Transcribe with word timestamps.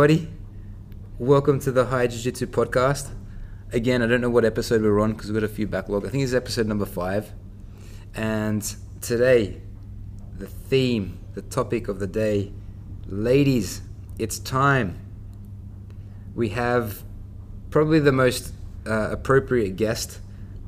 everybody. 0.00 0.32
Welcome 1.18 1.60
to 1.60 1.70
the 1.70 1.84
High 1.84 2.06
Jiu 2.06 2.18
Jitsu 2.22 2.46
podcast. 2.46 3.10
Again, 3.70 4.00
I 4.00 4.06
don't 4.06 4.22
know 4.22 4.30
what 4.30 4.46
episode 4.46 4.80
we're 4.80 4.98
on 4.98 5.12
because 5.12 5.30
we've 5.30 5.38
got 5.38 5.44
a 5.44 5.52
few 5.52 5.66
backlog. 5.66 6.06
I 6.06 6.08
think 6.08 6.24
it's 6.24 6.32
episode 6.32 6.66
number 6.66 6.86
five. 6.86 7.30
And 8.14 8.62
today, 9.02 9.60
the 10.38 10.46
theme, 10.46 11.18
the 11.34 11.42
topic 11.42 11.88
of 11.88 11.98
the 11.98 12.06
day, 12.06 12.50
ladies, 13.08 13.82
it's 14.18 14.38
time. 14.38 14.98
We 16.34 16.48
have 16.48 17.02
probably 17.68 17.98
the 17.98 18.12
most 18.12 18.54
uh, 18.86 19.10
appropriate 19.10 19.76
guest 19.76 20.20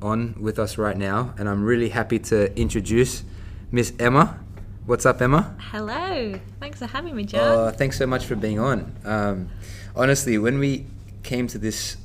on 0.02 0.34
with 0.38 0.58
us 0.58 0.76
right 0.76 0.98
now, 0.98 1.32
and 1.38 1.48
I'm 1.48 1.64
really 1.64 1.88
happy 1.88 2.18
to 2.18 2.54
introduce 2.54 3.24
Miss 3.70 3.94
Emma. 3.98 4.41
What's 4.84 5.06
up, 5.06 5.22
Emma? 5.22 5.54
Hello. 5.60 6.34
Thanks 6.58 6.80
for 6.80 6.86
having 6.86 7.14
me, 7.14 7.24
John. 7.24 7.40
Uh, 7.40 7.70
thanks 7.72 7.96
so 7.96 8.06
much 8.06 8.26
for 8.26 8.34
being 8.34 8.58
on. 8.58 8.94
Um, 9.04 9.48
honestly, 9.94 10.38
when 10.38 10.58
we 10.58 10.86
came 11.22 11.46
to 11.48 11.58
this, 11.58 11.96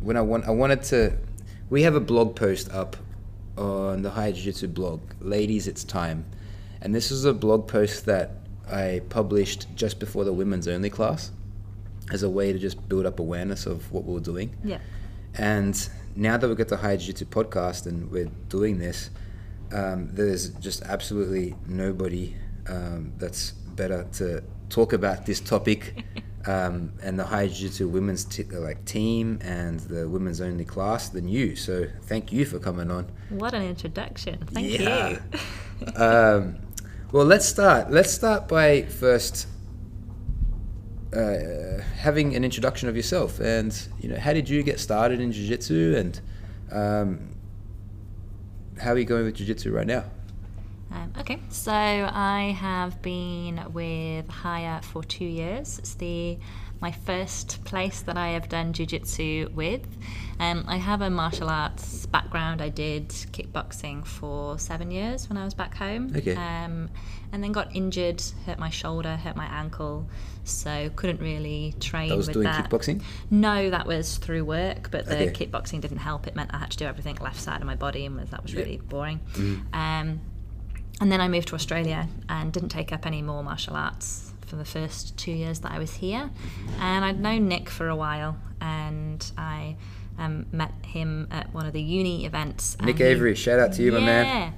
when 0.00 0.16
I 0.16 0.20
want, 0.20 0.46
I 0.46 0.50
wanted 0.50 0.82
to. 0.84 1.16
We 1.70 1.82
have 1.82 1.94
a 1.94 2.00
blog 2.00 2.36
post 2.36 2.70
up 2.72 2.96
on 3.56 4.02
the 4.02 4.10
High 4.10 4.32
Jiu 4.32 4.44
Jitsu 4.44 4.68
blog, 4.68 5.00
Ladies, 5.20 5.66
It's 5.66 5.82
Time, 5.82 6.24
and 6.82 6.94
this 6.94 7.10
is 7.10 7.24
a 7.24 7.32
blog 7.32 7.66
post 7.66 8.04
that 8.06 8.32
I 8.70 9.00
published 9.08 9.66
just 9.74 9.98
before 9.98 10.24
the 10.24 10.32
women's 10.32 10.68
only 10.68 10.90
class, 10.90 11.32
as 12.12 12.22
a 12.22 12.30
way 12.30 12.52
to 12.52 12.58
just 12.58 12.86
build 12.88 13.06
up 13.06 13.18
awareness 13.18 13.66
of 13.66 13.90
what 13.90 14.04
we 14.04 14.12
were 14.14 14.20
doing. 14.20 14.54
yeah. 14.62 14.78
And 15.38 15.88
now 16.14 16.36
that 16.38 16.46
we've 16.48 16.56
got 16.56 16.68
the 16.68 16.76
High 16.78 16.96
Jiu 16.96 17.08
Jitsu 17.08 17.24
podcast 17.26 17.86
and 17.86 18.10
we're 18.10 18.30
doing 18.48 18.78
this, 18.78 19.10
um, 19.72 20.08
there's 20.12 20.50
just 20.50 20.82
absolutely 20.82 21.54
nobody 21.66 22.34
um, 22.68 23.12
that's 23.18 23.52
better 23.52 24.06
to 24.14 24.42
talk 24.68 24.92
about 24.92 25.26
this 25.26 25.40
topic 25.40 26.04
um, 26.46 26.92
and 27.02 27.18
the 27.18 27.24
High 27.24 27.46
Jiu 27.48 27.68
Jitsu 27.68 27.88
women's 27.88 28.24
t- 28.24 28.44
like 28.44 28.84
team 28.84 29.38
and 29.42 29.80
the 29.80 30.08
women's 30.08 30.40
only 30.40 30.64
class 30.64 31.08
than 31.08 31.28
you. 31.28 31.56
So 31.56 31.86
thank 32.02 32.32
you 32.32 32.44
for 32.44 32.58
coming 32.58 32.90
on. 32.90 33.10
What 33.30 33.54
an 33.54 33.62
introduction. 33.62 34.38
Thank 34.52 34.78
Yeah. 34.78 35.08
you. 35.10 35.86
um, 35.96 36.56
well, 37.12 37.26
let's 37.26 37.46
start. 37.46 37.90
Let's 37.90 38.12
start 38.12 38.48
by 38.48 38.82
first 38.82 39.46
uh, 41.14 41.80
having 41.98 42.34
an 42.34 42.44
introduction 42.44 42.88
of 42.88 42.96
yourself, 42.96 43.38
and 43.40 43.76
you 44.00 44.08
know, 44.08 44.16
how 44.18 44.32
did 44.32 44.48
you 44.48 44.62
get 44.62 44.80
started 44.80 45.20
in 45.20 45.32
jiu-jitsu, 45.32 45.94
and 45.96 46.20
um, 46.72 47.35
how 48.78 48.92
are 48.92 48.98
you 48.98 49.04
going 49.04 49.24
with 49.24 49.34
jiu-jitsu 49.36 49.72
right 49.72 49.86
now? 49.86 50.04
Um, 50.90 51.12
okay, 51.18 51.40
so 51.50 51.72
I 51.72 52.56
have 52.58 53.02
been 53.02 53.60
with 53.72 54.28
Haya 54.28 54.80
for 54.82 55.02
two 55.02 55.24
years. 55.24 55.78
It's 55.78 55.94
the 55.94 56.38
my 56.80 56.92
first 56.92 57.64
place 57.64 58.02
that 58.02 58.16
I 58.16 58.28
have 58.28 58.48
done 58.48 58.72
jiu-jitsu 58.72 59.50
with. 59.54 59.86
Um, 60.38 60.64
I 60.68 60.76
have 60.76 61.00
a 61.00 61.08
martial 61.08 61.48
arts 61.48 62.04
background. 62.06 62.60
I 62.60 62.68
did 62.68 63.08
kickboxing 63.08 64.06
for 64.06 64.58
seven 64.58 64.90
years 64.90 65.28
when 65.28 65.36
I 65.38 65.44
was 65.44 65.54
back 65.54 65.74
home. 65.74 66.12
Okay. 66.14 66.34
Um, 66.36 66.90
and 67.32 67.42
then 67.42 67.52
got 67.52 67.74
injured, 67.74 68.22
hurt 68.44 68.58
my 68.58 68.68
shoulder, 68.70 69.16
hurt 69.16 69.34
my 69.36 69.46
ankle, 69.46 70.08
so 70.44 70.90
couldn't 70.94 71.20
really 71.20 71.74
train 71.80 72.10
That 72.10 72.16
was 72.16 72.26
with 72.28 72.34
doing 72.34 72.44
that. 72.44 72.68
kickboxing. 72.70 73.02
No, 73.30 73.70
that 73.70 73.86
was 73.86 74.18
through 74.18 74.44
work, 74.44 74.90
but 74.90 75.06
the 75.06 75.30
Okay. 75.30 75.46
kickboxing 75.46 75.80
didn't 75.80 75.98
help. 75.98 76.26
It 76.26 76.36
meant 76.36 76.50
I 76.54 76.58
had 76.58 76.70
to 76.70 76.76
do 76.76 76.84
everything 76.84 77.16
left 77.20 77.40
side 77.40 77.60
of 77.60 77.66
my 77.66 77.74
body, 77.74 78.04
and 78.06 78.16
was- 78.16 78.30
that 78.30 78.42
was 78.42 78.52
Yeah. 78.52 78.60
really 78.60 78.76
boring. 78.76 79.20
Mm-hmm. 79.32 79.74
Um, 79.74 80.20
and 81.00 81.10
then 81.12 81.20
I 81.20 81.28
moved 81.28 81.48
to 81.48 81.54
Australia 81.54 82.08
and 82.28 82.52
didn't 82.52 82.68
take 82.70 82.92
up 82.92 83.06
any 83.06 83.22
more 83.22 83.42
martial 83.42 83.74
arts 83.74 84.32
for 84.46 84.56
the 84.56 84.64
first 84.64 85.16
two 85.16 85.32
years 85.32 85.60
that 85.60 85.72
I 85.72 85.78
was 85.78 85.94
here. 85.94 86.30
Mm-hmm. 86.30 86.80
And 86.82 87.04
I'd 87.04 87.20
known 87.20 87.48
Nick 87.48 87.68
for 87.68 87.88
a 87.88 87.96
while, 87.96 88.36
and 88.60 89.30
I 89.36 89.76
um, 90.18 90.46
met 90.52 90.72
him 90.82 91.28
at 91.30 91.52
one 91.52 91.66
of 91.66 91.72
the 91.72 91.82
uni 91.82 92.24
events. 92.26 92.76
Nick 92.82 92.98
he- 92.98 93.04
Avery, 93.04 93.34
shout 93.34 93.58
out 93.58 93.72
to 93.74 93.82
you, 93.82 93.92
my 93.92 94.00
man. 94.00 94.26
yeah. 94.26 94.50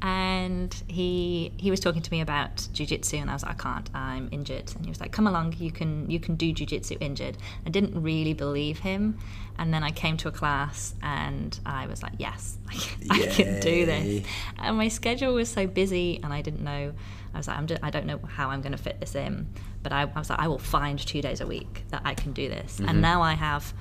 And 0.00 0.72
he 0.86 1.52
he 1.56 1.72
was 1.72 1.80
talking 1.80 2.02
to 2.02 2.10
me 2.12 2.20
about 2.20 2.56
jujitsu, 2.72 3.20
and 3.20 3.28
I 3.28 3.32
was 3.32 3.42
like, 3.42 3.58
I 3.58 3.62
can't, 3.62 3.90
I'm 3.96 4.28
injured. 4.30 4.72
And 4.76 4.84
he 4.84 4.90
was 4.90 5.00
like, 5.00 5.10
Come 5.10 5.26
along, 5.26 5.56
you 5.58 5.72
can 5.72 6.08
you 6.08 6.20
can 6.20 6.36
do 6.36 6.54
jujitsu 6.54 6.96
injured. 7.00 7.36
I 7.66 7.70
didn't 7.70 8.00
really 8.00 8.32
believe 8.32 8.78
him, 8.78 9.18
and 9.58 9.74
then 9.74 9.82
I 9.82 9.90
came 9.90 10.16
to 10.18 10.28
a 10.28 10.30
class, 10.30 10.94
and 11.02 11.58
I 11.66 11.88
was 11.88 12.00
like, 12.00 12.12
Yes, 12.18 12.58
I 12.68 12.74
can, 12.74 13.10
I 13.10 13.26
can 13.26 13.60
do 13.60 13.86
this. 13.86 14.24
And 14.58 14.76
my 14.76 14.86
schedule 14.86 15.34
was 15.34 15.48
so 15.48 15.66
busy, 15.66 16.20
and 16.22 16.32
I 16.32 16.42
didn't 16.42 16.62
know. 16.62 16.92
I 17.34 17.36
was 17.36 17.48
like, 17.48 17.58
I'm 17.58 17.66
just, 17.66 17.82
I 17.82 17.90
don't 17.90 18.06
know 18.06 18.20
how 18.26 18.50
I'm 18.50 18.62
going 18.62 18.72
to 18.72 18.78
fit 18.78 19.00
this 19.00 19.14
in, 19.16 19.48
but 19.82 19.92
I, 19.92 20.02
I 20.02 20.18
was 20.18 20.30
like, 20.30 20.38
I 20.38 20.46
will 20.48 20.58
find 20.58 20.98
two 20.98 21.20
days 21.22 21.40
a 21.40 21.46
week 21.46 21.84
that 21.90 22.02
I 22.04 22.14
can 22.14 22.32
do 22.32 22.48
this. 22.48 22.76
Mm-hmm. 22.76 22.88
And 22.88 23.02
now 23.02 23.20
I 23.20 23.34
have 23.34 23.74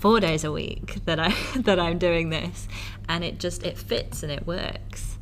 four 0.00 0.18
days 0.18 0.42
a 0.44 0.50
week 0.50 0.96
that 1.04 1.20
I 1.20 1.34
that 1.56 1.78
I'm 1.78 1.98
doing 1.98 2.30
this, 2.30 2.66
and 3.08 3.22
it 3.22 3.38
just 3.38 3.62
it 3.62 3.78
fits 3.78 4.22
and 4.22 4.32
it 4.32 4.46
works. 4.46 5.18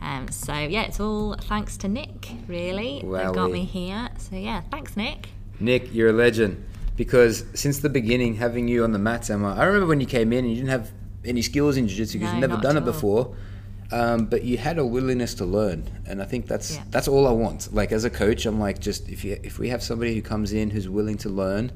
Um, 0.00 0.28
so 0.28 0.54
yeah, 0.54 0.82
it's 0.82 1.00
all 1.00 1.34
thanks 1.34 1.76
to 1.78 1.88
Nick, 1.88 2.30
really. 2.46 3.02
That 3.04 3.34
got 3.34 3.50
me 3.50 3.64
here. 3.64 4.08
So 4.18 4.36
yeah, 4.36 4.62
thanks, 4.70 4.96
Nick. 4.96 5.28
Nick, 5.60 5.92
you're 5.92 6.10
a 6.10 6.12
legend 6.12 6.64
because 6.96 7.44
since 7.54 7.78
the 7.80 7.88
beginning, 7.88 8.34
having 8.36 8.68
you 8.68 8.84
on 8.84 8.92
the 8.92 8.98
mats, 8.98 9.28
Emma, 9.30 9.54
I 9.54 9.64
remember 9.64 9.86
when 9.86 10.00
you 10.00 10.06
came 10.06 10.32
in 10.32 10.44
and 10.44 10.50
you 10.50 10.56
didn't 10.56 10.70
have 10.70 10.92
any 11.24 11.42
skills 11.42 11.76
in 11.76 11.88
jiu-jitsu 11.88 12.18
because 12.18 12.32
No, 12.32 12.38
you've 12.38 12.48
never 12.48 12.62
done 12.62 12.76
it 12.76 12.84
before. 12.84 13.34
Um, 13.90 14.26
but 14.26 14.44
you 14.44 14.58
had 14.58 14.78
a 14.78 14.84
willingness 14.84 15.34
to 15.34 15.46
learn, 15.46 15.84
and 16.06 16.20
I 16.22 16.26
think 16.26 16.46
that's 16.46 16.76
Yeah. 16.76 16.84
that's 16.90 17.08
all 17.08 17.26
I 17.26 17.32
want. 17.32 17.72
Like 17.72 17.90
as 17.90 18.04
a 18.04 18.10
coach, 18.10 18.44
I'm 18.46 18.60
like, 18.60 18.78
just 18.80 19.08
if 19.08 19.24
you 19.24 19.38
if 19.42 19.58
we 19.58 19.70
have 19.70 19.82
somebody 19.82 20.14
who 20.14 20.20
comes 20.22 20.52
in 20.52 20.70
who's 20.70 20.88
willing 20.88 21.16
to 21.18 21.30
learn, 21.30 21.72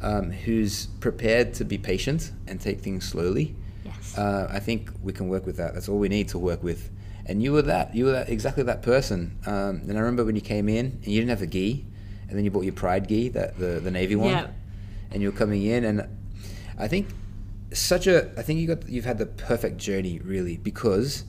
um, 0.00 0.30
who's 0.30 0.86
prepared 1.00 1.54
to 1.54 1.64
be 1.64 1.78
patient 1.78 2.32
and 2.46 2.60
take 2.60 2.80
things 2.80 3.06
slowly, 3.08 3.54
Yes. 3.84 4.16
uh, 4.18 4.48
I 4.50 4.58
think 4.60 4.90
we 5.02 5.12
can 5.12 5.28
work 5.28 5.46
with 5.46 5.56
that. 5.56 5.74
That's 5.74 5.88
all 5.88 5.98
we 5.98 6.08
need 6.08 6.28
to 6.28 6.38
work 6.38 6.62
with. 6.62 6.90
And 7.26 7.42
you 7.42 7.52
were 7.52 7.62
that. 7.62 7.94
You 7.94 8.06
were 8.06 8.12
that, 8.12 8.28
exactly 8.30 8.62
that 8.64 8.82
person. 8.82 9.36
Um, 9.46 9.82
and 9.88 9.92
I 9.96 10.00
remember 10.00 10.24
when 10.24 10.34
you 10.34 10.40
came 10.40 10.68
in 10.68 10.86
and 10.86 11.06
you 11.06 11.20
didn't 11.20 11.30
have 11.30 11.42
a 11.42 11.46
gi, 11.46 11.84
and 12.28 12.36
then 12.36 12.44
you 12.44 12.50
bought 12.50 12.64
your 12.64 12.72
Pride 12.74 13.08
gi, 13.08 13.28
that 13.30 13.58
the 13.58 13.80
the 13.80 13.90
navy 13.90 14.16
one, 14.16 14.30
Yeah. 14.30 14.46
and 15.10 15.22
you 15.22 15.30
were 15.30 15.36
coming 15.36 15.62
in, 15.62 15.84
and 15.84 16.06
I 16.78 16.88
think 16.88 17.08
such 17.72 18.06
a. 18.06 18.30
I 18.38 18.42
think 18.42 18.60
you 18.60 18.66
got 18.66 18.88
you've 18.88 19.04
had 19.04 19.18
the 19.18 19.26
perfect 19.26 19.76
journey 19.78 20.20
really 20.20 20.56
because 20.56 21.24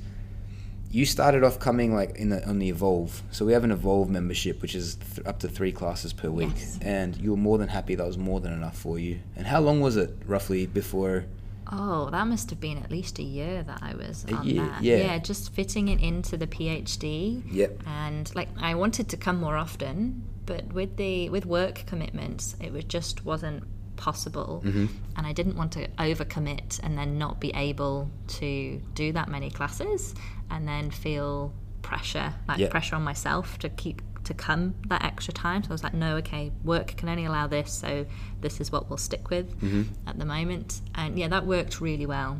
you 0.91 1.05
started 1.05 1.43
off 1.43 1.59
coming 1.59 1.93
like 1.93 2.15
in 2.17 2.29
the 2.29 2.47
on 2.47 2.57
the 2.59 2.69
evolve 2.69 3.21
so 3.31 3.45
we 3.45 3.53
have 3.53 3.63
an 3.63 3.71
evolve 3.71 4.09
membership 4.09 4.61
which 4.61 4.73
is 4.75 4.95
th- 4.95 5.25
up 5.27 5.37
to 5.39 5.47
three 5.47 5.71
classes 5.71 6.13
per 6.13 6.29
week 6.29 6.49
Yes. 6.55 6.79
and 6.81 7.15
you 7.17 7.29
were 7.31 7.37
more 7.37 7.57
than 7.59 7.67
happy 7.67 7.93
that 7.95 8.05
was 8.07 8.17
more 8.17 8.39
than 8.39 8.53
enough 8.53 8.75
for 8.77 8.97
you 8.97 9.19
and 9.35 9.45
how 9.47 9.59
long 9.59 9.81
was 9.81 9.97
it 9.97 10.11
roughly 10.25 10.65
before 10.65 11.25
Oh, 11.71 12.09
that 12.09 12.25
must 12.25 12.49
have 12.49 12.59
been 12.59 12.79
at 12.79 12.89
least 12.89 13.19
a 13.19 13.23
year 13.23 13.61
that 13.61 13.77
I 13.83 13.93
was 13.93 14.25
A 14.27 14.33
on 14.33 14.47
year, 14.47 14.65
that. 14.65 14.81
yeah. 14.81 15.19
just 15.19 15.53
fitting 15.53 15.89
it 15.89 15.99
into 16.01 16.35
the 16.35 16.47
PhD. 16.47 17.43
Yep. 17.51 17.83
And 17.85 18.33
like 18.33 18.49
I 18.59 18.73
wanted 18.73 19.07
to 19.09 19.17
come 19.17 19.39
more 19.39 19.55
often, 19.55 20.23
but 20.47 20.73
with 20.73 20.97
the 20.97 21.29
with 21.29 21.45
work 21.45 21.83
commitments, 21.85 22.55
it 22.59 22.73
was 22.73 22.85
just 22.85 23.23
wasn't 23.23 23.65
possible. 23.99 24.63
Mm-hmm. 24.65 24.85
And 25.17 25.27
I 25.27 25.33
didn't 25.33 25.55
want 25.57 25.71
to 25.73 25.87
overcommit 25.99 26.79
and 26.83 26.97
then 26.97 27.17
not 27.17 27.39
be 27.39 27.51
able 27.53 28.09
to 28.39 28.81
do 28.95 29.11
that 29.13 29.27
many 29.29 29.49
classes 29.51 30.15
and 30.49 30.67
then 30.67 30.89
feel 30.89 31.53
pressure, 31.83 32.33
like 32.47 32.57
Yep. 32.59 32.71
pressure 32.71 32.95
on 32.95 33.03
myself 33.03 33.59
to 33.59 33.69
keep 33.69 34.01
to 34.25 34.33
come 34.33 34.75
that 34.87 35.03
extra 35.03 35.33
time. 35.33 35.63
So 35.63 35.69
I 35.69 35.73
was 35.73 35.83
like, 35.83 35.93
no, 35.93 36.17
okay, 36.17 36.51
work 36.63 36.87
can 36.97 37.09
only 37.09 37.25
allow 37.25 37.47
this, 37.47 37.71
so 37.73 38.05
this 38.41 38.59
is 38.61 38.71
what 38.71 38.87
we'll 38.89 38.97
stick 38.97 39.29
with 39.29 39.47
Mm-hmm. 39.61 39.83
at 40.07 40.19
the 40.19 40.25
moment. 40.25 40.81
And 40.93 41.17
yeah, 41.17 41.29
that 41.29 41.45
worked 41.47 41.81
really 41.81 42.05
well. 42.05 42.39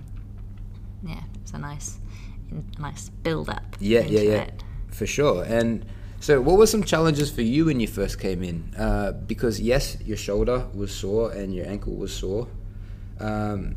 Yeah, 1.03 1.23
it 1.35 1.41
was 1.41 1.53
a 1.53 1.57
nice, 1.57 1.97
nice 2.77 3.09
build 3.09 3.49
up. 3.49 3.75
Yeah, 3.79 4.01
yeah, 4.01 4.19
yeah, 4.21 4.41
It. 4.43 4.63
for 4.91 5.07
sure. 5.07 5.43
And 5.43 5.85
so, 6.19 6.41
what 6.41 6.57
were 6.57 6.67
some 6.67 6.83
challenges 6.83 7.31
for 7.31 7.41
you 7.41 7.65
when 7.65 7.79
you 7.79 7.87
first 7.87 8.19
came 8.19 8.43
in? 8.43 8.73
Uh, 8.77 9.11
because 9.13 9.59
yes, 9.59 9.97
your 10.01 10.17
shoulder 10.17 10.65
was 10.73 10.93
sore 10.93 11.31
and 11.31 11.53
your 11.53 11.65
ankle 11.67 11.95
was 11.95 12.13
sore. 12.13 12.47
Um, 13.19 13.75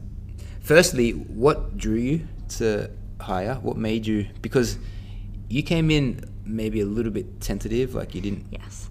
firstly, 0.60 1.10
what 1.12 1.76
drew 1.76 1.94
you 1.96 2.28
to 2.58 2.90
hire? 3.20 3.54
What 3.62 3.76
made 3.76 4.06
you? 4.06 4.26
Because 4.40 4.78
you 5.48 5.62
came 5.62 5.90
in 5.90 6.24
maybe 6.44 6.80
a 6.80 6.86
little 6.86 7.12
bit 7.12 7.40
tentative, 7.40 7.94
like 7.94 8.14
you 8.14 8.20
didn't. 8.20 8.46
Yes. 8.50 8.88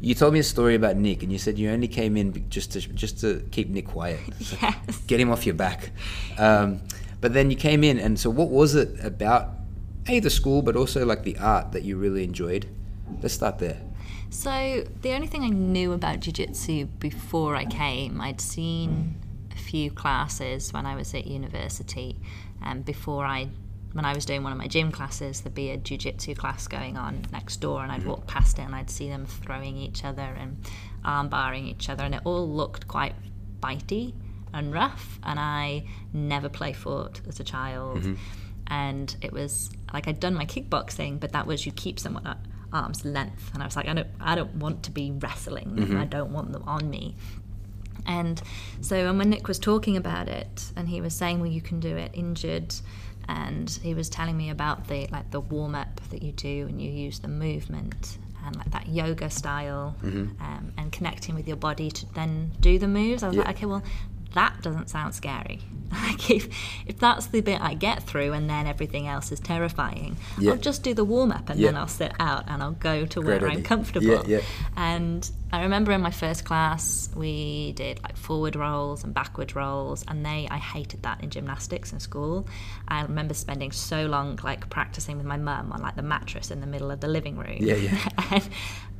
You 0.00 0.14
told 0.14 0.34
me 0.34 0.40
a 0.40 0.44
story 0.44 0.74
about 0.74 0.96
Nick, 0.96 1.22
and 1.22 1.32
you 1.32 1.38
said 1.38 1.58
you 1.58 1.70
only 1.70 1.88
came 1.88 2.16
in 2.16 2.48
just 2.50 2.72
to 2.72 2.80
just 2.80 3.20
to 3.20 3.46
keep 3.50 3.68
Nick 3.68 3.86
quiet, 3.88 4.20
So 4.40 4.56
Yes. 4.60 4.98
get 5.06 5.20
him 5.20 5.30
off 5.30 5.46
your 5.46 5.54
back. 5.54 5.90
Um, 6.38 6.80
but 7.20 7.32
then 7.32 7.50
you 7.50 7.56
came 7.56 7.82
in, 7.84 7.98
and 7.98 8.18
so 8.18 8.28
what 8.28 8.50
was 8.50 8.74
it 8.74 9.02
about 9.02 9.50
a 10.06 10.20
the 10.20 10.30
school, 10.30 10.62
but 10.62 10.76
also 10.76 11.04
like 11.04 11.22
the 11.22 11.36
art 11.38 11.72
that 11.72 11.82
you 11.82 11.96
really 11.96 12.24
enjoyed? 12.24 12.66
Let's 13.22 13.34
start 13.34 13.58
there. 13.58 13.80
So 14.30 14.84
the 15.02 15.12
only 15.12 15.26
thing 15.26 15.44
I 15.44 15.48
knew 15.48 15.92
about 15.92 16.20
jiu-jitsu 16.20 16.86
before 16.98 17.56
I 17.56 17.64
came, 17.64 18.20
I'd 18.20 18.40
seen 18.40 19.16
a 19.52 19.56
few 19.56 19.90
classes 19.90 20.72
when 20.72 20.86
I 20.86 20.96
was 20.96 21.14
at 21.14 21.26
university, 21.26 22.18
um, 22.62 22.82
before 22.82 23.24
I 23.24 23.48
when 23.92 24.04
I 24.04 24.12
was 24.12 24.26
doing 24.26 24.42
one 24.42 24.50
of 24.50 24.58
my 24.58 24.66
gym 24.66 24.90
classes, 24.90 25.40
there'd 25.42 25.54
be 25.54 25.70
a 25.70 25.78
jujitsu 25.78 26.36
class 26.36 26.66
going 26.66 26.96
on 26.96 27.24
next 27.30 27.58
door, 27.58 27.80
and 27.84 27.92
I'd 27.92 28.04
walk 28.04 28.26
past 28.26 28.58
it 28.58 28.62
and 28.62 28.74
I'd 28.74 28.90
see 28.90 29.08
them 29.08 29.24
throwing 29.24 29.76
each 29.76 30.04
other 30.04 30.22
and 30.22 30.56
arm 31.04 31.28
barring 31.28 31.68
each 31.68 31.88
other, 31.88 32.02
and 32.02 32.12
it 32.12 32.20
all 32.24 32.48
looked 32.48 32.88
quite 32.88 33.14
bitey 33.60 34.12
and 34.52 34.72
rough. 34.74 35.20
And 35.22 35.38
I 35.38 35.84
never 36.12 36.48
play 36.48 36.72
fought 36.72 37.20
as 37.28 37.38
a 37.38 37.44
child, 37.44 38.04
and 38.68 39.14
it 39.20 39.32
was 39.32 39.70
like 39.92 40.08
I'd 40.08 40.20
done 40.20 40.34
my 40.34 40.46
kickboxing, 40.46 41.20
but 41.20 41.32
that 41.32 41.46
was 41.46 41.66
you 41.66 41.72
keep 41.72 41.98
someone 41.98 42.26
at 42.26 42.38
arm's 42.72 43.04
length, 43.04 43.50
and 43.54 43.62
I 43.62 43.66
was 43.66 43.76
like, 43.76 43.86
I 43.88 43.94
don't, 43.94 44.08
I 44.20 44.34
don't 44.34 44.54
want 44.56 44.82
to 44.84 44.90
be 44.90 45.12
wrestling. 45.12 45.96
I 45.96 46.04
don't 46.06 46.32
want 46.32 46.52
them 46.52 46.64
on 46.66 46.90
me. 46.90 47.14
And 48.06 48.42
so 48.80 48.96
and 48.96 49.16
when 49.18 49.30
Nick 49.30 49.48
was 49.48 49.58
talking 49.58 49.96
about 49.96 50.28
it, 50.28 50.72
and 50.76 50.88
he 50.88 51.00
was 51.00 51.14
saying, 51.14 51.40
well, 51.40 51.50
you 51.50 51.60
can 51.62 51.80
do 51.80 51.96
it 51.96 52.10
injured, 52.14 52.74
and 53.28 53.70
he 53.82 53.94
was 53.94 54.08
telling 54.08 54.36
me 54.36 54.50
about 54.50 54.88
the 54.88 55.06
like 55.10 55.30
the 55.30 55.40
warm 55.40 55.74
up 55.74 56.00
that 56.10 56.22
you 56.22 56.32
do, 56.32 56.66
and 56.68 56.80
you 56.82 56.90
use 56.90 57.20
the 57.20 57.28
movement 57.28 58.18
and 58.44 58.56
like 58.56 58.70
that 58.72 58.86
yoga 58.88 59.30
style, 59.30 59.96
um, 60.02 60.72
and 60.76 60.92
connecting 60.92 61.34
with 61.34 61.48
your 61.48 61.56
body 61.56 61.90
to 61.90 62.12
then 62.14 62.50
do 62.60 62.78
the 62.78 62.88
moves. 62.88 63.22
I 63.22 63.28
was 63.28 63.36
Yeah. 63.36 63.44
like, 63.44 63.56
okay, 63.56 63.66
well, 63.66 63.82
that 64.34 64.62
doesn't 64.62 64.90
sound 64.90 65.14
scary. 65.14 65.60
like 65.92 66.30
if 66.30 66.48
if 66.86 66.98
that's 66.98 67.26
the 67.26 67.40
bit 67.40 67.60
I 67.60 67.74
get 67.74 68.02
through, 68.02 68.32
and 68.32 68.48
then 68.50 68.66
everything 68.66 69.06
else 69.06 69.30
is 69.32 69.40
terrifying, 69.40 70.16
Yeah. 70.38 70.52
I'll 70.52 70.56
just 70.58 70.82
do 70.82 70.92
the 70.94 71.04
warm 71.04 71.30
up, 71.32 71.48
and 71.50 71.58
Yeah. 71.60 71.68
then 71.68 71.76
I'll 71.76 71.88
sit 71.88 72.12
out 72.18 72.44
and 72.48 72.62
I'll 72.62 72.72
go 72.72 73.06
to 73.06 73.20
Great 73.22 73.42
where 73.42 73.50
I'm 73.50 73.62
comfortable. 73.62 74.06
Yeah, 74.06 74.22
yeah. 74.26 74.40
And 74.76 75.30
I 75.54 75.62
remember 75.62 75.92
in 75.92 76.00
my 76.00 76.10
first 76.10 76.44
class, 76.44 77.08
we 77.14 77.72
did 77.72 78.02
like 78.02 78.16
forward 78.16 78.56
rolls 78.56 79.04
and 79.04 79.14
backward 79.14 79.54
rolls, 79.54 80.04
and 80.08 80.24
they, 80.24 80.48
I 80.50 80.58
hated 80.58 81.02
that 81.04 81.22
in 81.22 81.30
gymnastics 81.30 81.92
in 81.92 82.00
school. 82.00 82.46
I 82.88 83.02
remember 83.02 83.34
spending 83.34 83.70
so 83.72 84.06
long 84.06 84.38
like 84.42 84.68
practicing 84.70 85.16
with 85.16 85.26
my 85.26 85.36
mum 85.36 85.72
on 85.72 85.80
like 85.80 85.96
the 85.96 86.02
mattress 86.02 86.50
in 86.50 86.60
the 86.60 86.66
middle 86.66 86.90
of 86.90 87.00
the 87.00 87.08
living 87.08 87.36
room. 87.38 87.58
Yeah, 87.60 87.76
yeah. 87.76 88.08
and, 88.30 88.48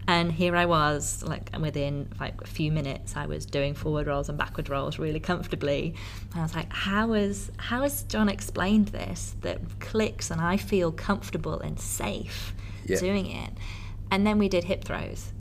and 0.06 0.32
here 0.32 0.54
I 0.54 0.66
was, 0.66 1.22
like 1.24 1.50
within 1.58 2.08
like 2.20 2.40
a 2.40 2.46
few 2.46 2.70
minutes, 2.70 3.16
I 3.16 3.26
was 3.26 3.46
doing 3.46 3.74
forward 3.74 4.06
rolls 4.06 4.28
and 4.28 4.38
backward 4.38 4.68
rolls 4.68 4.98
really 4.98 5.20
comfortably. 5.20 5.94
And 6.32 6.40
I 6.40 6.42
was 6.42 6.54
like, 6.54 6.72
how 6.72 7.14
is 7.14 7.50
how 7.56 7.82
has 7.82 8.04
John 8.04 8.28
explained 8.28 8.88
this 8.88 9.34
that 9.40 9.60
clicks 9.80 10.30
and 10.30 10.40
I 10.40 10.56
feel 10.56 10.92
comfortable 10.92 11.58
and 11.58 11.80
safe 11.80 12.54
Yeah. 12.86 13.00
doing 13.00 13.26
it? 13.26 13.50
And 14.10 14.26
then 14.26 14.38
we 14.38 14.48
did 14.48 14.64
hip 14.64 14.84
throws. 14.84 15.32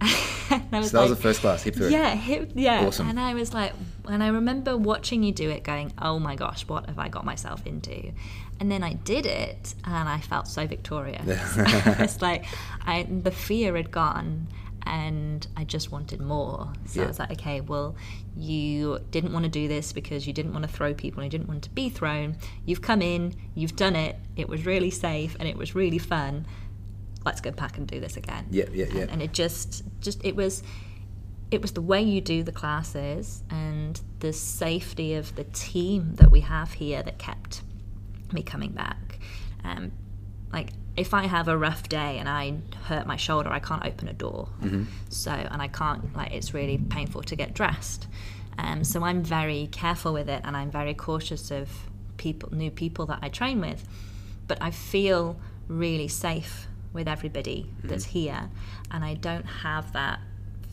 So 0.00 0.58
that 0.58 0.72
was 0.72 0.92
like- 0.94 1.08
the 1.10 1.16
first 1.16 1.40
class, 1.40 1.62
hip. 1.62 1.76
Yeah, 1.78 2.14
hip, 2.14 2.52
yeah. 2.54 2.84
Awesome. 2.86 3.08
And 3.08 3.20
I 3.20 3.34
was 3.34 3.54
like, 3.54 3.72
and 4.08 4.22
I 4.22 4.28
remember 4.28 4.76
watching 4.76 5.22
you 5.22 5.32
do 5.32 5.48
it, 5.50 5.62
going, 5.62 5.92
"Oh 6.00 6.18
my 6.18 6.34
gosh, 6.34 6.66
what 6.66 6.86
have 6.86 6.98
I 6.98 7.08
got 7.08 7.24
myself 7.24 7.64
into?" 7.66 8.12
And 8.58 8.70
then 8.70 8.82
I 8.82 8.94
did 8.94 9.26
it, 9.26 9.74
and 9.84 10.08
I 10.08 10.18
felt 10.20 10.48
so 10.48 10.66
victorious. 10.66 11.22
it's 11.26 12.20
like 12.28 12.46
I, 12.84 13.04
the 13.04 13.30
fear 13.30 13.76
had 13.76 13.90
gone, 13.92 14.48
and 14.84 15.46
I 15.56 15.62
just 15.64 15.92
wanted 15.92 16.20
more. 16.20 16.72
So 16.86 17.00
Yeah. 17.00 17.04
I 17.04 17.08
was 17.08 17.18
like, 17.20 17.30
okay, 17.32 17.60
well, 17.60 17.94
you 18.36 18.98
didn't 19.12 19.32
want 19.32 19.44
to 19.44 19.50
do 19.50 19.68
this 19.68 19.92
because 19.92 20.26
you 20.26 20.32
didn't 20.32 20.52
want 20.52 20.64
to 20.64 20.72
throw 20.72 20.94
people, 20.94 21.22
and 21.22 21.32
you 21.32 21.38
didn't 21.38 21.48
want 21.48 21.62
to 21.64 21.70
be 21.70 21.88
thrown. 21.90 22.36
You've 22.66 22.82
come 22.82 23.02
in, 23.02 23.34
you've 23.54 23.76
done 23.76 23.94
it. 23.94 24.16
It 24.36 24.48
was 24.48 24.66
really 24.66 24.90
safe, 24.90 25.36
and 25.38 25.48
it 25.48 25.56
was 25.56 25.74
really 25.74 25.98
fun. 25.98 26.46
Let's 27.24 27.40
go 27.40 27.50
back 27.50 27.76
and 27.78 27.86
do 27.86 28.00
this 28.00 28.16
again 28.16 28.46
Yeah, 28.50 28.64
yeah, 28.72 28.86
yeah. 28.92 29.00
and, 29.02 29.10
and 29.10 29.22
it 29.22 29.32
just 29.32 29.84
just 30.00 30.24
it 30.24 30.36
was 30.36 30.62
it 31.50 31.60
was 31.60 31.72
the 31.72 31.82
way 31.82 32.00
you 32.00 32.20
do 32.20 32.42
the 32.42 32.52
classes 32.52 33.42
and 33.50 34.00
the 34.20 34.32
safety 34.32 35.14
of 35.14 35.34
the 35.34 35.44
team 35.44 36.14
that 36.14 36.30
we 36.30 36.40
have 36.40 36.72
here 36.74 37.02
that 37.02 37.18
kept 37.18 37.62
me 38.32 38.42
coming 38.42 38.70
back 38.70 39.18
um, 39.64 39.92
like 40.52 40.70
if 40.96 41.14
I 41.14 41.26
have 41.26 41.48
a 41.48 41.56
rough 41.56 41.88
day 41.88 42.18
and 42.18 42.28
I 42.28 42.54
hurt 42.84 43.06
my 43.06 43.16
shoulder, 43.16 43.50
I 43.50 43.58
can't 43.60 43.84
open 43.86 44.08
a 44.08 44.12
door. 44.12 44.48
So, 45.08 45.30
and 45.30 45.62
I 45.62 45.68
can't, 45.68 46.14
like, 46.16 46.32
it's 46.32 46.52
really 46.52 46.78
painful 46.78 47.22
to 47.22 47.36
get 47.36 47.54
dressed. 47.54 48.06
Um, 48.58 48.84
so 48.84 49.02
I'm 49.04 49.22
very 49.22 49.68
careful 49.70 50.12
with 50.12 50.28
it 50.28 50.42
and 50.44 50.56
I'm 50.56 50.70
very 50.70 50.92
cautious 50.94 51.50
of 51.50 51.70
people, 52.16 52.52
new 52.54 52.70
people 52.70 53.06
that 53.06 53.20
I 53.22 53.28
train 53.28 53.60
with. 53.60 53.86
But 54.46 54.58
I 54.60 54.72
feel 54.72 55.38
really 55.68 56.08
safe 56.08 56.66
with 56.92 57.08
everybody 57.08 57.66
mm-hmm. 57.68 57.88
that's 57.88 58.04
here. 58.04 58.50
And 58.90 59.04
I 59.04 59.14
don't 59.14 59.44
have 59.44 59.92
that 59.92 60.20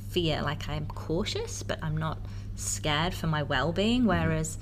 fear. 0.10 0.42
Like, 0.42 0.68
I'm 0.70 0.88
cautious, 0.88 1.64
but 1.64 1.80
I'm 1.84 1.98
not 1.98 2.20
scared 2.56 3.14
for 3.14 3.28
my 3.28 3.44
well 3.44 3.72
being. 3.72 4.02
Mm-hmm. 4.02 4.10
Whereas, 4.10 4.58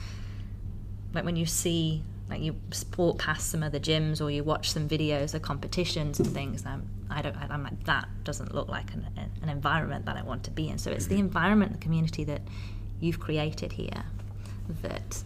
like 1.14 1.24
when 1.26 1.36
you 1.36 1.46
see 1.46 2.04
like 2.30 2.42
you 2.42 2.56
sport 2.72 3.20
past 3.20 3.52
some 3.52 3.64
other 3.64 3.80
gyms 3.80 4.22
or 4.22 4.32
you 4.32 4.44
watch 4.44 4.72
some 4.72 4.90
videos 4.90 5.34
of 5.34 5.42
competitions 5.42 6.20
and 6.20 6.28
things 6.28 6.64
and 6.64 6.74
I'm, 6.74 6.90
I 7.10 7.22
don't 7.22 7.36
I'm 7.38 7.64
like 7.64 7.84
that 7.86 8.08
doesn't 8.24 8.54
look 8.54 8.68
like 8.68 8.94
an, 8.94 9.08
an 9.42 9.50
environment 9.50 10.06
that 10.06 10.18
I 10.18 10.24
want 10.24 10.44
to 10.46 10.52
be 10.52 10.68
in 10.68 10.78
so 10.78 10.92
it's 10.92 11.08
the 11.08 11.16
mm-hmm. 11.16 11.26
environment 11.26 11.74
the 11.74 11.78
community 11.78 12.24
that 12.26 12.42
you've 13.00 13.20
created 13.20 13.74
here 13.74 14.04
that 14.82 15.24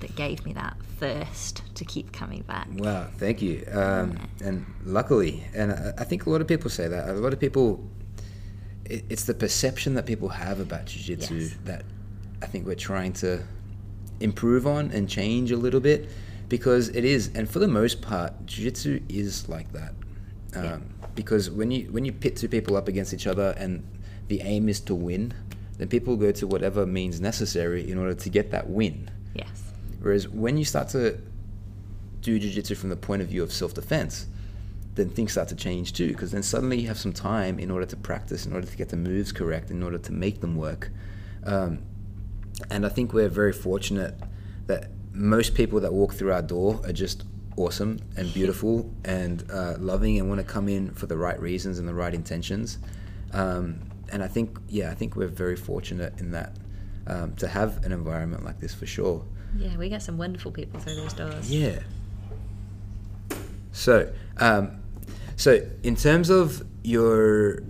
that 0.00 0.14
gave 0.16 0.44
me 0.44 0.52
that 0.54 0.76
thirst 0.98 1.62
to 1.74 1.84
keep 1.84 2.12
coming 2.12 2.42
back 2.42 2.68
Wow, 2.74 3.08
thank 3.16 3.40
you. 3.42 3.64
Um, 3.72 4.18
and 4.44 4.66
luckily, 4.84 5.44
and 5.54 5.72
I, 5.72 5.92
I 5.98 6.04
think 6.04 6.26
a 6.26 6.30
lot 6.30 6.40
of 6.40 6.46
people 6.48 6.70
say 6.70 6.88
that. 6.88 7.08
A 7.08 7.12
lot 7.14 7.32
of 7.32 7.40
people, 7.40 7.82
it, 8.84 9.04
it's 9.08 9.24
the 9.24 9.34
perception 9.34 9.94
that 9.94 10.06
people 10.06 10.28
have 10.28 10.60
about 10.60 10.86
jiu-jitsu 10.86 11.34
Yes. 11.34 11.56
that 11.64 11.84
I 12.42 12.46
think 12.46 12.66
we're 12.66 12.74
trying 12.74 13.12
to 13.14 13.42
improve 14.20 14.66
on 14.66 14.90
and 14.90 15.08
change 15.08 15.50
a 15.50 15.56
little 15.56 15.80
bit 15.80 16.08
because 16.48 16.88
it 16.88 17.04
is, 17.04 17.30
and 17.34 17.48
for 17.48 17.58
the 17.60 17.68
most 17.68 18.02
part, 18.02 18.32
jiu-jitsu 18.46 19.00
is 19.08 19.48
like 19.48 19.72
that. 19.72 19.92
Um, 20.54 20.64
Yeah. 20.64 20.78
Because 21.14 21.50
when 21.50 21.70
you 21.70 21.90
when 21.90 22.04
you 22.04 22.12
pit 22.12 22.36
two 22.36 22.48
people 22.48 22.76
up 22.76 22.86
against 22.88 23.12
each 23.12 23.26
other 23.26 23.54
and 23.58 23.82
the 24.28 24.40
aim 24.42 24.68
is 24.68 24.80
to 24.82 24.94
win, 24.94 25.34
then 25.76 25.88
people 25.88 26.16
go 26.16 26.30
to 26.32 26.46
whatever 26.46 26.86
means 26.86 27.20
necessary 27.20 27.90
in 27.90 27.98
order 27.98 28.14
to 28.14 28.28
get 28.30 28.50
that 28.52 28.68
win. 28.70 29.10
yes 29.34 29.69
Whereas 30.00 30.28
when 30.28 30.56
you 30.56 30.64
start 30.64 30.88
to 30.90 31.18
do 32.20 32.38
jiu-jitsu 32.38 32.74
from 32.74 32.90
the 32.90 32.96
point 32.96 33.22
of 33.22 33.28
view 33.28 33.42
of 33.42 33.52
self-defense, 33.52 34.26
then 34.94 35.08
things 35.10 35.32
start 35.32 35.48
to 35.48 35.56
change 35.56 35.92
too. 35.92 36.08
Because 36.08 36.30
then 36.30 36.42
suddenly 36.42 36.80
you 36.80 36.88
have 36.88 36.98
some 36.98 37.12
time 37.12 37.58
in 37.58 37.70
order 37.70 37.86
to 37.86 37.96
practice, 37.96 38.46
in 38.46 38.52
order 38.52 38.66
to 38.66 38.76
get 38.76 38.88
the 38.88 38.96
moves 38.96 39.32
correct, 39.32 39.70
in 39.70 39.82
order 39.82 39.98
to 39.98 40.12
make 40.12 40.40
them 40.40 40.56
work. 40.56 40.90
Um, 41.44 41.82
and 42.70 42.84
I 42.84 42.88
think 42.88 43.12
we're 43.12 43.28
very 43.28 43.52
fortunate 43.52 44.14
that 44.66 44.90
most 45.12 45.54
people 45.54 45.80
that 45.80 45.92
walk 45.92 46.14
through 46.14 46.32
our 46.32 46.42
door 46.42 46.80
are 46.84 46.92
just 46.92 47.24
awesome 47.56 47.98
and 48.16 48.32
beautiful 48.34 48.92
and 49.04 49.44
uh, 49.50 49.76
loving 49.78 50.18
and 50.18 50.28
want 50.28 50.40
to 50.40 50.44
come 50.46 50.68
in 50.68 50.92
for 50.92 51.06
the 51.06 51.16
right 51.16 51.40
reasons 51.40 51.78
and 51.78 51.88
the 51.88 51.94
right 51.94 52.14
intentions. 52.14 52.78
Um, 53.32 53.80
and 54.12 54.22
I 54.22 54.28
think, 54.28 54.58
yeah, 54.68 54.90
I 54.90 54.94
think 54.94 55.16
we're 55.16 55.28
very 55.28 55.56
fortunate 55.56 56.18
in 56.18 56.32
that 56.32 56.56
um, 57.06 57.34
to 57.36 57.48
have 57.48 57.84
an 57.84 57.92
environment 57.92 58.44
like 58.44 58.60
this 58.60 58.74
for 58.74 58.86
sure. 58.86 59.24
Yeah 59.56 59.76
we 59.76 59.88
get 59.88 60.02
some 60.02 60.18
wonderful 60.18 60.50
people 60.50 60.78
through 60.80 60.96
those 60.96 61.12
doors 61.12 61.50
Yeah. 61.50 61.80
So, 63.72 64.12
um, 64.38 64.82
so 65.36 65.66
in 65.82 65.96
terms 65.96 66.28
of 66.28 66.62
your 66.82 67.62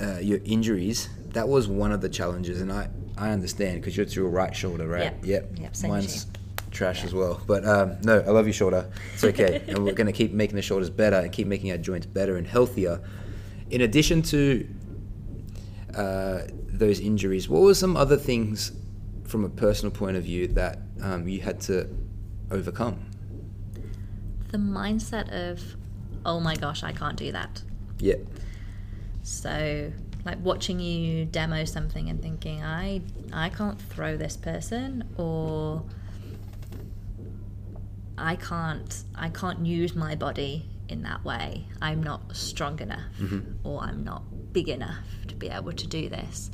uh, 0.00 0.18
your 0.18 0.40
injuries, 0.44 1.08
that 1.30 1.48
was 1.48 1.68
one 1.68 1.92
of 1.92 2.00
the 2.00 2.08
challenges, 2.08 2.60
and 2.60 2.72
I 2.72 2.88
I 3.16 3.30
understand 3.30 3.80
because 3.80 3.96
you're 3.96 4.06
to 4.06 4.14
your 4.14 4.30
right 4.30 4.54
shoulder, 4.54 4.86
right? 4.86 5.14
Yep. 5.22 5.24
Yep. 5.24 5.58
Yep, 5.58 5.76
Mine's 5.88 6.26
trash 6.70 7.04
as 7.04 7.12
well, 7.12 7.40
but 7.46 7.66
um, 7.66 7.98
no, 8.02 8.20
I 8.20 8.30
love 8.30 8.46
your 8.46 8.54
shoulder. 8.54 8.90
It's 9.12 9.24
okay, 9.24 9.62
and 9.68 9.84
we're 9.84 9.92
gonna 9.94 10.12
keep 10.12 10.32
making 10.32 10.56
the 10.56 10.62
shoulders 10.62 10.90
better 10.90 11.16
and 11.16 11.30
keep 11.30 11.46
making 11.46 11.70
our 11.70 11.78
joints 11.78 12.06
better 12.06 12.36
and 12.36 12.46
healthier. 12.46 13.00
In 13.70 13.82
addition 13.82 14.22
to 14.22 14.68
uh, 15.94 16.42
those 16.68 17.00
injuries, 17.00 17.48
what 17.48 17.62
were 17.62 17.74
some 17.74 17.96
other 17.96 18.16
things 18.16 18.72
from 19.32 19.44
a 19.44 19.48
personal 19.48 19.90
point 19.90 20.16
of 20.16 20.22
view 20.22 20.46
that 20.46 20.78
um, 21.00 21.26
you 21.26 21.40
had 21.40 21.60
to 21.62 21.88
overcome? 22.50 22.96
the 24.52 24.58
mindset 24.58 25.30
of 25.50 25.60
oh 26.26 26.38
my 26.38 26.54
gosh 26.54 26.84
I 26.84 26.92
can't 26.92 27.16
do 27.16 27.32
that 27.32 27.62
Yeah. 27.98 28.16
So, 29.24 29.92
like 30.24 30.38
watching 30.42 30.80
you 30.80 31.24
demo 31.24 31.64
something 31.64 32.10
and 32.10 32.20
thinking, 32.20 32.62
I 32.62 33.02
I 33.32 33.48
can't 33.48 33.80
throw 33.80 34.16
this 34.16 34.36
person, 34.36 35.08
or 35.16 35.84
I 38.18 38.34
can't 38.36 39.04
I 39.14 39.28
can't 39.28 39.64
use 39.64 39.94
my 39.94 40.16
body 40.16 40.68
in 40.88 41.02
that 41.02 41.24
way. 41.24 41.66
I'm 41.80 42.02
not 42.02 42.36
strong 42.36 42.80
enough, 42.80 43.12
or 43.62 43.80
I'm 43.80 44.02
not 44.04 44.24
big 44.52 44.68
enough 44.68 45.06
to 45.28 45.34
be 45.36 45.48
able 45.48 45.72
to 45.72 45.86
do 45.86 46.08
this, 46.08 46.50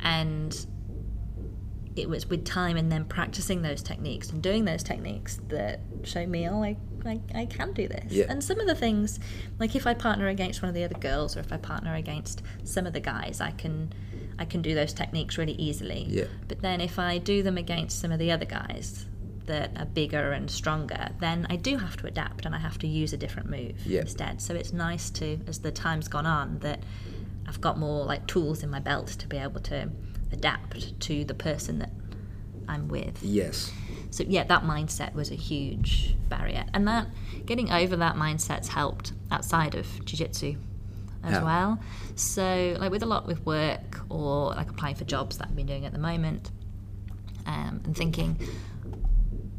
and 0.00 0.66
it 2.00 2.08
was 2.08 2.26
with 2.28 2.44
time 2.44 2.76
and 2.76 2.90
then 2.90 3.04
practicing 3.04 3.62
those 3.62 3.82
techniques 3.82 4.30
and 4.30 4.42
doing 4.42 4.64
those 4.64 4.82
techniques 4.82 5.38
that 5.48 5.80
showed 6.04 6.28
me, 6.28 6.48
oh, 6.48 6.62
I, 6.62 6.76
I, 7.04 7.20
I 7.34 7.46
can 7.46 7.72
do 7.72 7.88
this. 7.88 8.12
Yeah. 8.12 8.26
And 8.28 8.42
some 8.42 8.60
of 8.60 8.66
the 8.66 8.74
things, 8.74 9.18
like 9.58 9.74
if 9.76 9.86
I 9.86 9.94
partner 9.94 10.28
against 10.28 10.62
one 10.62 10.68
of 10.68 10.74
the 10.74 10.84
other 10.84 10.98
girls 10.98 11.36
or 11.36 11.40
if 11.40 11.52
I 11.52 11.56
partner 11.56 11.94
against 11.94 12.42
some 12.64 12.86
of 12.86 12.92
the 12.92 13.00
guys, 13.00 13.40
I 13.40 13.50
can 13.52 13.92
I 14.40 14.44
can 14.44 14.62
do 14.62 14.72
those 14.74 14.92
techniques 14.92 15.36
really 15.36 15.54
easily. 15.54 16.04
Yeah. 16.08 16.24
But 16.46 16.62
then 16.62 16.80
if 16.80 16.98
I 16.98 17.18
do 17.18 17.42
them 17.42 17.58
against 17.58 18.00
some 18.00 18.12
of 18.12 18.18
the 18.20 18.30
other 18.30 18.44
guys, 18.44 19.04
that 19.46 19.70
are 19.78 19.86
bigger 19.86 20.32
and 20.32 20.50
stronger, 20.50 21.08
then 21.20 21.46
I 21.50 21.56
do 21.56 21.78
have 21.78 21.96
to 21.96 22.06
adapt 22.06 22.44
and 22.46 22.54
I 22.54 22.58
have 22.58 22.78
to 22.80 22.86
use 22.86 23.12
a 23.14 23.16
different 23.16 23.48
move 23.50 23.74
Yeah. 23.86 24.02
instead. 24.02 24.40
So 24.42 24.54
it's 24.54 24.72
nice 24.74 25.08
to, 25.12 25.40
as 25.48 25.58
the 25.60 25.72
time's 25.72 26.06
gone 26.06 26.26
on, 26.26 26.58
that 26.58 26.82
I've 27.46 27.60
got 27.60 27.78
more 27.78 28.04
like 28.04 28.26
tools 28.26 28.62
in 28.62 28.68
my 28.68 28.78
belt 28.78 29.08
to 29.08 29.26
be 29.26 29.38
able 29.38 29.60
to 29.62 29.88
adapt 30.32 30.98
to 31.00 31.24
the 31.24 31.34
person 31.34 31.78
that 31.78 31.90
I'm 32.68 32.88
with. 32.88 33.22
Yes. 33.22 33.72
So 34.10 34.24
yeah, 34.26 34.44
that 34.44 34.62
mindset 34.62 35.14
was 35.14 35.30
a 35.30 35.34
huge 35.34 36.14
barrier, 36.28 36.64
and 36.72 36.86
that 36.88 37.08
getting 37.46 37.70
over 37.70 37.96
that 37.96 38.16
mindset's 38.16 38.68
helped 38.68 39.12
outside 39.30 39.74
of 39.74 39.86
jiu-jitsu 40.04 40.56
as 41.24 41.34
How? 41.34 41.44
well. 41.44 41.80
So 42.14 42.76
like 42.78 42.90
with 42.90 43.02
a 43.02 43.06
lot 43.06 43.26
with 43.26 43.44
work 43.44 44.00
or 44.08 44.54
like 44.54 44.70
applying 44.70 44.94
for 44.94 45.04
jobs 45.04 45.38
that 45.38 45.48
I've 45.48 45.56
been 45.56 45.66
doing 45.66 45.84
at 45.84 45.92
the 45.92 45.98
moment, 45.98 46.50
um, 47.46 47.80
and 47.84 47.96
thinking, 47.96 48.38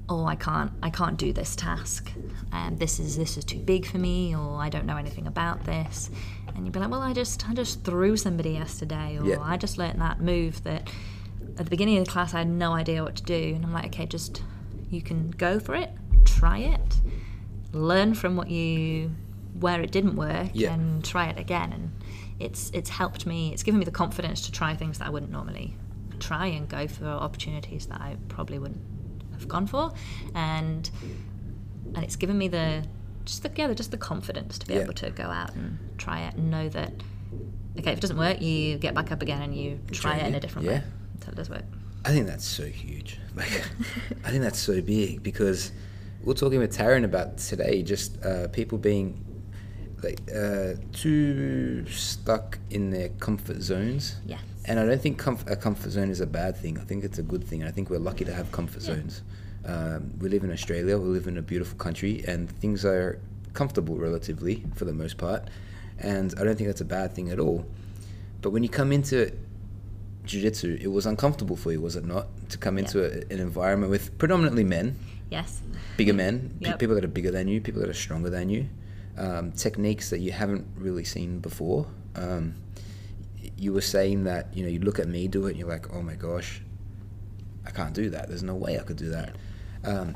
oh, 0.09 0.25
I 0.25 0.35
can't, 0.35 0.71
I 0.81 0.89
can't 0.89 1.17
do 1.17 1.31
this 1.31 1.55
task, 1.55 2.11
and 2.51 2.79
this 2.79 2.99
is 2.99 3.15
this 3.15 3.37
is 3.37 3.45
too 3.45 3.59
big 3.59 3.85
for 3.85 3.97
me, 3.99 4.35
or 4.35 4.59
I 4.59 4.69
don't 4.69 4.85
know 4.85 4.97
anything 4.97 5.27
about 5.27 5.63
this, 5.65 6.09
and 6.55 6.65
you'd 6.65 6.73
be 6.73 6.79
like, 6.79 6.89
well, 6.89 7.01
I 7.01 7.13
just 7.13 7.47
I 7.49 7.53
just 7.53 7.83
threw 7.83 8.17
somebody 8.17 8.51
yesterday, 8.51 9.17
or 9.19 9.25
Yeah. 9.25 9.39
I 9.39 9.55
just 9.57 9.77
learnt 9.77 9.99
that 9.99 10.19
move 10.21 10.63
that 10.63 10.89
at 11.57 11.65
the 11.65 11.69
beginning 11.69 11.97
of 11.97 12.05
the 12.05 12.11
class 12.11 12.33
I 12.33 12.39
had 12.39 12.47
no 12.49 12.73
idea 12.73 13.03
what 13.03 13.15
to 13.17 13.23
do, 13.23 13.53
and 13.55 13.63
I'm 13.63 13.71
like, 13.73 13.85
okay, 13.87 14.05
just 14.05 14.41
you 14.89 15.01
can 15.01 15.29
go 15.31 15.59
for 15.59 15.75
it, 15.75 15.91
try 16.25 16.57
it, 16.59 16.95
learn 17.71 18.13
from 18.15 18.35
what 18.35 18.49
you 18.49 19.11
where 19.59 19.81
it 19.81 19.91
didn't 19.91 20.15
work, 20.15 20.49
Yeah. 20.53 20.73
and 20.73 21.03
try 21.05 21.27
it 21.29 21.37
again, 21.37 21.71
and 21.73 21.91
it's 22.39 22.71
it's 22.73 22.89
helped 22.89 23.25
me. 23.25 23.51
It's 23.53 23.63
given 23.63 23.77
me 23.79 23.85
the 23.85 23.91
confidence 23.91 24.41
to 24.47 24.51
try 24.51 24.73
things 24.75 24.97
that 24.99 25.07
I 25.07 25.09
wouldn't 25.11 25.31
normally 25.31 25.75
try 26.19 26.47
and 26.47 26.67
go 26.67 26.87
for 26.87 27.05
opportunities 27.05 27.85
that 27.87 28.01
I 28.01 28.17
probably 28.27 28.59
wouldn't 28.59 28.81
have 29.39 29.47
gone 29.47 29.67
for, 29.67 29.91
and 30.35 30.89
and 31.95 32.03
it's 32.03 32.15
given 32.15 32.37
me 32.37 32.47
the 32.47 32.83
just 33.25 33.43
the 33.43 33.51
yeah, 33.55 33.73
just 33.73 33.91
the 33.91 33.97
confidence 33.97 34.57
to 34.59 34.65
be 34.67 34.73
Yeah. 34.75 34.81
able 34.81 34.93
to 34.93 35.09
go 35.11 35.23
out 35.23 35.53
and 35.55 35.77
try 35.97 36.21
it 36.21 36.35
and 36.35 36.49
know 36.51 36.69
that 36.69 36.91
okay, 37.77 37.91
if 37.91 37.97
it 37.97 38.01
doesn't 38.01 38.17
work, 38.17 38.41
you 38.41 38.77
get 38.77 38.93
back 38.93 39.11
up 39.11 39.21
again 39.21 39.41
and 39.41 39.55
you 39.55 39.79
try 39.91 40.17
it 40.17 40.25
in 40.27 40.35
a 40.35 40.39
different 40.39 40.65
Yeah. 40.65 40.79
way 40.79 40.83
until 41.13 41.33
it 41.33 41.35
does 41.35 41.49
work. 41.49 41.63
I 42.05 42.09
think 42.11 42.27
that's 42.27 42.45
so 42.45 42.65
huge. 42.65 43.19
Like, 43.35 43.61
I 44.25 44.31
think 44.31 44.41
that's 44.41 44.59
so 44.59 44.81
big 44.81 45.23
because 45.23 45.71
we're 46.23 46.33
talking 46.33 46.59
with 46.59 46.75
Taryn 46.77 47.05
about 47.05 47.37
today, 47.37 47.83
just 47.83 48.21
uh, 48.25 48.47
people 48.49 48.77
being 48.77 49.23
like 50.03 50.19
uh, 50.35 50.73
too 50.91 51.85
stuck 51.87 52.57
in 52.69 52.89
their 52.89 53.09
comfort 53.09 53.61
zones. 53.61 54.15
Yes. 54.25 54.41
And 54.69 54.79
I 54.79 54.85
don't 54.85 55.01
think 55.01 55.19
comf- 55.21 55.49
a 55.49 55.55
comfort 55.55 55.89
zone 55.89 56.09
is 56.11 56.21
a 56.21 56.27
bad 56.27 56.55
thing. 56.55 56.77
I 56.77 56.83
think 56.83 57.03
it's 57.03 57.17
a 57.17 57.23
good 57.23 57.43
thing. 57.43 57.63
I 57.63 57.71
think 57.71 57.89
we're 57.89 57.97
lucky 57.97 58.23
to 58.25 58.33
have 58.33 58.51
comfort 58.51 58.81
Yeah. 58.83 58.93
zones. 58.95 59.23
Um, 59.65 60.11
we 60.21 60.29
live 60.29 60.43
in 60.43 60.51
Australia. 60.51 60.97
We 60.97 61.09
live 61.09 61.27
in 61.27 61.37
a 61.37 61.41
beautiful 61.41 61.77
country, 61.77 62.23
and 62.27 62.49
things 62.61 62.85
are 62.85 63.19
comfortable 63.53 63.95
relatively 63.97 64.63
for 64.75 64.85
the 64.85 64.93
most 64.93 65.17
part. 65.17 65.49
And 65.97 66.33
I 66.39 66.43
don't 66.43 66.55
think 66.55 66.67
that's 66.69 66.81
a 66.81 66.85
bad 66.99 67.13
thing 67.15 67.29
at 67.31 67.39
all. 67.39 67.65
But 68.41 68.51
when 68.51 68.61
you 68.63 68.69
come 68.69 68.91
into 68.93 69.31
jiu-jitsu, 70.25 70.77
it 70.79 70.87
was 70.87 71.05
uncomfortable 71.07 71.55
for 71.55 71.71
you, 71.71 71.81
was 71.81 71.95
it 71.95 72.05
not, 72.05 72.27
to 72.49 72.57
come 72.57 72.77
Yeah. 72.77 72.83
into 72.85 73.03
a, 73.03 73.33
an 73.33 73.39
environment 73.39 73.89
with 73.89 74.17
predominantly 74.19 74.63
men, 74.63 74.95
Yes. 75.31 75.61
bigger 75.97 76.13
men, 76.13 76.51
Yep. 76.59 76.79
people 76.79 76.95
that 76.95 77.03
are 77.03 77.07
bigger 77.19 77.31
than 77.31 77.47
you, 77.47 77.59
people 77.59 77.81
that 77.81 77.89
are 77.89 77.93
stronger 77.93 78.29
than 78.29 78.49
you, 78.49 78.67
um, 79.17 79.51
techniques 79.51 80.09
that 80.11 80.19
you 80.19 80.31
haven't 80.31 80.65
really 80.77 81.03
seen 81.03 81.39
before. 81.39 81.87
Um, 82.15 82.53
you 83.59 83.73
were 83.73 83.81
saying 83.81 84.23
that 84.23 84.47
you 84.55 84.63
know 84.63 84.69
you 84.69 84.79
look 84.79 84.99
at 84.99 85.07
me 85.07 85.27
do 85.27 85.45
it, 85.45 85.51
and 85.51 85.59
you're 85.59 85.67
like, 85.69 85.93
oh 85.93 86.01
my 86.01 86.15
gosh, 86.15 86.61
I 87.65 87.71
can't 87.71 87.93
do 87.93 88.09
that. 88.11 88.27
There's 88.29 88.43
no 88.43 88.55
way 88.55 88.79
I 88.79 88.83
could 88.83 88.97
do 88.97 89.09
that. 89.09 89.35
Um, 89.83 90.15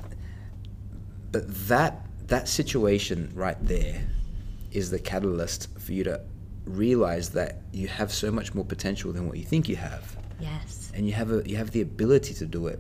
but 1.32 1.44
that 1.68 2.06
that 2.28 2.48
situation 2.48 3.32
right 3.36 3.58
there 3.66 4.02
is 4.72 4.90
the 4.90 5.00
catalyst 5.00 5.68
for 5.80 5.92
you 5.92 6.04
to 6.06 6.22
realize 6.66 7.30
that 7.32 7.58
you 7.74 7.88
have 7.88 8.12
so 8.12 8.32
much 8.32 8.54
more 8.56 8.64
potential 8.66 9.12
than 9.12 9.28
what 9.28 9.38
you 9.38 9.44
think 9.44 9.68
you 9.68 9.76
have 9.76 10.16
Yes. 10.40 10.92
and 10.96 11.06
you 11.06 11.14
have 11.14 11.30
a 11.32 11.44
you 11.46 11.58
have 11.58 11.72
the 11.72 11.82
ability 11.82 12.34
to 12.36 12.46
do 12.46 12.68
it 12.68 12.80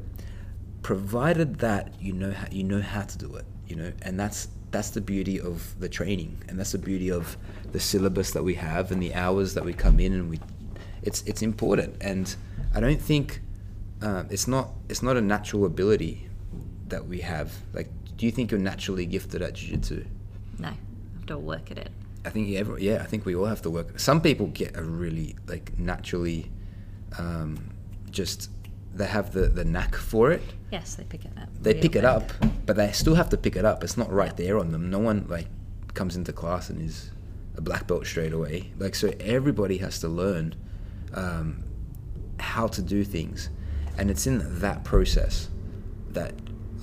provided 0.82 1.60
that 1.60 1.94
you 2.00 2.14
know 2.14 2.32
how 2.32 2.48
you 2.52 2.64
know 2.64 2.82
how 2.82 3.02
to 3.02 3.18
do 3.18 3.36
it 3.36 3.46
you 3.68 3.76
know 3.76 3.92
and 4.02 4.20
that's 4.20 4.48
that's 4.72 4.90
the 4.92 5.02
beauty 5.02 5.40
of 5.40 5.78
the 5.80 5.88
training 5.90 6.38
and 6.48 6.58
that's 6.60 6.72
the 6.72 6.78
beauty 6.78 7.10
of 7.12 7.38
the 7.74 7.80
syllabus 7.80 8.32
that 8.32 8.44
we 8.44 8.54
have 8.56 8.92
and 8.92 9.02
the 9.02 9.14
hours 9.14 9.54
that 9.54 9.64
we 9.64 9.74
come 9.74 10.00
in 10.00 10.14
and 10.14 10.30
we 10.30 10.40
it's 11.04 11.22
it's 11.24 11.42
important 11.42 11.96
and 12.02 12.36
i 12.74 12.80
don't 12.80 13.02
think 13.02 13.42
um, 14.02 14.28
it's 14.30 14.48
not 14.48 14.72
it's 14.90 15.02
not 15.02 15.16
a 15.18 15.22
natural 15.22 15.66
ability 15.66 16.28
that 16.88 17.06
we 17.08 17.20
have 17.22 17.52
like 17.74 17.90
do 18.18 18.26
you 18.26 18.32
think 18.32 18.52
you're 18.52 18.60
naturally 18.60 19.06
gifted 19.06 19.42
at 19.42 19.54
jiu-jitsu 19.54 20.04
No. 20.60 20.68
I 20.70 20.72
have 21.16 21.26
to 21.28 21.38
work 21.38 21.72
at 21.72 21.78
it. 21.78 21.90
I 22.26 22.30
think 22.30 22.56
every, 22.56 22.84
yeah, 22.84 23.02
I 23.02 23.06
think 23.06 23.26
we 23.26 23.36
all 23.36 23.46
have 23.46 23.62
to 23.64 23.70
work. 23.70 24.00
Some 24.00 24.22
people 24.22 24.48
get 24.48 24.78
a 24.78 24.84
really 24.84 25.36
like 25.48 25.78
naturally, 25.78 26.52
um, 27.18 27.70
just 28.12 28.50
they 28.94 29.08
have 29.08 29.32
the 29.34 29.48
the 29.50 29.66
knack 29.66 29.96
for 29.96 30.32
it. 30.32 30.42
Yes, 30.72 30.96
they 30.96 31.04
pick 31.04 31.26
it 31.26 31.32
up. 31.38 31.50
They 31.62 31.74
pick 31.74 31.96
it 31.96 32.06
up, 32.06 32.32
but 32.66 32.76
they 32.76 32.92
still 32.92 33.16
have 33.16 33.30
to 33.30 33.38
pick 33.38 33.56
it 33.56 33.66
up. 33.66 33.84
It's 33.84 33.98
not 33.98 34.12
right 34.12 34.36
there 34.38 34.58
on 34.60 34.72
them. 34.72 34.90
No 34.90 35.00
one 35.00 35.26
like 35.30 35.48
comes 35.94 36.16
into 36.16 36.32
class 36.34 36.70
and 36.70 36.82
is 36.82 37.12
a 37.58 37.62
black 37.62 37.88
belt 37.88 38.06
straight 38.06 38.34
away. 38.34 38.72
Like 38.78 38.96
so, 38.96 39.12
everybody 39.20 39.78
has 39.80 40.00
to 40.00 40.08
learn 40.08 40.56
um, 41.14 41.64
how 42.40 42.68
to 42.68 42.82
do 42.82 43.04
things, 43.04 43.50
and 43.98 44.10
it's 44.10 44.28
in 44.28 44.60
that 44.60 44.84
process 44.84 45.50
that 46.10 46.34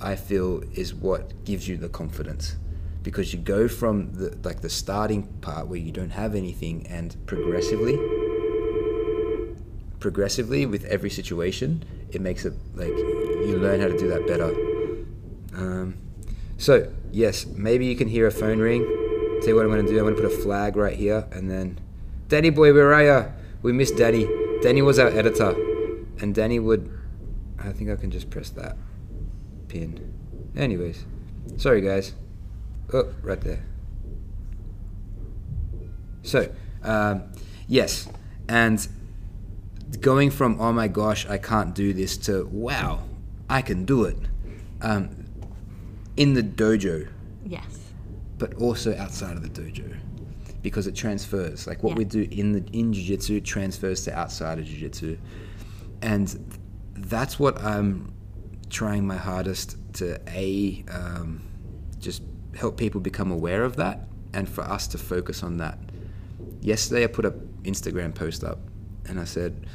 I 0.01 0.17
feel 0.17 0.63
is 0.75 0.95
what 0.95 1.45
gives 1.45 1.69
you 1.69 1.77
the 1.77 1.89
confidence. 1.89 2.57
Because 3.03 3.33
you 3.33 3.39
go 3.39 3.67
from 3.67 4.13
the 4.13 4.37
like 4.43 4.61
the 4.61 4.69
starting 4.69 5.23
part 5.41 5.69
where 5.69 5.79
you 5.79 5.91
don't 5.91 6.11
have 6.11 6.35
anything 6.35 6.87
and 6.87 7.17
progressively 7.27 7.99
progressively 10.01 10.65
with 10.65 10.85
every 10.87 11.11
situation 11.11 11.85
it 12.11 12.21
makes 12.23 12.45
it 12.47 12.55
like 12.75 12.89
you 12.89 13.59
learn 13.59 13.81
how 13.81 13.87
to 13.87 13.97
do 13.99 14.09
that 14.09 14.27
better. 14.27 14.51
Um, 15.55 15.97
so 16.59 16.91
yes 17.11 17.47
maybe 17.47 17.87
you 17.87 17.97
can 17.97 18.09
hear 18.09 18.27
a 18.27 18.31
phone 18.31 18.59
ring. 18.59 18.83
See 19.43 19.55
what 19.55 19.65
i'm 19.65 19.71
going 19.71 19.85
to 19.85 19.91
do. 19.91 19.99
I'm 19.99 20.05
going 20.05 20.17
to 20.17 20.23
put 20.23 20.31
a 20.31 20.43
flag 20.43 20.77
right 20.77 20.97
here 20.97 21.27
and 21.33 21.51
then 21.51 21.81
danny 22.29 22.51
boy 22.51 22.73
where 22.73 22.93
are 22.93 23.03
ya 23.03 23.25
we 23.62 23.73
missed 23.73 23.97
danny 23.97 24.29
danny 24.62 24.83
was 24.83 24.99
our 24.99 25.09
editor. 25.09 25.55
And 26.21 26.35
danny 26.35 26.59
would 26.59 26.90
i 27.59 27.73
think 27.73 27.90
i 27.90 27.97
can 27.97 28.11
just 28.11 28.31
press 28.31 28.50
that 28.50 28.76
pin. 29.69 30.12
Anyways. 30.57 31.05
Sorry 31.57 31.81
guys. 31.81 32.14
Oh 32.93 33.12
right 33.23 33.40
there. 33.40 33.64
So 36.23 36.52
um, 36.83 37.31
yes. 37.69 38.09
And 38.49 38.87
going 40.00 40.31
from 40.31 40.61
oh 40.61 40.73
my 40.73 40.88
gosh 40.88 41.26
i 41.26 41.37
can't 41.37 41.75
do 41.75 41.93
this 41.93 42.17
to 42.17 42.47
wow 42.47 43.02
i 43.49 43.61
can 43.62 43.85
do 43.85 44.05
it. 44.05 44.17
Um, 44.83 45.26
in 46.17 46.35
the 46.35 46.43
dojo. 46.43 47.09
Yes. 47.45 47.79
but 48.38 48.55
also 48.55 48.97
outside 48.97 49.37
of 49.37 49.43
the 49.43 49.49
dojo 49.49 49.97
because 50.62 50.87
it 50.87 50.95
transfers 50.95 51.67
like 51.67 51.83
what 51.83 51.90
Yeah. 51.90 51.99
we 51.99 52.05
do 52.05 52.29
in 52.31 52.52
the 52.52 52.64
in 52.73 52.93
jiu-jitsu 52.93 53.40
transfers 53.40 54.05
to 54.05 54.17
outside 54.19 54.59
of 54.59 54.64
jiu-jitsu 54.64 55.17
and 56.02 56.59
that's 56.97 57.38
what 57.38 57.61
i'm 57.62 58.12
trying 58.69 59.07
my 59.07 59.17
hardest 59.17 59.76
to 59.95 60.19
a 60.29 60.85
um, 60.90 61.43
just 61.99 62.23
help 62.57 62.76
people 62.76 63.00
become 63.00 63.31
aware 63.31 63.64
of 63.64 63.76
that 63.76 64.07
and 64.33 64.49
for 64.49 64.62
us 64.62 64.87
to 64.88 64.99
focus 64.99 65.43
on 65.43 65.57
that 65.57 65.79
yesterday 66.61 67.05
i 67.05 67.07
put 67.07 67.25
a 67.25 67.31
instagram 67.62 68.14
post 68.14 68.45
up 68.45 68.59
and 69.07 69.19
i 69.21 69.25
said 69.25 69.67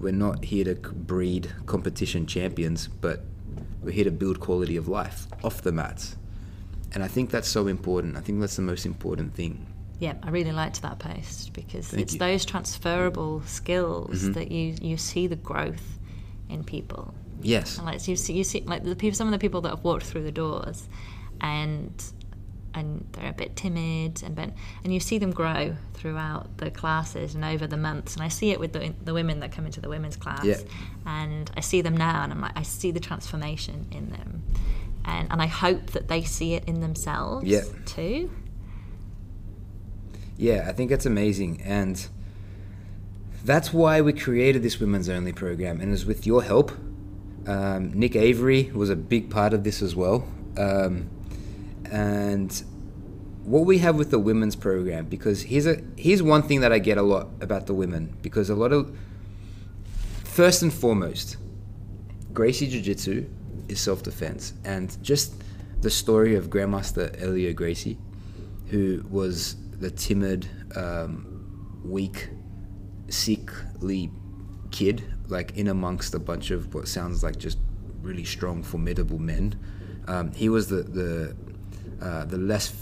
we're 0.00 0.12
not 0.12 0.44
here 0.44 0.64
to 0.64 0.74
breed 0.74 1.50
competition 1.66 2.26
champions 2.26 2.88
but 2.88 3.24
we're 3.80 3.90
here 3.92 4.04
to 4.04 4.10
build 4.10 4.40
quality 4.40 4.76
of 4.76 4.88
life 4.88 5.26
off 5.42 5.62
the 5.62 5.72
mats 5.72 6.16
and 6.92 7.02
I 7.04 7.08
think 7.08 7.30
that's 7.30 7.48
so 7.48 7.66
important. 7.66 8.16
I 8.16 8.20
think 8.20 8.40
that's 8.40 8.56
the 8.56 8.62
most 8.62 8.86
important 8.86 9.34
thing. 9.34 9.66
Yeah, 9.98 10.14
I 10.22 10.30
really 10.30 10.52
liked 10.52 10.82
that 10.82 10.98
post 10.98 11.52
because 11.54 11.88
Thank 11.88 12.02
it's 12.02 12.14
you. 12.14 12.20
Mm-hmm. 12.20 12.32
those 12.32 12.44
transferable 12.44 13.42
skills 13.46 14.32
that 14.32 14.50
you 14.50 14.74
you 14.82 14.96
see 14.98 15.26
the 15.26 15.36
growth 15.36 15.98
in 16.50 16.64
people. 16.64 17.14
Yes. 17.42 17.76
And 17.78 17.86
like 17.86 18.06
you 18.08 18.16
see, 18.16 18.34
you 18.34 18.44
see 18.44 18.60
like 18.60 18.82
the 18.84 18.96
people, 18.96 19.16
some 19.16 19.26
of 19.28 19.32
the 19.32 19.38
people 19.38 19.60
that 19.62 19.70
have 19.70 19.84
walked 19.84 20.04
through 20.04 20.24
the 20.24 20.32
doors, 20.32 20.86
and 21.40 21.92
and 22.74 23.06
they're 23.12 23.30
a 23.30 23.32
bit 23.32 23.56
timid, 23.56 24.22
and 24.22 24.34
but, 24.36 24.50
and 24.84 24.92
you 24.92 25.00
see 25.00 25.16
them 25.16 25.30
grow 25.30 25.74
throughout 25.94 26.58
the 26.58 26.70
classes 26.70 27.34
and 27.34 27.42
over 27.42 27.66
the 27.66 27.76
months. 27.78 28.14
And 28.14 28.22
I 28.22 28.28
see 28.28 28.50
it 28.50 28.60
with 28.60 28.72
the 28.74 28.92
the 29.04 29.14
women 29.14 29.40
that 29.40 29.50
come 29.52 29.64
into 29.64 29.80
the 29.80 29.88
women's 29.88 30.16
class, 30.16 30.44
Yeah. 30.44 30.58
and 31.06 31.50
I 31.56 31.60
see 31.60 31.80
them 31.80 31.96
now, 31.96 32.22
and 32.22 32.32
I'm 32.32 32.40
like, 32.42 32.56
I 32.56 32.62
see 32.62 32.90
the 32.90 33.00
transformation 33.00 33.86
in 33.90 34.10
them, 34.10 34.42
and 35.06 35.32
and 35.32 35.40
I 35.40 35.46
hope 35.46 35.92
that 35.92 36.08
they 36.08 36.22
see 36.22 36.52
it 36.54 36.64
in 36.66 36.80
themselves 36.80 37.46
Yeah. 37.46 37.62
too. 37.86 38.30
Yeah, 40.36 40.66
I 40.68 40.72
think 40.72 40.90
that's 40.90 41.06
amazing. 41.06 41.62
And 41.62 42.06
that's 43.44 43.72
why 43.72 44.00
we 44.00 44.12
created 44.12 44.62
this 44.62 44.80
women's 44.80 45.08
only 45.08 45.32
program. 45.32 45.80
And 45.80 45.88
it 45.88 45.92
was 45.92 46.04
with 46.04 46.26
your 46.26 46.42
help. 46.42 46.72
Um, 47.46 47.92
Nick 47.94 48.16
Avery 48.16 48.64
was 48.74 48.90
a 48.90 48.96
big 48.96 49.30
part 49.30 49.54
of 49.54 49.64
this 49.64 49.82
as 49.82 49.94
well. 49.94 50.26
Um, 50.58 51.08
and 51.90 52.62
what 53.44 53.64
we 53.64 53.78
have 53.78 53.96
with 53.96 54.10
the 54.10 54.18
women's 54.18 54.56
program, 54.56 55.06
because 55.06 55.42
here's 55.42 55.66
a 55.66 55.80
here's 55.96 56.22
one 56.22 56.42
thing 56.42 56.60
that 56.60 56.72
I 56.72 56.80
get 56.80 56.98
a 56.98 57.02
lot 57.02 57.28
about 57.40 57.66
the 57.66 57.74
women, 57.74 58.16
because 58.20 58.50
a 58.50 58.56
lot 58.56 58.72
of 58.72 58.96
first 60.24 60.62
and 60.62 60.72
foremost, 60.72 61.36
Gracie 62.32 62.66
Jiu 62.66 62.80
Jitsu 62.80 63.28
is 63.68 63.80
self 63.80 64.02
defense, 64.02 64.52
and 64.64 65.00
just 65.02 65.34
the 65.80 65.90
story 65.90 66.34
of 66.34 66.50
Grandmaster 66.50 67.16
Helio 67.16 67.52
Gracie, 67.52 67.98
who 68.70 69.04
was 69.08 69.54
the 69.78 69.90
timid, 69.90 70.48
um, 70.74 71.80
weak, 71.84 72.30
sickly 73.08 74.10
kid, 74.70 75.04
like 75.28 75.56
in 75.56 75.68
amongst 75.68 76.14
a 76.14 76.18
bunch 76.18 76.50
of 76.50 76.74
what 76.74 76.88
sounds 76.88 77.22
like 77.22 77.38
just 77.38 77.58
really 78.02 78.24
strong, 78.24 78.62
formidable 78.62 79.18
men. 79.18 79.58
Um, 80.08 80.32
he 80.32 80.48
was 80.48 80.68
the 80.68 80.82
the 80.82 81.36
uh, 82.00 82.24
the 82.24 82.38
less 82.38 82.74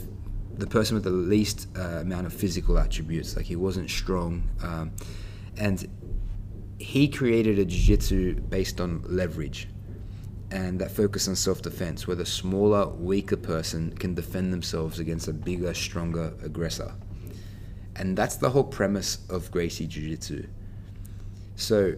the 0.56 0.66
person 0.66 0.94
with 0.94 1.04
the 1.04 1.10
least 1.10 1.68
uh, 1.76 2.00
amount 2.00 2.26
of 2.26 2.32
physical 2.32 2.78
attributes. 2.78 3.36
Like 3.36 3.46
he 3.46 3.56
wasn't 3.56 3.90
strong, 3.90 4.48
um, 4.62 4.92
and 5.56 5.88
he 6.78 7.08
created 7.08 7.58
a 7.58 7.64
jiu-jitsu 7.64 8.40
based 8.40 8.80
on 8.80 9.02
leverage 9.06 9.68
and 10.54 10.78
that 10.78 10.92
focus 10.92 11.26
on 11.26 11.34
self-defense 11.34 12.06
where 12.06 12.14
the 12.14 12.24
smaller 12.24 12.86
weaker 12.86 13.36
person 13.36 13.92
can 13.96 14.14
defend 14.14 14.52
themselves 14.52 15.00
against 15.00 15.26
a 15.26 15.32
bigger 15.32 15.74
stronger 15.74 16.32
aggressor. 16.44 16.94
And 17.96 18.16
that's 18.16 18.36
the 18.36 18.50
whole 18.50 18.62
premise 18.62 19.18
of 19.28 19.50
gracie 19.50 19.88
jiu-jitsu. 19.88 20.46
So 21.56 21.96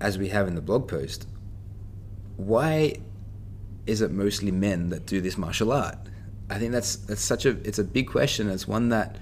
as 0.00 0.16
we 0.16 0.28
have 0.28 0.48
in 0.48 0.54
the 0.54 0.62
blog 0.62 0.88
post 0.88 1.26
why 2.38 2.94
is 3.86 4.00
it 4.00 4.10
mostly 4.10 4.50
men 4.50 4.88
that 4.88 5.04
do 5.04 5.20
this 5.20 5.36
martial 5.36 5.72
art? 5.72 5.98
I 6.48 6.58
think 6.58 6.72
that's 6.72 6.96
that's 6.96 7.20
such 7.20 7.44
a 7.44 7.50
it's 7.68 7.78
a 7.78 7.84
big 7.84 8.08
question. 8.08 8.48
It's 8.48 8.66
one 8.66 8.88
that 8.88 9.16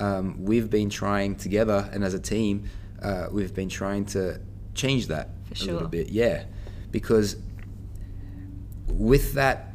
um, 0.00 0.42
we've 0.42 0.70
been 0.70 0.88
trying 0.88 1.36
together 1.36 1.90
and 1.92 2.02
as 2.02 2.14
a 2.14 2.18
team 2.18 2.70
uh, 3.02 3.26
we've 3.30 3.54
been 3.54 3.68
trying 3.68 4.06
to 4.06 4.40
change 4.72 5.08
that 5.08 5.28
a 5.60 5.64
little 5.66 5.88
bit. 5.88 6.08
Yeah 6.08 6.44
because 6.92 7.36
with 8.88 9.32
that 9.34 9.68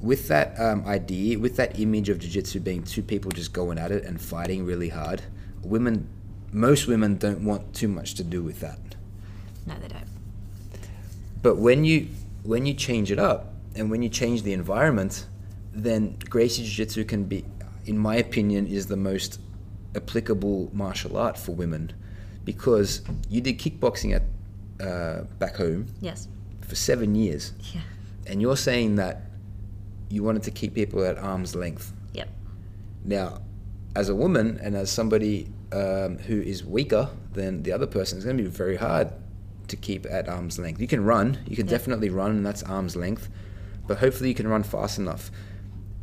with 0.00 0.28
that 0.28 0.58
um, 0.60 0.84
idea 0.86 1.38
with 1.38 1.56
that 1.56 1.78
image 1.78 2.08
of 2.08 2.18
jiu-jitsu 2.18 2.60
being 2.60 2.82
two 2.82 3.02
people 3.02 3.30
just 3.30 3.52
going 3.52 3.78
at 3.78 3.90
it 3.90 4.04
and 4.04 4.20
fighting 4.20 4.64
really 4.66 4.88
hard 4.88 5.22
women 5.62 6.06
most 6.52 6.86
women 6.86 7.16
don't 7.16 7.42
want 7.44 7.72
too 7.74 7.88
much 7.88 8.14
to 8.14 8.24
do 8.24 8.42
with 8.42 8.60
that 8.60 8.78
No, 9.66 9.74
they 9.80 9.88
don't. 9.88 10.04
but 11.42 11.56
when 11.56 11.84
you 11.84 12.08
when 12.42 12.66
you 12.66 12.74
change 12.74 13.10
it 13.10 13.18
up 13.18 13.54
and 13.74 13.90
when 13.90 14.02
you 14.02 14.08
change 14.08 14.42
the 14.42 14.52
environment 14.52 15.26
then 15.72 16.16
gracie 16.28 16.62
jiu-jitsu 16.64 17.04
can 17.04 17.24
be 17.24 17.44
in 17.86 17.96
my 17.98 18.16
opinion 18.16 18.66
is 18.66 18.86
the 18.86 18.96
most 18.96 19.40
applicable 19.96 20.70
martial 20.72 21.16
art 21.16 21.38
for 21.38 21.52
women 21.52 21.92
because 22.44 23.02
you 23.30 23.40
did 23.40 23.58
kickboxing 23.58 24.14
at 24.14 24.22
uh, 24.86 25.22
back 25.38 25.56
home 25.56 25.86
Yes. 26.00 26.28
For 26.66 26.74
seven 26.74 27.14
years 27.14 27.52
Yeah. 27.72 27.80
and 28.26 28.40
you're 28.40 28.56
saying 28.56 28.96
that 28.96 29.22
you 30.08 30.22
wanted 30.22 30.42
to 30.44 30.50
keep 30.50 30.74
people 30.74 31.04
at 31.04 31.18
arm's 31.18 31.54
length. 31.54 31.92
Yep. 32.12 32.28
Now, 33.04 33.40
as 33.96 34.08
a 34.08 34.14
woman 34.14 34.58
and 34.62 34.74
as 34.76 34.90
somebody 34.90 35.50
um, 35.72 36.18
who 36.18 36.40
is 36.40 36.64
weaker 36.64 37.10
than 37.32 37.62
the 37.64 37.72
other 37.72 37.86
person, 37.86 38.18
it's 38.18 38.24
going 38.24 38.36
to 38.36 38.42
be 38.44 38.48
very 38.48 38.76
hard 38.76 39.10
to 39.68 39.76
keep 39.76 40.06
at 40.06 40.28
arm's 40.28 40.58
length. 40.58 40.80
You 40.80 40.86
can 40.86 41.02
run, 41.04 41.38
you 41.46 41.56
can 41.56 41.66
Yeah. 41.66 41.70
definitely 41.72 42.10
run, 42.10 42.30
and 42.30 42.46
that's 42.46 42.62
arm's 42.62 42.94
length, 42.96 43.28
but 43.86 43.98
hopefully 43.98 44.28
you 44.28 44.34
can 44.34 44.46
run 44.46 44.62
fast 44.62 44.98
enough. 44.98 45.30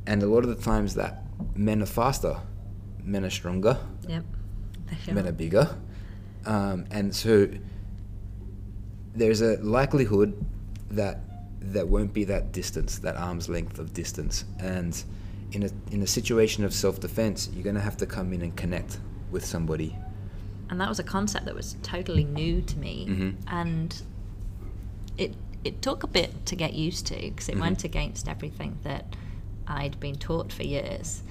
And 0.06 0.22
a 0.24 0.28
lot 0.28 0.44
of 0.44 0.50
the 0.50 0.62
times 0.62 0.96
that 0.96 1.24
men 1.56 1.82
are 1.82 1.86
faster, 1.86 2.38
men 3.04 3.24
are 3.24 3.30
stronger, 3.30 3.78
Yep. 4.08 4.24
Men 5.12 5.26
are. 5.26 5.30
are 5.30 5.32
bigger. 5.32 5.76
Um, 6.46 6.86
and 6.92 7.16
so 7.16 7.48
there's 9.14 9.42
a 9.42 9.58
likelihood 9.62 10.34
that 10.92 11.20
there 11.60 11.86
won't 11.86 12.14
be 12.14 12.24
that 12.26 12.52
distance, 12.52 13.00
that 13.00 13.16
arm's 13.16 13.48
length 13.50 13.78
of 13.80 13.94
distance. 13.94 14.46
And 14.60 15.02
in 15.52 15.64
a, 15.64 15.70
in 15.92 16.02
a 16.02 16.08
situation 16.08 16.64
of 16.64 16.74
self 16.74 17.00
defense, 17.00 17.50
you're 17.54 17.64
going 17.64 17.76
to 17.76 17.82
have 17.82 17.98
to 17.98 18.06
come 18.06 18.34
in 18.34 18.42
and 18.42 18.56
connect 18.56 19.00
with 19.32 19.46
somebody. 19.46 19.96
and 20.70 20.80
that 20.80 20.88
was 20.88 21.00
a 21.00 21.04
concept 21.04 21.46
that 21.46 21.54
was 21.56 21.76
totally 21.84 22.24
new 22.24 22.62
to 22.62 22.78
me 22.80 23.06
Mhm. 23.10 23.36
and 23.48 24.02
it 25.18 25.34
it 25.66 25.82
took 25.82 26.04
a 26.04 26.08
bit 26.08 26.46
to 26.46 26.56
get 26.56 26.74
used 26.74 27.06
to 27.08 27.16
because 27.16 27.50
it 27.50 27.56
Mhm. 27.56 27.62
went 27.62 27.84
against 27.84 28.28
everything 28.30 28.78
that 28.84 29.06
I'd 29.68 30.00
been 30.00 30.16
taught 30.16 30.54
for 30.54 30.64
years 30.64 31.24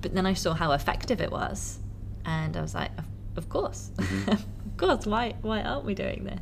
but 0.00 0.14
then 0.14 0.24
I 0.26 0.34
saw 0.34 0.54
how 0.54 0.70
effective 0.70 1.20
it 1.20 1.32
was 1.32 1.78
and 2.24 2.56
I 2.56 2.62
was 2.62 2.74
like 2.76 2.92
of, 2.98 3.04
of 3.36 3.48
course 3.48 3.90
Mhm. 3.96 4.28
of 4.68 4.76
course 4.76 5.04
why 5.06 5.34
why 5.42 5.60
aren't 5.62 5.84
we 5.84 5.94
doing 5.94 6.22
this 6.24 6.40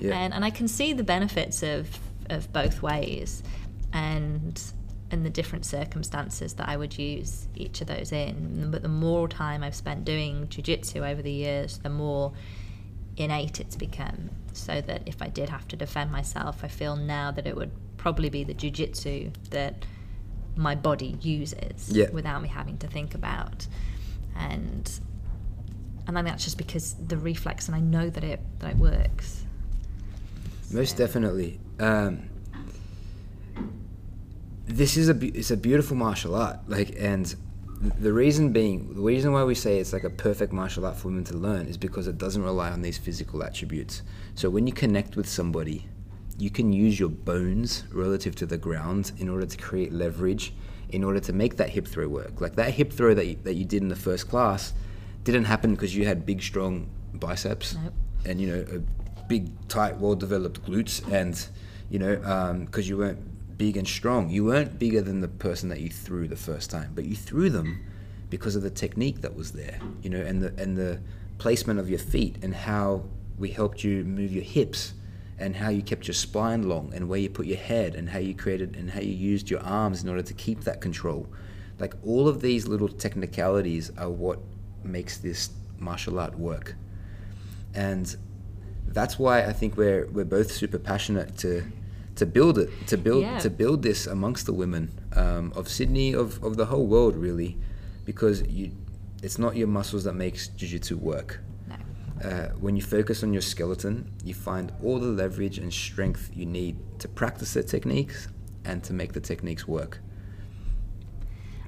Yeah. 0.00 0.16
and 0.18 0.34
and 0.34 0.44
I 0.44 0.50
can 0.50 0.68
see 0.68 0.92
the 0.92 1.04
benefits 1.04 1.62
of 1.62 1.88
of 2.30 2.52
both 2.52 2.82
ways 2.82 3.42
and 3.92 4.60
and 5.10 5.24
the 5.24 5.30
different 5.30 5.64
circumstances 5.64 6.54
that 6.54 6.68
I 6.68 6.76
would 6.76 6.98
use 6.98 7.46
each 7.54 7.80
of 7.80 7.86
those 7.86 8.10
in. 8.10 8.70
But 8.70 8.82
the 8.82 8.88
more 8.88 9.28
time 9.28 9.62
I've 9.62 9.74
spent 9.74 10.04
doing 10.04 10.48
jujitsu 10.48 11.08
over 11.08 11.22
the 11.22 11.30
years, 11.32 11.78
the 11.78 11.90
more 11.90 12.32
innate 13.16 13.60
it's 13.60 13.76
become. 13.76 14.30
So 14.52 14.80
that 14.80 15.02
if 15.06 15.20
I 15.22 15.28
did 15.28 15.48
have 15.50 15.68
to 15.68 15.76
defend 15.76 16.10
myself, 16.10 16.64
I 16.64 16.68
feel 16.68 16.96
now 16.96 17.30
that 17.30 17.46
it 17.46 17.54
would 17.54 17.70
probably 17.96 18.28
be 18.28 18.42
the 18.44 18.54
jujitsu 18.54 19.32
that 19.50 19.84
my 20.56 20.74
body 20.74 21.16
uses 21.20 21.90
Yeah. 21.90 22.10
without 22.10 22.40
me 22.42 22.48
having 22.48 22.78
to 22.78 22.86
think 22.88 23.14
about. 23.14 23.66
And 24.36 24.90
and 26.06 26.18
I 26.18 26.22
think 26.22 26.32
that's 26.32 26.44
just 26.44 26.58
because 26.58 26.94
the 26.94 27.16
reflex, 27.16 27.66
and 27.68 27.74
I 27.76 27.80
know 27.80 28.10
that 28.10 28.24
it 28.24 28.40
that 28.60 28.72
it 28.72 28.76
works. 28.78 29.43
Most 30.74 30.96
definitely. 30.96 31.60
Um, 31.78 32.28
this 34.66 34.96
is 34.96 35.08
a 35.08 35.16
it's 35.38 35.52
a 35.52 35.56
beautiful 35.56 35.96
martial 35.96 36.34
art. 36.34 36.58
Like, 36.66 36.96
and 36.98 37.32
the 38.00 38.12
reason 38.12 38.52
being, 38.52 38.92
the 38.94 39.00
reason 39.00 39.32
why 39.32 39.44
we 39.44 39.54
say 39.54 39.78
it's 39.78 39.92
like 39.92 40.02
a 40.02 40.10
perfect 40.10 40.52
martial 40.52 40.84
art 40.84 40.96
for 40.96 41.08
women 41.08 41.22
to 41.24 41.34
learn 41.36 41.66
is 41.66 41.76
because 41.76 42.08
it 42.08 42.18
doesn't 42.18 42.42
rely 42.42 42.70
on 42.70 42.82
these 42.82 42.98
physical 42.98 43.44
attributes. 43.44 44.02
So 44.34 44.50
when 44.50 44.66
you 44.66 44.72
connect 44.72 45.14
with 45.16 45.28
somebody, 45.28 45.86
you 46.38 46.50
can 46.50 46.72
use 46.72 46.98
your 46.98 47.08
bones 47.08 47.84
relative 47.92 48.34
to 48.36 48.46
the 48.46 48.58
ground 48.58 49.12
in 49.18 49.28
order 49.28 49.46
to 49.46 49.56
create 49.56 49.92
leverage, 49.92 50.54
in 50.88 51.04
order 51.04 51.20
to 51.20 51.32
make 51.32 51.56
that 51.58 51.70
hip 51.70 51.86
throw 51.86 52.08
work. 52.08 52.40
Like 52.40 52.56
that 52.56 52.74
hip 52.74 52.92
throw 52.92 53.14
that 53.14 53.26
you, 53.26 53.36
that 53.44 53.54
you 53.54 53.64
did 53.64 53.82
in 53.82 53.88
the 53.88 53.96
first 53.96 54.28
class 54.28 54.72
didn't 55.22 55.44
happen 55.44 55.74
because 55.74 55.94
you 55.94 56.04
had 56.04 56.26
big, 56.26 56.42
strong 56.42 56.90
biceps 57.14 57.76
Nope. 57.76 57.94
and 58.26 58.40
you 58.40 58.48
know 58.48 58.64
a 58.76 59.03
big 59.28 59.68
tight 59.68 59.96
well 59.98 60.14
developed 60.14 60.62
glutes 60.64 61.06
and 61.12 61.48
you 61.90 61.98
know 61.98 62.20
um, 62.24 62.64
because 62.64 62.88
you 62.88 62.96
weren't 62.96 63.18
big 63.56 63.76
and 63.76 63.86
strong. 63.86 64.30
You 64.30 64.44
weren't 64.44 64.80
bigger 64.80 65.00
than 65.00 65.20
the 65.20 65.28
person 65.28 65.68
that 65.68 65.80
you 65.80 65.88
threw 65.88 66.28
the 66.28 66.36
first 66.36 66.70
time 66.70 66.92
but 66.94 67.04
you 67.04 67.16
threw 67.16 67.50
them 67.50 67.84
because 68.30 68.56
of 68.56 68.62
the 68.62 68.70
technique 68.70 69.20
that 69.20 69.34
was 69.34 69.52
there 69.52 69.78
you 70.02 70.10
know 70.10 70.20
and 70.20 70.42
the 70.42 70.60
and 70.60 70.76
the 70.76 71.00
placement 71.38 71.78
of 71.78 71.88
your 71.88 71.98
feet 71.98 72.36
and 72.42 72.54
how 72.54 73.04
we 73.38 73.50
helped 73.50 73.84
you 73.84 74.04
move 74.04 74.32
your 74.32 74.44
hips 74.44 74.94
and 75.38 75.56
how 75.56 75.68
you 75.68 75.82
kept 75.82 76.06
your 76.06 76.14
spine 76.14 76.68
long 76.68 76.92
and 76.94 77.08
where 77.08 77.18
you 77.18 77.28
put 77.28 77.46
your 77.46 77.58
head 77.58 77.94
and 77.94 78.08
how 78.08 78.18
you 78.18 78.34
created 78.34 78.76
and 78.76 78.90
how 78.90 79.00
you 79.00 79.12
used 79.12 79.50
your 79.50 79.60
arms 79.60 80.02
in 80.02 80.08
order 80.08 80.22
to 80.22 80.34
keep 80.34 80.60
that 80.60 80.80
control. 80.80 81.26
Like 81.78 81.94
all 82.04 82.28
of 82.28 82.40
these 82.40 82.68
little 82.68 82.88
technicalities 82.88 83.90
are 83.98 84.10
what 84.10 84.38
makes 84.84 85.18
this 85.18 85.50
martial 85.78 86.20
art 86.20 86.38
work. 86.38 86.76
And 87.74 88.16
that's 88.88 89.18
why 89.18 89.44
I 89.44 89.52
think 89.52 89.76
we're 89.76 90.06
we're 90.08 90.24
both 90.24 90.50
super 90.52 90.78
passionate 90.78 91.36
to 91.38 91.62
to 92.16 92.26
build 92.26 92.58
it 92.58 92.70
to 92.88 92.96
build 92.96 93.22
Yeah. 93.22 93.38
to 93.40 93.50
build 93.50 93.82
this 93.82 94.06
amongst 94.06 94.46
the 94.46 94.52
women 94.52 94.90
um, 95.14 95.52
of 95.56 95.68
Sydney 95.68 96.12
of, 96.14 96.42
of 96.44 96.56
the 96.56 96.66
whole 96.66 96.86
world 96.86 97.16
really 97.16 97.56
because 98.04 98.42
you 98.48 98.70
it's 99.22 99.38
not 99.38 99.56
your 99.56 99.66
muscles 99.68 100.04
that 100.04 100.12
makes 100.14 100.48
jiu-jitsu 100.48 100.96
work 100.98 101.40
No. 101.68 101.76
uh, 102.28 102.48
when 102.60 102.76
you 102.76 102.82
focus 102.82 103.22
on 103.24 103.32
your 103.32 103.42
skeleton 103.42 104.12
you 104.22 104.34
find 104.34 104.70
all 104.82 104.98
the 105.00 105.06
leverage 105.08 105.58
and 105.58 105.72
strength 105.72 106.30
you 106.34 106.46
need 106.46 106.76
to 107.00 107.08
practice 107.08 107.54
the 107.54 107.62
techniques 107.62 108.28
and 108.64 108.84
to 108.84 108.92
make 108.92 109.12
the 109.12 109.20
techniques 109.20 109.66
work 109.66 109.98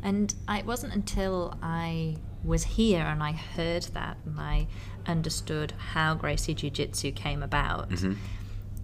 And 0.02 0.33
I, 0.46 0.59
it 0.61 0.66
wasn't 0.66 0.92
until 0.94 1.55
I 1.62 2.16
was 2.44 2.62
here 2.62 3.00
and 3.02 3.22
I 3.22 3.33
heard 3.33 3.83
that 3.94 4.18
and 4.24 4.38
I 4.38 4.68
understood 5.07 5.73
how 5.95 6.14
Gracie 6.14 6.55
Jiu 6.55 6.71
Jitsu 6.71 7.12
came 7.12 7.42
about 7.42 7.90
Mhm. 7.90 8.16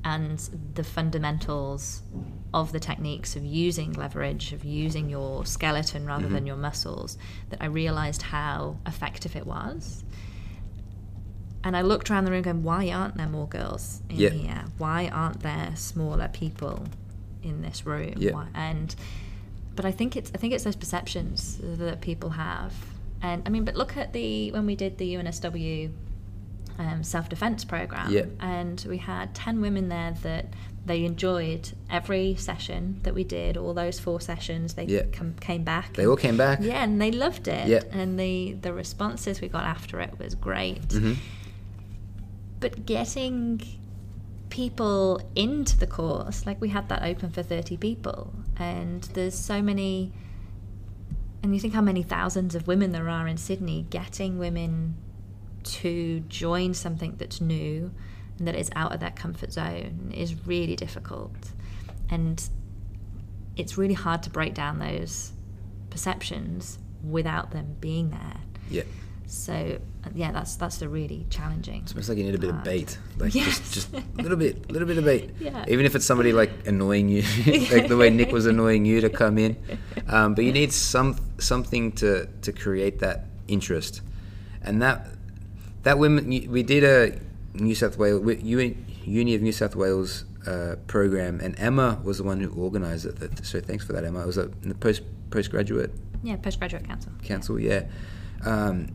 and 0.04 0.38
the 0.74 0.84
fundamentals 0.84 2.02
of 2.52 2.72
the 2.72 2.80
techniques 2.80 3.34
of 3.36 3.44
using 3.44 3.92
leverage, 3.92 4.52
of 4.52 4.64
using 4.64 5.08
your 5.08 5.46
skeleton 5.46 6.04
rather 6.06 6.28
than 6.28 6.44
Mhm. 6.44 6.48
your 6.48 6.56
muscles, 6.56 7.16
that 7.50 7.62
I 7.62 7.66
realized 7.66 8.22
how 8.22 8.76
effective 8.86 9.36
it 9.36 9.46
was. 9.46 10.04
and 11.64 11.76
I 11.76 11.82
looked 11.82 12.10
around 12.10 12.24
the 12.24 12.32
room 12.32 12.42
going, 12.42 12.64
why 12.64 12.90
aren't 12.90 13.16
there 13.16 13.28
more 13.28 13.46
girls 13.46 14.02
in 14.08 14.16
Yeah. 14.16 14.30
here? 14.30 14.64
Why 14.78 15.06
aren't 15.08 15.40
there 15.44 15.70
smaller 15.76 16.26
people 16.26 16.86
in 17.40 17.62
this 17.62 17.86
room? 17.86 18.14
Yeah. 18.16 18.32
Why- 18.32 18.48
And 18.52 18.94
but 19.76 19.84
I 19.84 19.92
think 19.92 20.16
it's 20.16 20.32
I 20.34 20.38
think 20.38 20.52
it's 20.54 20.64
those 20.64 20.74
perceptions 20.74 21.58
that 21.62 22.00
people 22.00 22.30
have. 22.30 22.74
And 23.22 23.44
I 23.46 23.48
mean, 23.50 23.64
but 23.64 23.76
look 23.76 23.96
at 23.96 24.12
the 24.12 24.50
when 24.50 24.66
we 24.66 24.74
did 24.74 24.98
the 24.98 25.14
UNSW 25.14 25.92
um, 26.78 27.02
self 27.02 27.28
defense 27.28 27.64
program, 27.64 28.10
Yeah. 28.10 28.26
and 28.40 28.84
we 28.88 28.98
had 28.98 29.34
ten 29.34 29.60
women 29.60 29.88
there 29.88 30.14
that 30.22 30.46
they 30.84 31.04
enjoyed 31.04 31.70
every 31.88 32.34
session 32.34 32.98
that 33.04 33.14
we 33.14 33.22
did. 33.24 33.56
All 33.56 33.72
those 33.72 34.00
four 34.00 34.20
sessions, 34.20 34.74
they 34.74 34.84
Yeah. 34.86 35.02
come, 35.12 35.34
came 35.40 35.62
back. 35.62 35.94
They 35.94 36.06
all 36.06 36.16
came 36.16 36.36
back. 36.36 36.58
Yeah, 36.60 36.82
and 36.82 37.00
they 37.00 37.12
loved 37.12 37.46
it. 37.46 37.68
Yeah. 37.68 37.82
And 37.92 38.18
the 38.18 38.54
the 38.60 38.72
responses 38.72 39.40
we 39.40 39.48
got 39.48 39.64
after 39.64 40.00
it 40.00 40.18
was 40.18 40.34
great. 40.34 40.88
Mhm. 40.88 41.16
But 42.60 42.86
getting 42.86 43.60
people 44.50 45.20
into 45.34 45.78
the 45.78 45.86
course, 45.86 46.46
like 46.46 46.60
we 46.60 46.68
had 46.68 46.88
that 46.88 47.02
open 47.02 47.30
for 47.30 47.42
30 47.42 47.76
people, 47.76 48.32
and 48.58 49.02
there's 49.14 49.34
so 49.34 49.62
many, 49.62 50.12
and 51.42 51.54
you 51.54 51.60
think 51.60 51.74
how 51.74 51.80
many 51.80 52.02
thousands 52.02 52.54
of 52.54 52.66
women 52.66 52.92
there 52.92 53.08
are 53.08 53.26
in 53.26 53.36
Sydney, 53.36 53.86
getting 53.90 54.38
women 54.38 54.96
to 55.64 56.20
join 56.28 56.74
something 56.74 57.14
that's 57.18 57.40
new 57.40 57.92
and 58.38 58.48
that 58.48 58.54
is 58.54 58.70
out 58.74 58.92
of 58.92 59.00
their 59.00 59.10
comfort 59.10 59.52
zone 59.52 60.12
is 60.14 60.46
really 60.46 60.76
difficult. 60.76 61.32
And 62.10 62.42
it's 63.56 63.76
really 63.78 63.94
hard 63.94 64.22
to 64.24 64.30
break 64.30 64.54
down 64.54 64.78
those 64.78 65.32
perceptions 65.90 66.78
without 67.08 67.50
them 67.50 67.76
being 67.80 68.10
there. 68.10 68.36
Yeah. 68.70 68.82
So 69.26 69.78
yeah, 70.14 70.30
that's 70.32 70.56
that's 70.56 70.76
the 70.78 70.88
really 70.88 71.26
challenging. 71.30 71.82
It's 71.82 71.92
almost 71.92 72.08
like 72.08 72.18
you 72.18 72.24
need 72.24 72.34
a 72.34 72.38
bit 72.38 72.50
of 72.50 72.64
bait, 72.64 72.98
like 73.18 73.34
Yes. 73.34 73.58
just 73.60 73.72
just 73.74 73.94
a 73.94 74.22
little 74.22 74.36
bit, 74.36 74.68
a 74.68 74.72
little 74.72 74.86
bit 74.86 74.98
of 74.98 75.04
bait. 75.04 75.30
Yeah. 75.40 75.64
Even 75.68 75.86
if 75.86 75.94
it's 75.94 76.04
somebody 76.04 76.32
like 76.32 76.50
annoying 76.66 77.08
you, 77.08 77.22
like 77.72 77.88
the 77.88 77.96
way 77.96 78.10
Nick 78.10 78.30
was 78.30 78.46
annoying 78.46 78.84
you 78.84 79.00
to 79.00 79.08
come 79.08 79.38
in, 79.38 79.56
um, 80.08 80.34
but 80.34 80.44
you 80.44 80.52
need 80.52 80.72
some 80.72 81.16
something 81.38 81.92
to 81.92 82.26
to 82.42 82.52
create 82.52 82.98
that 82.98 83.24
interest, 83.48 84.02
and 84.62 84.82
that 84.82 85.06
that 85.82 85.98
women 85.98 86.26
we 86.26 86.62
did 86.62 86.84
a 86.84 87.18
New 87.54 87.74
South 87.74 87.98
Wales 87.98 88.22
Uni 88.42 89.34
of 89.34 89.42
New 89.42 89.52
South 89.52 89.76
Wales 89.76 90.24
uh, 90.46 90.76
program, 90.86 91.40
and 91.40 91.58
Emma 91.58 92.00
was 92.02 92.18
the 92.18 92.24
one 92.24 92.40
who 92.40 92.50
organised 92.60 93.04
it. 93.06 93.44
So 93.44 93.60
thanks 93.60 93.84
for 93.84 93.92
that, 93.92 94.04
Emma. 94.04 94.22
It 94.22 94.26
was 94.26 94.38
a 94.38 94.50
in 94.62 94.74
post 94.74 95.02
postgraduate 95.30 95.90
Yeah, 96.22 96.36
postgraduate 96.36 96.86
council. 96.86 97.12
council, 97.22 97.58
yeah. 97.60 97.84
Um, 98.44 98.88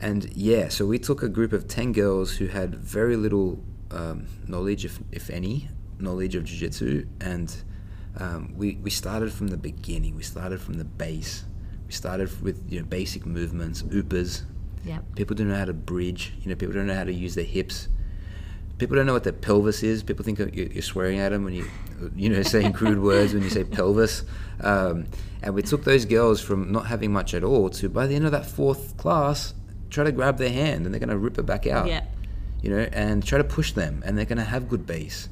and 0.00 0.24
yeah, 0.36 0.68
so 0.68 0.86
we 0.86 0.98
took 0.98 1.22
a 1.22 1.28
group 1.28 1.52
of 1.52 1.66
10 1.68 1.92
girls 1.92 2.32
who 2.36 2.46
had 2.48 2.74
very 2.74 3.16
little 3.16 3.62
um, 3.90 4.26
knowledge, 4.46 4.84
if, 4.84 4.98
if 5.12 5.30
any, 5.30 5.68
knowledge 5.98 6.34
of 6.34 6.44
Jiu 6.44 6.58
Jitsu. 6.58 7.06
And 7.20 7.54
um, 8.18 8.54
we, 8.56 8.76
we 8.82 8.90
started 8.90 9.32
from 9.32 9.48
the 9.48 9.56
beginning, 9.56 10.16
we 10.16 10.22
started 10.22 10.60
from 10.60 10.74
the 10.74 10.84
base. 10.84 11.44
We 11.86 11.92
started 11.92 12.28
with 12.42 12.64
you 12.70 12.80
know 12.80 12.86
basic 12.86 13.24
movements, 13.26 13.82
upas. 13.82 14.42
Yeah. 14.84 14.98
People 15.16 15.36
don't 15.36 15.48
know 15.48 15.56
how 15.56 15.64
to 15.64 15.72
bridge, 15.72 16.32
you 16.42 16.48
know, 16.48 16.54
people 16.54 16.74
don't 16.74 16.86
know 16.86 16.94
how 16.94 17.04
to 17.04 17.12
use 17.12 17.34
their 17.34 17.44
hips. 17.44 17.88
People 18.78 18.96
don't 18.96 19.06
know 19.06 19.12
what 19.12 19.24
their 19.24 19.32
pelvis 19.32 19.82
is. 19.82 20.02
People 20.02 20.24
think 20.24 20.38
you're 20.38 20.48
you're 20.48 20.82
swearing 20.82 21.18
at 21.18 21.30
them 21.30 21.44
when 21.44 21.54
you, 21.54 21.70
you 22.16 22.28
know, 22.28 22.42
saying 22.42 22.72
crude 22.78 23.00
words 23.00 23.32
when 23.32 23.42
you 23.42 23.50
say 23.50 23.64
pelvis. 23.64 24.24
Um, 24.60 25.06
and 25.42 25.54
we 25.54 25.62
took 25.62 25.84
those 25.84 26.04
girls 26.04 26.40
from 26.40 26.72
not 26.72 26.86
having 26.86 27.12
much 27.12 27.34
at 27.34 27.44
all 27.44 27.70
to 27.70 27.88
by 27.88 28.06
the 28.06 28.16
end 28.16 28.24
of 28.24 28.32
that 28.32 28.46
fourth 28.46 28.96
class, 28.96 29.54
try 29.90 30.04
to 30.04 30.12
grab 30.12 30.38
their 30.38 30.50
hand 30.50 30.84
and 30.84 30.94
they're 30.94 31.00
going 31.00 31.08
to 31.08 31.18
rip 31.18 31.38
it 31.38 31.46
back 31.46 31.66
out. 31.66 31.86
Yeah. 31.86 32.04
You 32.62 32.70
know, 32.70 32.88
and 32.92 33.24
try 33.24 33.36
to 33.36 33.44
push 33.44 33.72
them, 33.72 34.02
and 34.06 34.16
they're 34.16 34.24
going 34.24 34.38
to 34.38 34.44
have 34.44 34.70
good 34.70 34.86
base. 34.86 35.28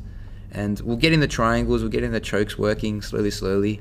And 0.51 0.79
we'll 0.81 0.99
get 0.99 1.15
in 1.15 1.21
the 1.21 1.29
triangles, 1.29 1.81
we'll 1.81 1.91
get 1.91 2.05
in 2.05 2.13
the 2.13 2.21
chokes 2.21 2.59
working 2.59 3.01
slowly, 3.01 3.31
slowly. 3.31 3.81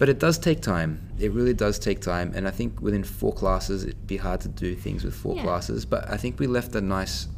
But 0.00 0.08
it 0.08 0.18
does 0.18 0.38
take 0.38 0.62
time. 0.62 0.98
It 1.18 1.30
really 1.32 1.52
does 1.52 1.78
take 1.78 2.00
time. 2.00 2.32
And 2.34 2.48
I 2.48 2.50
think 2.50 2.80
within 2.80 3.04
four 3.04 3.34
classes, 3.34 3.84
it'd 3.84 4.06
be 4.06 4.16
hard 4.16 4.40
to 4.40 4.48
do 4.48 4.74
things 4.74 5.04
with 5.04 5.14
four 5.14 5.36
Yeah. 5.36 5.42
classes. 5.42 5.84
But 5.84 6.10
I 6.10 6.16
think 6.16 6.40
we 6.40 6.46
left 6.46 6.74
a 6.74 6.80
nice, 6.80 7.28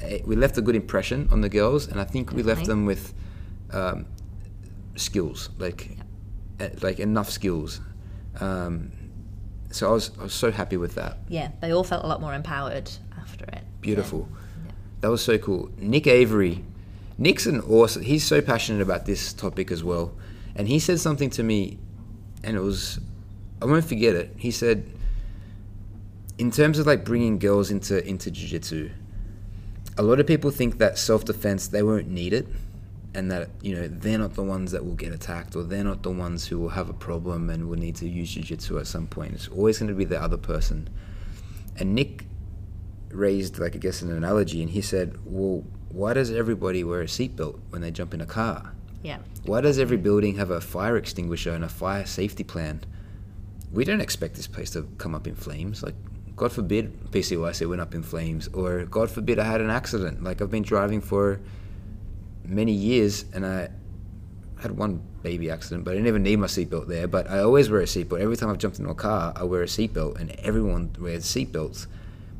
eh, 0.00 0.20
we 0.24 0.34
left 0.34 0.56
a 0.56 0.62
good 0.62 0.74
impression 0.74 1.28
on 1.30 1.42
the 1.42 1.50
girls, 1.50 1.86
and 1.86 2.00
I 2.00 2.04
think 2.04 2.32
we 2.32 2.42
left 2.42 2.64
them 2.64 2.86
with 2.86 3.12
um, 3.74 4.06
skills, 4.96 5.50
like, 5.58 5.98
eh, 6.60 6.70
like 6.80 6.98
enough 6.98 7.28
skills. 7.30 7.82
Um, 8.40 8.90
so 9.70 9.90
I 9.90 9.92
was, 9.92 10.10
I 10.18 10.22
was 10.22 10.32
so 10.32 10.50
happy 10.50 10.78
with 10.78 10.94
that. 10.94 11.18
Yeah, 11.28 11.50
they 11.60 11.72
all 11.72 11.84
felt 11.84 12.04
a 12.04 12.06
lot 12.06 12.22
more 12.22 12.32
empowered 12.32 12.90
after 13.20 13.44
it. 13.52 13.64
Beautiful. 13.82 14.26
Yeah. 14.30 14.72
That 15.02 15.10
was 15.10 15.20
so 15.20 15.36
cool. 15.36 15.68
Nick 15.76 16.06
Avery. 16.06 16.64
Nick's 17.18 17.44
an 17.44 17.60
awesome. 17.60 18.00
He's 18.02 18.24
so 18.24 18.40
passionate 18.40 18.80
about 18.80 19.04
this 19.04 19.34
topic 19.34 19.70
as 19.70 19.84
well, 19.84 20.14
and 20.56 20.68
he 20.68 20.78
said 20.78 20.98
something 21.00 21.28
to 21.30 21.42
me, 21.42 21.76
and 22.42 22.56
it 22.56 22.60
was, 22.60 23.00
I 23.60 23.64
won't 23.66 23.84
forget 23.84 24.14
it. 24.14 24.34
He 24.36 24.50
said, 24.50 24.90
in 26.38 26.50
terms 26.50 26.78
of 26.78 26.86
like 26.86 27.04
bringing 27.04 27.38
girls 27.38 27.70
into 27.70 28.06
into 28.06 28.30
jiu-jitsu, 28.30 28.90
a 29.96 30.02
lot 30.02 30.20
of 30.20 30.26
people 30.26 30.50
think 30.50 30.78
that 30.78 30.96
self-defense 30.96 31.68
they 31.68 31.82
won't 31.82 32.08
need 32.08 32.32
it, 32.32 32.46
and 33.14 33.30
that 33.30 33.50
you 33.60 33.74
know 33.74 33.88
they're 33.88 34.18
not 34.18 34.34
the 34.34 34.42
ones 34.42 34.70
that 34.70 34.84
will 34.84 34.94
get 34.94 35.12
attacked, 35.12 35.56
or 35.56 35.64
they're 35.64 35.82
not 35.82 36.02
the 36.02 36.10
ones 36.10 36.46
who 36.46 36.58
will 36.58 36.68
have 36.68 36.88
a 36.88 36.94
problem 36.94 37.50
and 37.50 37.68
will 37.68 37.78
need 37.78 37.96
to 37.96 38.08
use 38.08 38.30
jiu-jitsu 38.32 38.78
at 38.78 38.86
some 38.86 39.06
point. 39.08 39.32
It's 39.34 39.48
always 39.48 39.78
going 39.78 39.88
to 39.88 39.94
be 39.94 40.04
the 40.04 40.20
other 40.22 40.36
person. 40.36 40.88
And 41.76 41.94
Nick 41.94 42.24
raised 43.10 43.58
like 43.58 43.74
I 43.74 43.78
guess 43.78 44.02
an 44.02 44.12
analogy, 44.12 44.62
and 44.62 44.70
he 44.70 44.80
said, 44.80 45.18
"Well, 45.24 45.64
why 45.90 46.12
does 46.12 46.30
everybody 46.30 46.84
wear 46.84 47.00
a 47.00 47.06
seatbelt 47.06 47.58
when 47.70 47.82
they 47.82 47.90
jump 47.90 48.14
in 48.14 48.20
a 48.20 48.26
car? 48.26 48.74
Yeah. 49.02 49.18
Why 49.44 49.60
does 49.60 49.78
every 49.78 49.96
building 49.96 50.36
have 50.36 50.50
a 50.50 50.60
fire 50.60 50.96
extinguisher 50.96 51.52
and 51.52 51.64
a 51.64 51.68
fire 51.68 52.06
safety 52.06 52.44
plan? 52.44 52.80
We 53.72 53.84
don't 53.84 54.00
expect 54.00 54.34
this 54.34 54.46
place 54.46 54.70
to 54.70 54.82
come 54.98 55.14
up 55.14 55.26
in 55.26 55.34
flames. 55.34 55.82
Like, 55.82 55.94
God 56.38 56.52
forbid 56.52 57.10
PCYC 57.10 57.68
went 57.68 57.80
up 57.80 57.94
in 57.94 58.02
flames, 58.02 58.48
or 58.48 58.84
God 58.84 59.10
forbid 59.10 59.38
I 59.38 59.44
had 59.44 59.60
an 59.60 59.70
accident. 59.70 60.22
Like 60.22 60.40
I've 60.40 60.50
been 60.50 60.62
driving 60.62 61.00
for 61.00 61.40
many 62.44 62.72
years, 62.72 63.24
and 63.34 63.44
I 63.44 63.70
had 64.60 64.76
one 64.76 65.02
baby 65.22 65.50
accident, 65.50 65.84
but 65.84 65.92
I 65.92 65.94
didn't 65.94 66.06
even 66.06 66.22
need 66.22 66.36
my 66.36 66.46
seatbelt 66.46 66.86
there. 66.86 67.08
But 67.08 67.28
I 67.28 67.40
always 67.40 67.68
wear 67.68 67.80
a 67.80 67.84
seatbelt. 67.84 68.20
Every 68.20 68.36
time 68.36 68.50
I've 68.50 68.58
jumped 68.58 68.78
into 68.78 68.90
a 68.90 68.94
car, 68.94 69.32
I 69.34 69.44
wear 69.44 69.62
a 69.62 69.66
seatbelt, 69.66 70.20
and 70.20 70.30
everyone 70.40 70.94
wears 71.00 71.24
seatbelts, 71.24 71.88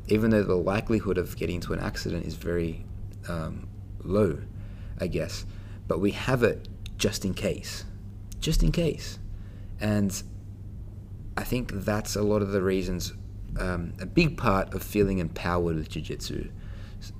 even 0.07 0.31
though 0.31 0.43
the 0.43 0.55
likelihood 0.55 1.17
of 1.17 1.35
getting 1.35 1.55
into 1.55 1.73
an 1.73 1.79
accident 1.79 2.25
is 2.25 2.35
very 2.35 2.85
um, 3.27 3.67
low, 4.03 4.39
I 4.99 5.07
guess. 5.07 5.45
But 5.89 5.99
we 5.99 6.11
have 6.11 6.43
it 6.43 6.69
just 6.97 7.25
in 7.25 7.33
case, 7.33 7.83
just 8.39 8.63
in 8.63 8.71
case, 8.71 9.19
and 9.81 10.23
I 11.35 11.43
think 11.43 11.71
that's 11.73 12.15
a 12.15 12.21
lot 12.21 12.41
of 12.41 12.51
the 12.51 12.61
reasons, 12.61 13.13
um, 13.57 13.93
a 13.99 14.05
big 14.05 14.37
part 14.37 14.73
of 14.73 14.83
feeling 14.83 15.17
empowered 15.17 15.75
with 15.75 15.89
jiu-jitsu, 15.89 16.49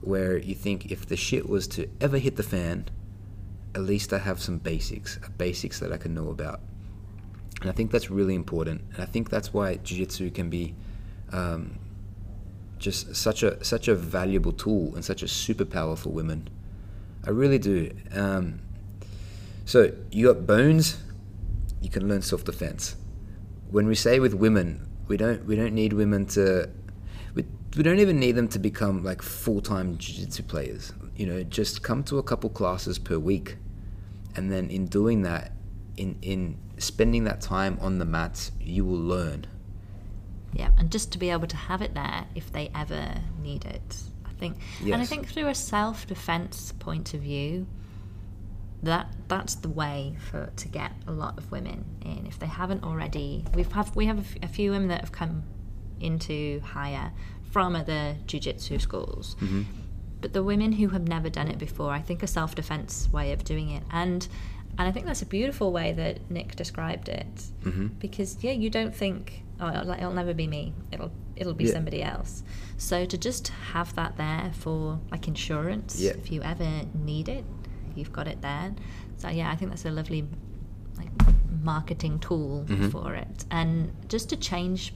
where 0.01 0.37
you 0.37 0.53
think 0.53 0.91
if 0.91 1.07
the 1.07 1.17
shit 1.17 1.49
was 1.49 1.67
to 1.69 1.89
ever 1.99 2.19
hit 2.19 2.35
the 2.35 2.43
fan, 2.43 2.85
at 3.73 3.81
least 3.81 4.13
I 4.13 4.19
have 4.19 4.39
some 4.39 4.59
basics, 4.59 5.19
basics 5.37 5.79
that 5.79 5.91
I 5.91 5.97
can 5.97 6.13
know 6.13 6.29
about. 6.29 6.61
And 7.61 7.69
I 7.69 7.73
think 7.73 7.91
that's 7.91 8.11
really 8.11 8.35
important. 8.35 8.81
And 8.93 9.01
I 9.01 9.05
think 9.05 9.29
that's 9.29 9.53
why 9.53 9.75
jiu-jitsu 9.75 10.31
can 10.31 10.49
be 10.49 10.75
um, 11.31 11.79
just 12.77 13.15
such 13.15 13.41
a 13.41 13.63
such 13.63 13.87
a 13.87 13.95
valuable 13.95 14.51
tool 14.51 14.93
and 14.95 15.03
such 15.03 15.23
a 15.23 15.25
superpower 15.25 15.97
for 15.97 16.09
women. 16.09 16.49
I 17.25 17.31
really 17.31 17.59
do. 17.59 17.91
Um, 18.13 18.61
so 19.65 19.91
you 20.11 20.27
got 20.27 20.47
bones, 20.47 20.97
you 21.81 21.89
can 21.89 22.07
learn 22.07 22.21
self-defense. 22.21 22.95
When 23.69 23.87
we 23.87 23.95
say 23.95 24.19
with 24.19 24.33
women, 24.33 24.87
we 25.07 25.17
don't 25.17 25.45
we 25.45 25.55
don't 25.55 25.73
need 25.73 25.93
women 25.93 26.25
to 26.27 26.69
we, 27.35 27.45
we 27.75 27.83
don't 27.83 27.99
even 27.99 28.19
need 28.19 28.33
them 28.33 28.47
to 28.49 28.59
become 28.59 29.03
like 29.03 29.21
full-time 29.21 29.97
jiu-jitsu 29.97 30.43
players. 30.43 30.93
You 31.15 31.25
know, 31.27 31.43
just 31.43 31.83
come 31.83 32.03
to 32.05 32.17
a 32.17 32.23
couple 32.23 32.49
classes 32.49 32.97
per 32.97 33.19
week, 33.19 33.57
and 34.35 34.51
then 34.51 34.69
in 34.69 34.87
doing 34.87 35.21
that, 35.23 35.51
in 35.97 36.17
in 36.21 36.57
spending 36.77 37.25
that 37.25 37.41
time 37.41 37.77
on 37.81 37.99
the 37.99 38.05
mats, 38.05 38.51
you 38.59 38.85
will 38.85 38.97
learn. 38.97 39.45
Yeah, 40.53 40.71
and 40.79 40.91
just 40.91 41.11
to 41.11 41.19
be 41.19 41.29
able 41.29 41.47
to 41.47 41.57
have 41.57 41.81
it 41.81 41.93
there 41.93 42.25
if 42.33 42.51
they 42.51 42.71
ever 42.73 43.21
need 43.43 43.65
it. 43.65 43.97
Think 44.39 44.57
and 44.81 45.01
I 45.01 45.05
think 45.05 45.27
through 45.27 45.47
a 45.47 45.55
self 45.55 46.07
defense 46.07 46.73
point 46.79 47.13
of 47.13 47.21
view, 47.21 47.67
that 48.83 49.07
that's 49.27 49.55
the 49.55 49.69
way 49.69 50.15
for 50.31 50.49
to 50.55 50.67
get 50.69 50.91
a 51.07 51.11
lot 51.11 51.37
of 51.37 51.51
women 51.51 51.85
in. 52.01 52.25
If 52.25 52.39
they 52.39 52.47
haven't 52.47 52.83
already 52.83 53.45
we've 53.53 53.71
have 53.73 53.95
we 53.95 54.05
have 54.05 54.17
a, 54.17 54.21
f- 54.21 54.37
a 54.43 54.47
few 54.47 54.71
women 54.71 54.87
that 54.87 55.01
have 55.01 55.11
come 55.11 55.43
into 55.99 56.61
higher 56.61 57.11
from 57.51 57.75
other 57.75 58.15
jiu-jitsu 58.25 58.79
schools. 58.79 59.35
But 60.21 60.33
the 60.33 60.43
women 60.43 60.73
who 60.73 60.89
have 60.89 61.07
never 61.07 61.29
done 61.29 61.47
it 61.47 61.57
before, 61.57 61.91
I 61.91 62.01
think 62.01 62.23
a 62.23 62.27
self 62.27 62.55
defense 62.55 63.09
way 63.11 63.31
of 63.31 63.43
doing 63.43 63.69
it. 63.71 63.83
And 63.91 64.27
and 64.77 64.87
I 64.87 64.91
think 64.91 65.05
that's 65.05 65.21
a 65.21 65.25
beautiful 65.25 65.71
way 65.71 65.91
that 65.93 66.29
Nick 66.31 66.55
described 66.55 67.09
it. 67.09 67.35
Mm-hmm. 67.63 67.87
Because 67.99 68.37
yeah, 68.41 68.51
you 68.51 68.69
don't 68.69 68.95
think 68.95 69.43
oh, 69.59 69.69
it'll, 69.69 69.91
it'll 69.91 70.13
never 70.13 70.33
be 70.33 70.47
me. 70.47 70.73
It'll 70.91 71.11
it'll 71.35 71.53
be 71.53 71.65
Yeah. 71.65 71.73
somebody 71.73 72.01
else. 72.03 72.43
So 72.77 73.05
to 73.05 73.17
just 73.17 73.47
have 73.73 73.95
that 73.95 74.17
there 74.17 74.51
for 74.53 74.99
like 75.11 75.27
insurance, 75.27 75.99
Yeah. 75.99 76.11
if 76.11 76.31
you 76.31 76.41
ever 76.41 76.81
need 76.93 77.29
it, 77.29 77.45
you've 77.95 78.11
got 78.11 78.27
it 78.27 78.41
there. 78.41 78.73
So 79.17 79.29
yeah, 79.29 79.49
I 79.51 79.55
think 79.55 79.71
that's 79.71 79.85
a 79.85 79.91
lovely 79.91 80.27
like 80.97 81.09
marketing 81.63 82.19
tool 82.19 82.65
Mhm. 82.67 82.91
for 82.91 83.15
it, 83.15 83.45
and 83.51 83.91
just 84.07 84.29
to 84.29 84.35
change 84.37 84.93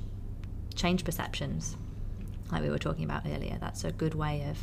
change 0.75 1.03
perceptions, 1.05 1.77
like 2.51 2.61
we 2.61 2.69
were 2.69 2.79
talking 2.79 3.05
about 3.05 3.23
earlier. 3.25 3.57
That's 3.59 3.83
a 3.83 3.91
good 3.91 4.15
way 4.15 4.43
of 4.49 4.57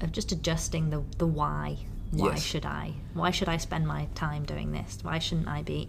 of 0.00 0.12
just 0.12 0.30
adjusting 0.32 0.90
the 0.90 1.02
the 1.18 1.26
why. 1.26 1.78
Why 2.10 2.30
Yes. 2.30 2.42
should 2.42 2.64
I? 2.64 2.94
Why 3.14 3.30
should 3.30 3.48
I 3.50 3.58
spend 3.58 3.86
my 3.86 4.06
time 4.14 4.44
doing 4.44 4.72
this? 4.72 4.98
Why 5.02 5.18
shouldn't 5.18 5.48
I 5.48 5.62
be 5.62 5.88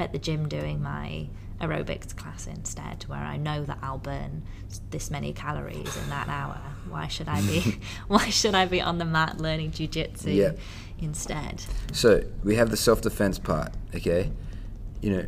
at 0.00 0.12
the 0.12 0.18
gym 0.18 0.48
doing 0.48 0.82
my 0.82 1.28
aerobics 1.60 2.16
class 2.16 2.46
instead, 2.46 3.04
where 3.06 3.18
I 3.20 3.36
know 3.36 3.64
that 3.64 3.78
I'll 3.82 3.98
burn 3.98 4.42
this 4.90 5.10
many 5.10 5.32
calories 5.32 5.96
in 5.96 6.08
that 6.08 6.28
hour? 6.28 6.58
Why 6.88 7.08
should 7.08 7.28
I 7.28 7.40
be? 7.42 7.78
why 8.08 8.30
should 8.30 8.54
I 8.54 8.66
be 8.66 8.80
on 8.80 8.98
the 8.98 9.04
mat 9.04 9.38
learning 9.38 9.72
jujitsu 9.72 10.34
Yeah. 10.34 10.52
instead? 10.98 11.62
So 11.92 12.24
we 12.42 12.56
have 12.56 12.70
the 12.70 12.76
self 12.76 13.02
defense 13.02 13.38
part, 13.38 13.72
okay? 13.94 14.30
You 15.02 15.10
know, 15.16 15.26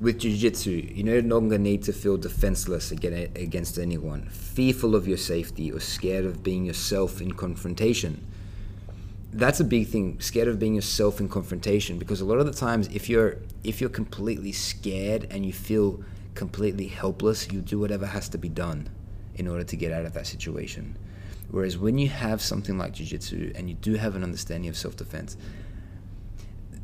with 0.00 0.20
jiu-jitsu, 0.20 0.70
you 0.94 1.02
no 1.02 1.18
longer 1.18 1.58
need 1.58 1.82
to 1.84 1.92
feel 1.92 2.16
defenseless 2.16 2.92
against 2.92 3.78
anyone, 3.78 4.28
fearful 4.28 4.94
of 4.94 5.08
your 5.08 5.16
safety 5.16 5.72
or 5.72 5.80
scared 5.80 6.24
of 6.24 6.42
being 6.44 6.64
yourself 6.64 7.20
in 7.20 7.32
confrontation. 7.32 8.24
That's 9.32 9.60
a 9.60 9.64
big 9.64 9.88
thing, 9.88 10.20
scared 10.20 10.48
of 10.48 10.58
being 10.58 10.74
yourself 10.74 11.20
in 11.20 11.28
confrontation 11.28 11.98
because 11.98 12.20
a 12.20 12.24
lot 12.24 12.38
of 12.38 12.46
the 12.46 12.52
times 12.52 12.88
if 12.88 13.08
you're 13.08 13.36
if 13.62 13.80
you're 13.80 13.90
completely 13.90 14.52
scared 14.52 15.26
and 15.30 15.44
you 15.44 15.52
feel 15.52 16.02
completely 16.34 16.86
helpless, 16.86 17.50
you 17.52 17.60
do 17.60 17.78
whatever 17.78 18.06
has 18.06 18.28
to 18.30 18.38
be 18.38 18.48
done 18.48 18.88
in 19.34 19.46
order 19.46 19.64
to 19.64 19.76
get 19.76 19.92
out 19.92 20.06
of 20.06 20.14
that 20.14 20.26
situation. 20.26 20.96
Whereas 21.50 21.78
when 21.78 21.98
you 21.98 22.08
have 22.08 22.42
something 22.42 22.76
like 22.76 22.92
jiu-jitsu 22.92 23.52
and 23.54 23.68
you 23.68 23.74
do 23.74 23.94
have 23.94 24.14
an 24.16 24.22
understanding 24.22 24.68
of 24.68 24.76
self-defense, 24.76 25.36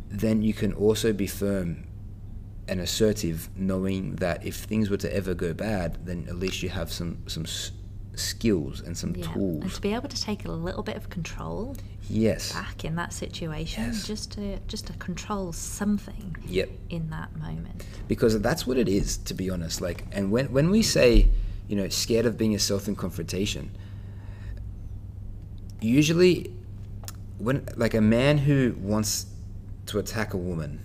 then 0.09 0.43
you 0.43 0.55
can 0.55 0.73
also 0.73 1.13
be 1.13 1.27
firm 1.27 1.85
and 2.67 2.81
assertive, 2.81 3.49
knowing 3.57 4.17
that 4.17 4.45
if 4.45 4.57
things 4.57 4.89
were 4.89 4.97
to 4.97 5.15
ever 5.15 5.35
go 5.35 5.53
bad, 5.53 6.07
then 6.07 6.25
at 6.29 6.37
least 6.37 6.63
you 6.63 6.69
have 6.71 6.91
some 6.91 7.19
some 7.27 7.45
skills 8.19 8.81
and 8.81 8.97
some 8.97 9.15
Yeah. 9.15 9.25
And 9.27 9.35
tools. 9.63 9.75
to 9.77 9.81
be 9.81 9.93
able 9.95 10.09
to 10.09 10.21
take 10.21 10.45
a 10.45 10.53
little 10.53 10.83
bit 10.83 10.97
of 10.97 11.09
control 11.11 11.77
Yes. 12.09 12.53
back 12.53 12.85
in 12.85 12.97
that 12.97 13.13
situation, 13.13 13.85
Yes. 13.85 14.07
just 14.07 14.33
to 14.33 14.59
just 14.69 14.87
to 14.89 14.93
control 14.95 15.53
something 15.53 16.37
Yep. 16.47 16.71
in 16.91 17.11
that 17.11 17.37
moment. 17.37 17.85
Because 18.09 18.39
that's 18.41 18.67
what 18.67 18.77
it 18.77 18.89
is, 18.89 19.17
to 19.19 19.35
be 19.35 19.49
honest. 19.51 19.81
Like, 19.81 20.05
and 20.13 20.31
when 20.31 20.53
when 20.53 20.71
we 20.71 20.83
say, 20.83 21.31
you 21.69 21.77
know, 21.77 21.89
scared 21.89 22.27
of 22.27 22.37
being 22.37 22.53
yourself 22.53 22.89
in 22.89 22.95
confrontation, 22.97 23.71
usually, 25.81 26.53
when 27.39 27.67
like 27.77 27.95
a 27.95 28.01
man 28.01 28.39
who 28.39 28.75
wants 28.79 29.27
to 29.87 29.99
attack 29.99 30.35
a 30.35 30.37
woman, 30.39 30.81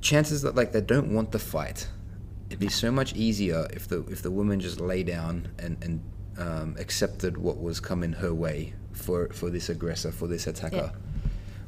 chances 0.00 0.42
that 0.42 0.54
like 0.54 0.72
they 0.72 0.80
don't 0.80 1.12
want 1.12 1.32
the 1.32 1.38
fight. 1.38 1.88
It'd 2.48 2.60
be 2.60 2.68
so 2.68 2.90
much 2.90 3.14
easier 3.14 3.66
if 3.72 3.88
the 3.88 4.04
if 4.06 4.22
the 4.22 4.30
woman 4.30 4.60
just 4.60 4.80
lay 4.80 5.02
down 5.02 5.48
and 5.58 5.76
and 5.82 6.02
um, 6.38 6.76
accepted 6.78 7.36
what 7.36 7.60
was 7.60 7.80
coming 7.80 8.12
her 8.12 8.32
way 8.32 8.74
for 8.92 9.28
for 9.30 9.50
this 9.50 9.68
aggressor 9.68 10.12
for 10.12 10.26
this 10.26 10.46
attacker. 10.46 10.92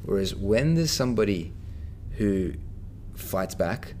Whereas 0.03 0.33
when 0.35 0.75
there's 0.75 0.91
somebody 0.91 1.53
who 2.17 2.53
fights 3.15 3.55
back, 3.55 3.93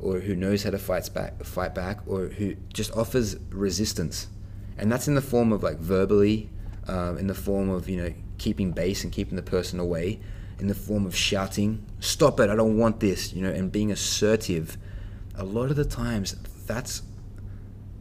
or 0.00 0.20
who 0.20 0.36
knows 0.36 0.62
how 0.62 0.70
to 0.70 0.78
fight 0.78 1.12
back, 1.12 1.42
fight 1.44 1.74
back, 1.74 2.00
or 2.06 2.26
who 2.26 2.54
just 2.72 2.92
offers 2.96 3.36
resistance, 3.50 4.28
and 4.78 4.90
that's 4.90 5.08
in 5.08 5.14
the 5.14 5.22
form 5.22 5.52
of 5.52 5.62
like 5.62 5.78
verbally, 5.78 6.50
um, 6.86 7.18
in 7.18 7.26
the 7.26 7.34
form 7.34 7.70
of 7.70 7.88
you 7.88 7.96
know 7.96 8.12
keeping 8.38 8.72
base 8.72 9.04
and 9.04 9.12
keeping 9.12 9.36
the 9.36 9.42
person 9.42 9.80
away, 9.80 10.20
in 10.58 10.66
the 10.68 10.74
form 10.74 11.06
of 11.06 11.16
shouting, 11.16 11.84
"Stop 12.00 12.40
it! 12.40 12.50
I 12.50 12.56
don't 12.56 12.76
want 12.76 13.00
this!" 13.00 13.32
You 13.32 13.42
know, 13.42 13.50
and 13.50 13.72
being 13.72 13.90
assertive. 13.90 14.78
A 15.36 15.44
lot 15.44 15.70
of 15.70 15.76
the 15.76 15.84
times, 15.84 16.36
that's 16.66 17.02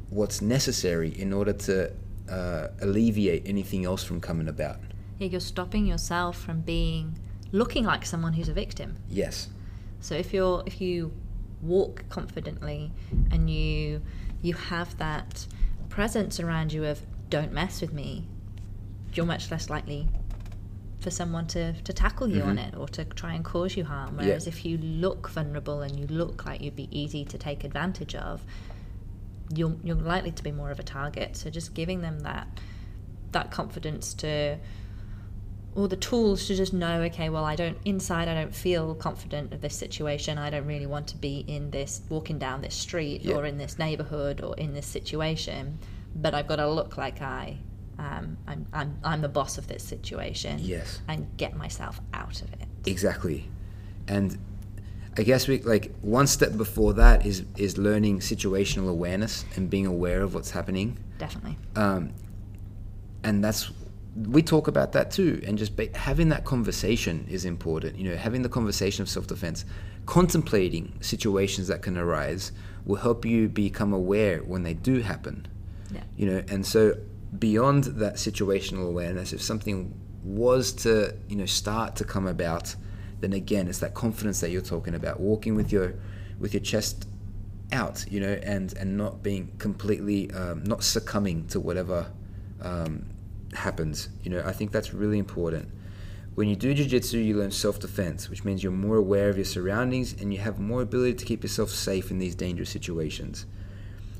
what's 0.09 0.41
necessary 0.41 1.09
in 1.09 1.33
order 1.33 1.53
to 1.53 1.91
uh, 2.29 2.67
alleviate 2.81 3.43
anything 3.45 3.85
else 3.85 4.03
from 4.03 4.21
coming 4.21 4.47
about. 4.47 4.79
Yeah, 5.19 5.27
you're 5.27 5.39
stopping 5.39 5.85
yourself 5.85 6.39
from 6.39 6.61
being 6.61 7.17
looking 7.51 7.85
like 7.85 8.05
someone 8.05 8.33
who's 8.33 8.49
a 8.49 8.53
victim. 8.53 8.97
Yes. 9.09 9.49
So 9.99 10.15
if 10.15 10.33
you're 10.33 10.63
if 10.65 10.81
you 10.81 11.11
walk 11.61 12.03
confidently 12.09 12.91
and 13.31 13.49
you 13.49 14.01
you 14.41 14.53
have 14.53 14.97
that 14.97 15.47
presence 15.89 16.39
around 16.39 16.73
you 16.73 16.85
of 16.85 17.01
don't 17.29 17.51
mess 17.51 17.81
with 17.81 17.93
me, 17.93 18.27
you're 19.13 19.25
much 19.25 19.49
less 19.51 19.69
likely 19.69 20.07
for 21.05 21.11
someone 21.11 21.45
to, 21.55 21.63
to 21.83 21.93
tackle 21.93 22.27
you 22.27 22.41
on 22.41 22.57
Mhm. 22.57 22.67
it 22.67 22.75
or 22.75 22.87
to 22.89 23.05
try 23.05 23.33
and 23.35 23.45
cause 23.45 23.77
you 23.77 23.85
harm. 23.85 24.17
Yeah. 24.19 24.25
Whereas 24.25 24.47
if 24.47 24.65
you 24.65 24.77
look 24.79 25.29
vulnerable 25.29 25.81
and 25.85 25.97
you 25.99 26.07
look 26.07 26.45
like 26.47 26.61
you'd 26.61 26.75
be 26.75 26.89
easy 26.91 27.23
to 27.25 27.37
take 27.37 27.63
advantage 27.63 28.15
of, 28.15 28.43
you're 29.57 29.75
you're 29.83 29.95
likely 30.15 30.31
to 30.31 30.43
be 30.43 30.51
more 30.51 30.71
of 30.71 30.79
a 30.79 30.83
target. 30.83 31.37
So 31.37 31.49
just 31.51 31.73
giving 31.75 32.01
them 32.01 32.21
that 32.21 32.47
that 33.31 33.51
confidence 33.51 34.13
to 34.15 34.57
or 35.75 35.87
the 35.89 35.97
tools 36.09 36.47
to 36.47 36.55
just 36.55 36.71
know 36.73 37.01
okay 37.01 37.27
well 37.29 37.43
i 37.43 37.53
don't 37.53 37.77
inside 37.83 38.29
i 38.29 38.33
don't 38.33 38.55
feel 38.55 38.95
confident 38.95 39.53
of 39.53 39.59
this 39.59 39.75
situation 39.75 40.37
i 40.37 40.49
don't 40.49 40.65
really 40.65 40.85
want 40.85 41.05
to 41.05 41.17
be 41.17 41.43
in 41.55 41.69
this 41.71 42.01
walking 42.07 42.39
down 42.39 42.61
this 42.61 42.73
street 42.73 43.19
Yeah. 43.23 43.35
or 43.35 43.45
in 43.45 43.57
this 43.57 43.77
neighborhood 43.77 44.39
or 44.41 44.55
in 44.55 44.73
this 44.73 44.85
situation 44.87 45.77
but 46.15 46.33
i've 46.33 46.47
got 46.47 46.61
to 46.65 46.69
look 46.79 46.95
like 46.97 47.21
i 47.21 47.57
um, 47.99 48.37
I'm, 48.47 48.65
I'm, 48.73 48.97
I'm 49.03 49.21
the 49.21 49.29
boss 49.29 49.57
of 49.57 49.67
this 49.67 49.83
situation 49.83 50.59
Yes. 50.59 51.01
and 51.07 51.27
get 51.37 51.55
myself 51.55 51.99
out 52.13 52.41
of 52.41 52.51
it 52.53 52.67
Exactly, 52.85 53.49
and 54.07 54.37
I 55.17 55.23
guess 55.23 55.47
we 55.47 55.61
like 55.61 55.91
one 56.01 56.27
step 56.27 56.57
before 56.57 56.93
that 56.95 57.25
is 57.25 57.45
is 57.57 57.77
learning 57.77 58.19
situational 58.19 58.89
awareness 58.89 59.45
and 59.55 59.69
being 59.69 59.85
aware 59.85 60.21
of 60.21 60.33
what's 60.35 60.51
happening. 60.51 60.97
definitely 61.17 61.57
Um, 61.75 62.11
and 63.23 63.43
that's 63.43 63.71
we 64.27 64.41
talk 64.41 64.67
about 64.69 64.91
that 64.93 65.11
too, 65.11 65.41
and 65.45 65.57
just 65.57 65.75
be, 65.75 65.89
having 65.93 66.29
that 66.29 66.45
conversation 66.45 67.25
is 67.29 67.43
important. 67.43 67.97
You 67.97 68.09
know, 68.11 68.15
having 68.15 68.43
the 68.43 68.49
conversation 68.49 69.01
of 69.01 69.09
self 69.09 69.27
defense, 69.27 69.65
contemplating 70.05 70.93
situations 71.01 71.67
that 71.67 71.81
can 71.81 71.97
arise 71.97 72.51
will 72.85 72.95
help 72.97 73.25
you 73.25 73.49
become 73.49 73.91
aware 73.93 74.39
when 74.39 74.63
they 74.63 74.73
do 74.73 75.01
happen. 75.01 75.47
yeah 75.91 76.03
you 76.17 76.25
know 76.29 76.41
and 76.49 76.65
so 76.65 76.95
beyond 77.39 77.85
that 77.85 78.15
situational 78.15 78.87
awareness 78.87 79.33
if 79.33 79.41
something 79.41 79.93
was 80.23 80.71
to 80.71 81.15
you 81.27 81.35
know 81.35 81.45
start 81.45 81.95
to 81.95 82.03
come 82.03 82.27
about 82.27 82.75
then 83.19 83.33
again 83.33 83.67
it's 83.67 83.79
that 83.79 83.93
confidence 83.93 84.39
that 84.41 84.49
you're 84.49 84.61
talking 84.61 84.95
about 84.95 85.19
walking 85.19 85.55
with 85.55 85.71
your 85.71 85.95
with 86.39 86.53
your 86.53 86.61
chest 86.61 87.07
out 87.71 88.05
you 88.09 88.19
know 88.19 88.39
and 88.43 88.73
and 88.77 88.97
not 88.97 89.23
being 89.23 89.51
completely 89.57 90.31
um, 90.31 90.63
not 90.63 90.83
succumbing 90.83 91.47
to 91.47 91.59
whatever 91.59 92.11
um, 92.61 93.05
happens 93.53 94.09
you 94.23 94.31
know. 94.31 94.41
I 94.45 94.51
think 94.51 94.71
that's 94.71 94.93
really 94.93 95.17
important. 95.17 95.69
When 96.35 96.49
you 96.49 96.55
do 96.55 96.73
jiu-jitsu 96.73 97.17
you 97.17 97.37
learn 97.37 97.51
self-defense 97.51 98.29
which 98.29 98.43
means 98.43 98.61
you're 98.61 98.71
more 98.71 98.97
aware 98.97 99.29
of 99.29 99.37
your 99.37 99.45
surroundings 99.45 100.13
and 100.19 100.33
you 100.33 100.39
have 100.39 100.59
more 100.59 100.81
ability 100.81 101.13
to 101.15 101.25
keep 101.25 101.43
yourself 101.43 101.69
safe 101.69 102.11
in 102.11 102.19
these 102.19 102.35
dangerous 102.35 102.69
situations 102.69 103.45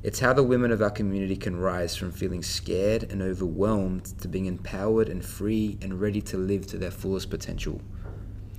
it's 0.06 0.20
how 0.20 0.32
the 0.34 0.44
women 0.44 0.72
of 0.72 0.84
our 0.84 0.92
community 0.92 1.36
can 1.36 1.56
rise 1.56 1.96
from 1.96 2.12
feeling 2.12 2.44
scared 2.44 3.12
and 3.12 3.24
overwhelmed 3.24 4.06
to 4.20 4.28
being 4.28 4.46
empowered 4.46 5.10
and 5.10 5.26
free 5.26 5.80
and 5.82 6.00
ready 6.00 6.22
to 6.22 6.38
live 6.38 6.68
to 6.68 6.78
their 6.78 6.92
fullest 6.92 7.32
potential. 7.32 7.82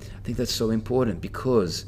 I 0.03 0.21
think 0.25 0.39
that's 0.39 0.53
so 0.53 0.71
important 0.71 1.21
because 1.21 1.87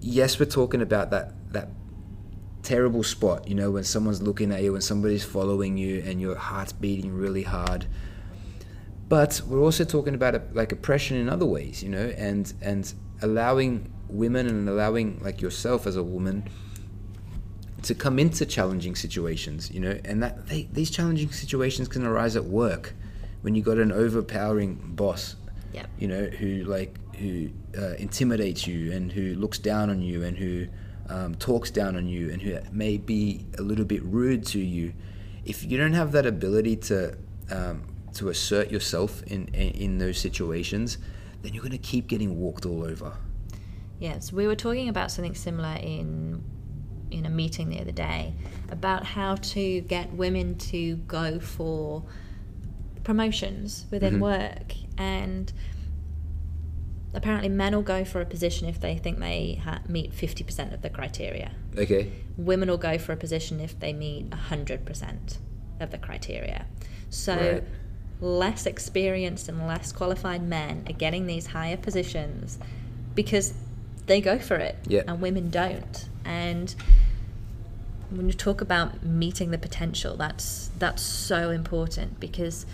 yes, 0.00 0.40
we're 0.40 0.46
talking 0.46 0.80
about 0.80 1.10
that 1.10 1.34
that 1.52 1.68
terrible 2.62 3.02
spot, 3.02 3.46
you 3.46 3.54
know, 3.54 3.70
when 3.70 3.84
someone's 3.84 4.22
looking 4.22 4.50
at 4.50 4.62
you, 4.62 4.72
when 4.72 4.80
somebody's 4.80 5.22
following 5.22 5.76
you 5.76 6.02
and 6.06 6.22
your 6.22 6.36
heart's 6.36 6.72
beating 6.72 7.12
really 7.12 7.42
hard. 7.42 7.84
But 9.10 9.42
we're 9.46 9.60
also 9.60 9.84
talking 9.84 10.14
about 10.14 10.34
uh, 10.34 10.40
like 10.54 10.72
oppression 10.72 11.18
in 11.18 11.28
other 11.28 11.44
ways, 11.44 11.82
you 11.82 11.90
know, 11.90 12.14
and 12.16 12.50
and 12.62 12.90
allowing 13.20 13.92
women 14.08 14.46
and 14.46 14.70
allowing 14.70 15.20
like 15.22 15.42
yourself 15.42 15.86
as 15.86 15.96
a 15.96 16.02
woman 16.02 16.48
to 17.82 17.94
come 17.94 18.18
into 18.18 18.46
challenging 18.46 18.94
situations, 18.94 19.70
you 19.70 19.80
know, 19.80 19.98
and 20.04 20.22
that 20.22 20.46
they, 20.46 20.68
these 20.72 20.90
challenging 20.90 21.30
situations 21.30 21.88
can 21.88 22.04
arise 22.06 22.36
at 22.36 22.44
work 22.44 22.94
when 23.42 23.54
you've 23.54 23.64
got 23.64 23.78
an 23.78 23.92
overpowering 23.92 24.76
boss, 24.94 25.36
Yep. 25.72 25.88
you 25.98 26.08
know, 26.08 26.24
who 26.26 26.64
like 26.64 26.98
who 27.16 27.50
uh, 27.78 27.94
intimidates 27.98 28.66
you 28.66 28.92
and 28.92 29.10
who 29.12 29.34
looks 29.34 29.58
down 29.58 29.90
on 29.90 30.00
you 30.00 30.22
and 30.22 30.36
who 30.36 30.66
um, 31.08 31.34
talks 31.34 31.70
down 31.70 31.96
on 31.96 32.06
you 32.06 32.30
and 32.30 32.40
who 32.40 32.58
may 32.70 32.96
be 32.96 33.44
a 33.58 33.62
little 33.62 33.84
bit 33.84 34.02
rude 34.04 34.46
to 34.46 34.60
you. 34.60 34.92
If 35.44 35.64
you 35.64 35.76
don't 35.76 35.92
have 35.94 36.12
that 36.12 36.26
ability 36.26 36.76
to 36.76 37.16
um, 37.50 37.84
to 38.14 38.28
assert 38.28 38.70
yourself 38.70 39.22
in, 39.24 39.48
in 39.48 39.70
in 39.70 39.98
those 39.98 40.18
situations, 40.18 40.98
then 41.42 41.52
you're 41.54 41.62
gonna 41.64 41.78
keep 41.78 42.06
getting 42.06 42.38
walked 42.38 42.64
all 42.64 42.84
over. 42.84 43.12
Yes, 43.98 44.32
we 44.32 44.46
were 44.46 44.56
talking 44.56 44.88
about 44.88 45.10
something 45.10 45.34
similar 45.34 45.76
in 45.80 46.42
in 47.12 47.26
a 47.26 47.30
meeting 47.30 47.68
the 47.68 47.80
other 47.80 47.92
day 47.92 48.32
about 48.70 49.04
how 49.04 49.36
to 49.36 49.80
get 49.82 50.12
women 50.12 50.56
to 50.56 50.96
go 51.06 51.38
for 51.38 52.02
promotions 53.04 53.86
within 53.90 54.14
Mhm. 54.14 54.20
work 54.20 54.74
and 54.96 55.52
apparently 57.14 57.48
men 57.48 57.74
will 57.74 57.82
go 57.82 58.04
for 58.04 58.20
a 58.20 58.24
position 58.24 58.68
if 58.68 58.80
they 58.80 58.96
think 58.96 59.18
they 59.18 59.60
ha- 59.62 59.80
meet 59.88 60.12
50% 60.12 60.72
of 60.72 60.80
the 60.82 60.88
criteria 60.88 61.50
Okay. 61.76 62.10
women 62.36 62.68
will 62.70 62.78
go 62.78 62.96
for 62.98 63.12
a 63.12 63.16
position 63.16 63.60
if 63.60 63.78
they 63.80 63.92
meet 63.92 64.30
100% 64.30 65.38
of 65.80 65.90
the 65.90 65.98
criteria. 65.98 66.64
So, 67.10 67.36
Right. 67.36 67.64
less 68.20 68.66
experienced 68.66 69.48
and 69.48 69.66
less 69.66 69.92
qualified 69.92 70.42
men 70.42 70.84
are 70.88 70.92
getting 70.94 71.26
these 71.26 71.46
higher 71.46 71.76
positions 71.76 72.58
because 73.14 73.52
they 74.06 74.20
go 74.20 74.38
for 74.38 74.56
it 74.56 74.76
Yeah. 74.86 75.02
and 75.06 75.20
women 75.20 75.50
don't. 75.50 76.08
And 76.24 76.74
when 78.10 78.26
you 78.26 78.32
talk 78.34 78.60
about 78.60 79.02
meeting 79.02 79.50
the 79.50 79.58
potential, 79.58 80.16
that's 80.16 80.70
that's 80.78 81.02
so 81.02 81.50
important 81.50 82.20
because 82.20 82.66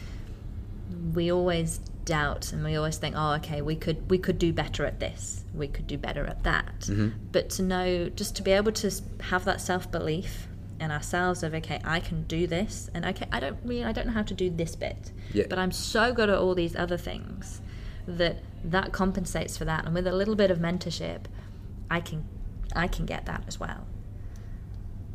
we 1.15 1.31
always 1.31 1.79
doubt 2.05 2.53
and 2.53 2.65
we 2.65 2.75
always 2.77 2.97
think, 2.97 3.15
oh, 3.17 3.33
okay, 3.35 3.61
we 3.63 3.77
could 3.77 4.09
we 4.11 4.19
could 4.19 4.39
do 4.39 4.53
better 4.53 4.85
at 4.87 4.99
this, 5.01 5.45
we 5.55 5.69
could 5.69 5.87
do 5.87 5.99
better 5.99 6.25
at 6.27 6.43
that. 6.45 6.81
Mhm. 6.89 7.13
But 7.33 7.51
to 7.51 7.63
know, 7.63 8.09
just 8.09 8.35
to 8.37 8.43
be 8.43 8.53
able 8.53 8.73
to 8.73 8.91
have 9.25 9.45
that 9.45 9.61
self 9.61 9.91
belief 9.91 10.49
in 10.81 10.91
ourselves 10.91 11.43
of, 11.43 11.53
okay, 11.55 11.81
I 11.85 11.99
can 12.01 12.23
do 12.25 12.47
this, 12.47 12.89
and 12.95 13.05
okay, 13.05 13.27
I 13.33 13.41
don't 13.41 13.59
really, 13.65 13.85
I 13.85 13.91
don't 13.93 14.07
know 14.07 14.13
how 14.13 14.23
to 14.23 14.35
do 14.35 14.49
this 14.49 14.77
bit, 14.77 15.11
Yeah. 15.33 15.45
but 15.51 15.59
I'm 15.59 15.73
so 15.73 16.13
good 16.13 16.31
at 16.31 16.39
all 16.39 16.55
these 16.55 16.77
other 16.77 16.97
things 16.97 17.61
that 18.17 18.39
that 18.65 18.93
compensates 18.93 19.57
for 19.57 19.65
that, 19.67 19.85
and 19.85 19.95
with 19.95 20.07
a 20.07 20.13
little 20.13 20.35
bit 20.35 20.51
of 20.51 20.59
mentorship, 20.59 21.25
I 21.91 22.01
can 22.01 22.25
I 22.75 22.89
can 22.89 23.07
get 23.07 23.27
that 23.27 23.45
as 23.47 23.61
well. 23.61 23.87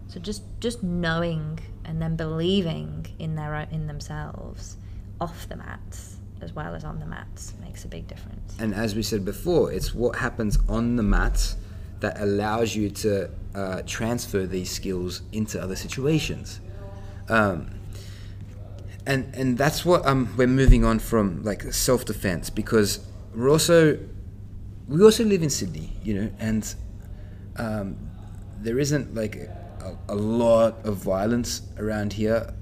So 0.07 0.19
just 0.19 0.43
just 0.59 0.83
knowing 0.83 1.59
and 1.85 2.01
then 2.01 2.15
believing 2.15 3.07
in 3.19 3.35
their 3.35 3.55
own, 3.55 3.67
in 3.71 3.87
themselves 3.87 4.77
off 5.19 5.47
the 5.49 5.55
mats 5.55 6.17
as 6.41 6.53
well 6.53 6.75
as 6.75 6.83
on 6.83 6.99
the 6.99 7.05
mats 7.05 7.53
makes 7.61 7.85
a 7.85 7.87
big 7.87 8.07
difference. 8.07 8.55
And 8.59 8.75
as 8.75 8.95
we 8.95 9.01
said 9.01 9.23
before, 9.23 9.71
it's 9.71 9.93
what 9.95 10.17
happens 10.17 10.57
on 10.67 10.97
the 10.97 11.03
mat 11.03 11.55
that 12.01 12.19
allows 12.19 12.75
you 12.75 12.89
to 12.89 13.29
uh, 13.55 13.81
transfer 13.85 14.45
these 14.45 14.69
skills 14.69 15.21
into 15.31 15.61
other 15.61 15.75
situations. 15.75 16.59
Um, 17.29 17.69
and 19.05 19.33
and 19.35 19.57
that's 19.57 19.83
what 19.85 20.05
um, 20.05 20.33
we're 20.37 20.47
moving 20.47 20.85
on 20.85 20.99
from, 20.99 21.43
like 21.43 21.63
self 21.73 22.05
defense, 22.05 22.49
because 22.49 22.99
we're 23.35 23.49
also 23.49 23.99
we 24.87 25.01
also 25.03 25.23
live 25.23 25.43
in 25.43 25.49
Sydney, 25.49 25.93
you 26.03 26.13
know, 26.13 26.31
and 26.39 26.75
um, 27.57 27.97
there 28.59 28.79
isn't 28.79 29.13
like 29.15 29.35
a, 29.35 29.97
a 30.09 30.15
lot 30.15 30.85
of 30.85 30.97
violence 30.97 31.61
around 31.77 32.13
here. 32.13 32.53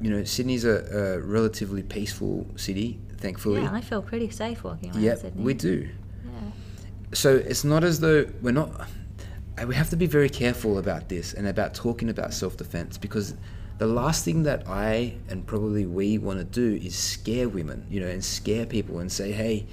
You 0.00 0.10
know, 0.10 0.24
Sydney's 0.24 0.64
a, 0.64 1.16
a 1.16 1.20
relatively 1.20 1.82
peaceful 1.82 2.46
city, 2.56 3.00
thankfully. 3.18 3.62
Yeah, 3.62 3.72
I 3.72 3.80
feel 3.80 4.02
pretty 4.02 4.28
safe 4.30 4.64
walking 4.64 4.90
around 4.90 5.02
Yeah, 5.02 5.14
Sydney. 5.14 5.42
we 5.42 5.54
do. 5.54 5.88
Yeah. 6.24 6.40
So 7.12 7.36
it's 7.36 7.64
not 7.64 7.84
as 7.84 8.00
though 8.00 8.26
we're 8.42 8.50
not. 8.52 8.88
We 9.66 9.76
have 9.76 9.88
to 9.90 9.96
be 9.96 10.06
very 10.06 10.28
careful 10.28 10.78
about 10.78 11.08
this 11.08 11.32
and 11.32 11.46
about 11.46 11.74
talking 11.74 12.10
about 12.10 12.34
self 12.34 12.56
defense 12.56 12.98
because 12.98 13.34
the 13.78 13.86
last 13.86 14.24
thing 14.24 14.44
that 14.44 14.68
I 14.68 15.14
and 15.28 15.46
probably 15.46 15.86
we 15.86 16.18
want 16.18 16.38
to 16.38 16.44
do 16.44 16.84
is 16.84 16.96
scare 16.96 17.48
women, 17.48 17.86
you 17.90 18.00
know, 18.00 18.06
and 18.06 18.24
scare 18.24 18.66
people 18.66 19.00
and 19.00 19.10
say, 19.10 19.32
hey, 19.32 19.66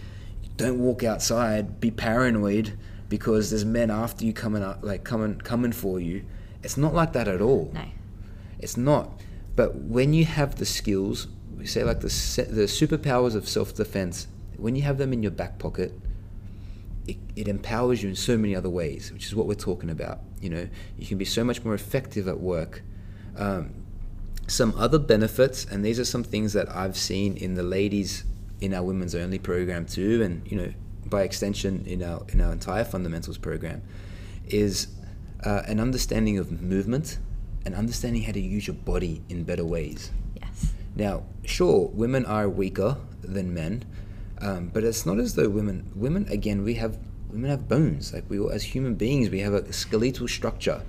don't 0.58 0.80
walk 0.80 1.04
outside, 1.04 1.80
be 1.80 1.92
paranoid 1.92 2.78
because 3.10 3.50
there's 3.50 3.66
men 3.66 3.92
after 3.92 4.26
you 4.26 4.34
coming 4.34 4.64
up, 4.64 4.80
like 4.82 5.04
coming 5.04 5.36
coming 5.36 5.72
for 5.72 6.00
you. 6.00 6.24
It's 6.64 6.78
not 6.78 6.94
like 6.94 7.14
that 7.14 7.28
at 7.28 7.42
all. 7.42 7.72
No. 7.74 7.84
It's 8.60 8.78
not. 8.78 9.20
But 9.56 9.76
when 9.76 10.14
you 10.14 10.26
have 10.26 10.56
the 10.56 10.66
skills, 10.66 11.28
we 11.58 11.66
say 11.66 11.84
like 11.84 12.00
the 12.00 12.08
the 12.08 12.68
superpowers 12.68 13.36
of 13.36 13.48
self 13.48 13.76
defense, 13.76 14.28
when 14.58 14.76
you 14.76 14.82
have 14.84 14.98
them 14.98 15.14
in 15.14 15.22
your 15.22 15.32
back 15.32 15.60
pocket, 15.60 15.94
it, 17.08 17.18
it 17.36 17.48
empowers 17.48 18.02
you 18.02 18.10
in 18.10 18.16
so 18.16 18.38
many 18.38 18.56
other 18.56 18.70
ways, 18.70 19.12
which 19.12 19.26
is 19.26 19.36
what 19.36 19.48
we're 19.48 19.56
talking 19.56 19.90
about. 19.90 20.20
You 20.40 20.50
know, 20.50 20.70
you 20.98 21.06
can 21.06 21.18
be 21.18 21.26
so 21.26 21.44
much 21.44 21.64
more 21.64 21.74
effective 21.74 22.28
at 22.28 22.40
work. 22.40 22.82
Um, 23.36 23.81
some 24.52 24.74
other 24.78 25.00
benefits, 25.00 25.66
and 25.66 25.84
these 25.86 25.98
are 26.00 26.06
some 26.06 26.24
things 26.24 26.52
that 26.54 26.70
I've 26.76 26.98
seen 26.98 27.38
in 27.38 27.54
the 27.56 27.64
ladies 27.64 28.26
in 28.60 28.74
our 28.74 28.84
women's 28.84 29.16
only 29.16 29.40
program 29.40 29.86
too, 29.86 30.22
and 30.22 30.46
you 30.46 30.58
know, 30.58 30.74
by 31.06 31.24
extension 31.24 31.84
in 31.88 32.04
our 32.04 32.24
in 32.30 32.42
our 32.42 32.52
entire 32.52 32.84
fundamentals 32.84 33.38
program, 33.38 33.82
is 34.48 34.88
uh, 35.46 35.62
an 35.68 35.80
understanding 35.80 36.38
of 36.38 36.62
movement 36.62 37.18
and 37.66 37.74
understanding 37.76 38.24
how 38.24 38.34
to 38.34 38.42
use 38.42 38.68
your 38.68 38.76
body 38.76 39.22
in 39.30 39.44
better 39.44 39.64
ways. 39.66 40.12
Yes. 40.42 40.74
Now, 40.96 41.24
sure, 41.46 41.90
women 41.94 42.26
are 42.26 42.50
weaker 42.50 42.98
than 43.22 43.54
men, 43.54 43.86
um, 44.42 44.70
but 44.74 44.84
it's 44.84 45.06
not 45.06 45.18
as 45.18 45.36
though 45.36 45.50
women. 45.50 45.92
Women 45.96 46.28
again, 46.28 46.64
we 46.64 46.74
have 46.76 47.00
women 47.30 47.50
have 47.50 47.70
bones. 47.70 48.14
Like 48.14 48.26
we, 48.30 48.38
all- 48.38 48.52
as 48.52 48.64
human 48.64 48.96
beings, 48.96 49.30
we 49.30 49.40
have 49.40 49.54
a 49.54 49.72
skeletal 49.72 50.28
structure, 50.28 50.82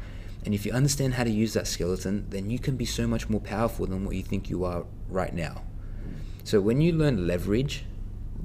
and 0.44 0.54
if 0.54 0.66
you 0.66 0.72
understand 0.72 1.14
how 1.14 1.24
to 1.24 1.30
use 1.30 1.52
that 1.54 1.66
skeleton, 1.66 2.26
then 2.30 2.50
you 2.50 2.58
can 2.58 2.76
be 2.76 2.84
so 2.84 3.06
much 3.06 3.28
more 3.28 3.40
powerful 3.40 3.86
than 3.86 4.04
what 4.04 4.16
you 4.16 4.22
think 4.22 4.50
you 4.50 4.64
are 4.64 4.84
right 5.08 5.34
now. 5.34 5.62
So 6.44 6.60
when 6.60 6.80
you 6.80 6.92
learn 6.92 7.26
leverage, 7.26 7.84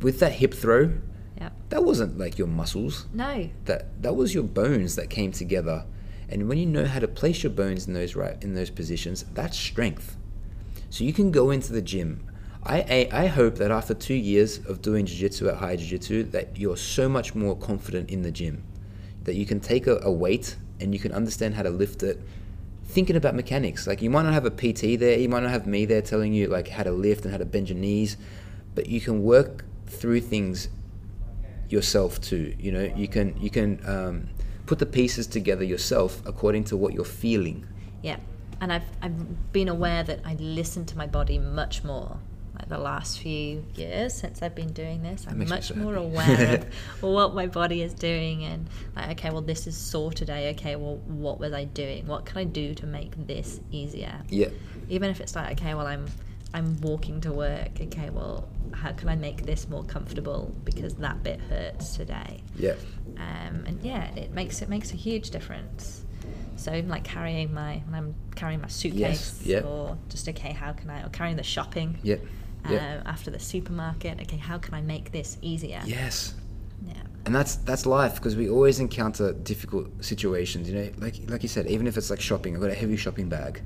with 0.02 0.20
that 0.20 0.34
hip 0.34 0.54
throw, 0.54 0.94
Yep. 1.40 1.54
that 1.70 1.84
wasn't 1.84 2.18
like 2.18 2.38
your 2.38 2.48
muscles. 2.48 3.06
No. 3.14 3.50
That 3.66 4.02
that 4.02 4.16
was 4.16 4.34
your 4.34 4.44
bones 4.44 4.96
that 4.96 5.10
came 5.10 5.32
together, 5.32 5.86
and 6.30 6.48
when 6.48 6.58
you 6.58 6.66
know 6.66 6.86
how 6.86 7.00
to 7.00 7.08
place 7.08 7.44
your 7.44 7.52
bones 7.52 7.88
in 7.88 7.94
those 7.94 8.16
right 8.16 8.42
in 8.44 8.54
those 8.56 8.70
positions, 8.70 9.26
that's 9.34 9.58
strength. 9.58 10.18
So 10.90 11.04
you 11.04 11.14
can 11.14 11.32
go 11.32 11.52
into 11.52 11.74
the 11.74 11.82
gym. 11.82 12.24
I, 12.64 13.08
I, 13.12 13.24
I 13.24 13.28
hope 13.28 13.56
that 13.56 13.72
after 13.72 13.94
two 13.94 14.14
years 14.16 14.58
of 14.66 14.82
doing 14.82 15.06
jiu-jitsu 15.06 15.48
at 15.48 15.56
high 15.56 15.76
jiu-jitsu 15.78 16.24
that 16.32 16.58
you're 16.58 16.76
so 16.76 17.08
much 17.08 17.34
more 17.36 17.56
confident 17.56 18.10
in 18.10 18.24
the 18.24 18.32
gym 18.32 18.64
that 19.24 19.36
you 19.36 19.46
can 19.46 19.60
take 19.60 19.88
a, 19.88 20.00
a 20.00 20.12
weight 20.12 20.56
and 20.80 20.94
you 20.94 21.00
can 21.00 21.12
understand 21.12 21.56
how 21.56 21.64
to 21.64 21.70
lift 21.70 22.04
it 22.04 22.20
thinking 22.86 23.16
about 23.16 23.36
mechanics 23.36 23.86
like 23.86 24.02
you 24.02 24.10
might 24.10 24.24
not 24.24 24.34
have 24.34 24.46
a 24.46 24.52
pt 24.52 25.00
there 25.00 25.20
you 25.20 25.28
might 25.28 25.44
not 25.44 25.52
have 25.52 25.68
me 25.68 25.86
there 25.86 26.02
telling 26.02 26.34
you 26.34 26.48
like 26.48 26.68
how 26.70 26.84
to 26.84 26.92
lift 26.92 27.24
and 27.24 27.32
how 27.32 27.38
to 27.38 27.46
bend 27.46 27.70
your 27.70 27.78
knees 27.78 28.18
but 28.76 28.88
you 28.88 29.02
can 29.02 29.24
work 29.24 29.66
through 29.86 30.22
things 30.22 30.70
yourself 31.70 32.22
too 32.22 32.56
you 32.58 32.72
know 32.72 32.92
you 32.96 33.08
can 33.08 33.36
you 33.42 33.50
can 33.50 33.80
um, 33.86 34.30
put 34.66 34.80
the 34.80 34.86
pieces 34.86 35.28
together 35.28 35.64
yourself 35.64 36.22
according 36.26 36.64
to 36.64 36.78
what 36.78 36.94
you're 36.94 37.04
feeling 37.04 37.68
Yeah. 38.02 38.18
And 38.60 38.74
I've 38.74 38.86
I've 39.02 39.52
been 39.52 39.70
aware 39.70 40.04
that 40.04 40.22
I 40.26 40.34
listen 40.36 40.86
to 40.86 40.98
my 40.98 41.08
body 41.08 41.38
much 41.38 41.84
more. 41.84 42.18
Like 42.58 42.70
the 42.70 42.78
last 42.78 43.20
few 43.20 43.64
years 43.76 44.14
since 44.14 44.42
I've 44.42 44.56
been 44.56 44.74
doing 44.74 45.04
this, 45.04 45.26
I'm 45.30 45.48
much 45.48 45.68
so 45.68 45.76
more 45.76 45.96
aware 46.08 46.66
of 47.02 47.04
what 47.04 47.36
my 47.36 47.46
body 47.48 47.82
is 47.84 47.94
doing 47.94 48.44
and 48.46 48.68
like, 48.96 49.12
okay, 49.12 49.30
well 49.30 49.42
this 49.42 49.68
is 49.68 49.78
sore 49.78 50.12
today. 50.12 50.50
Okay, 50.52 50.76
well 50.76 50.98
what 51.06 51.40
was 51.40 51.54
I 51.54 51.66
doing? 51.66 52.08
What 52.08 52.26
can 52.26 52.38
I 52.40 52.44
do 52.46 52.74
to 52.76 52.86
make 52.88 53.14
this 53.28 53.60
easier? 53.72 54.22
yeah 54.30 54.50
Even 54.90 55.10
if 55.10 55.20
it's 55.22 55.36
like, 55.36 55.60
okay, 55.60 55.74
well 55.76 55.88
I'm 55.88 56.08
I'm 56.54 56.80
walking 56.82 57.22
to 57.22 57.32
work. 57.32 57.80
Okay, 57.80 58.10
well 58.10 58.48
how 58.74 58.92
can 58.92 59.10
I 59.10 59.16
make 59.16 59.46
this 59.46 59.70
more 59.70 59.84
comfortable 59.84 60.54
because 60.64 60.96
that 60.96 61.22
bit 61.22 61.40
hurts 61.42 61.96
today? 61.96 62.42
yeah 62.56 62.74
um, 63.18 63.64
and 63.66 63.80
yeah, 63.84 64.06
it 64.16 64.32
makes 64.32 64.62
it 64.62 64.70
makes 64.70 64.94
a 64.94 64.96
huge 64.96 65.30
difference. 65.30 66.04
So 66.56 66.74
even 66.74 66.90
like 66.90 67.04
carrying 67.04 67.54
my 67.54 67.84
when 67.86 67.96
I'm 67.96 68.16
carrying 68.36 68.62
my 68.62 68.68
suitcase, 68.68 69.40
yeah. 69.44 69.60
or 69.60 69.98
just 70.10 70.28
okay, 70.28 70.52
how 70.54 70.74
can 70.74 70.90
I? 70.90 71.04
Or 71.04 71.10
carrying 71.10 71.36
the 71.36 71.44
shopping 71.44 72.00
yeah 72.02 72.16
uh, 72.66 72.72
yeah 72.74 73.02
after 73.06 73.30
the 73.32 73.40
supermarket. 73.40 74.20
Okay, 74.22 74.38
how 74.38 74.58
can 74.58 74.74
I 74.74 74.82
make 74.82 75.12
this 75.12 75.38
easier? 75.42 75.82
yes 75.86 76.34
Yeah. 76.86 76.94
and 77.26 77.34
that's 77.36 77.56
that's 77.70 77.86
life 77.86 78.16
because 78.16 78.36
we 78.36 78.50
always 78.50 78.80
encounter 78.80 79.34
difficult 79.34 79.88
situations 80.04 80.70
you 80.70 80.76
know 80.80 80.90
like 80.98 81.16
like 81.28 81.42
you 81.44 81.50
said 81.50 81.66
even 81.68 81.88
if 81.88 81.98
it's 81.98 82.10
like 82.14 82.22
shopping 82.22 82.54
i've 82.56 82.62
got 82.62 82.70
a 82.70 82.80
heavy 82.84 82.98
shopping 82.98 83.28
bag 83.30 83.62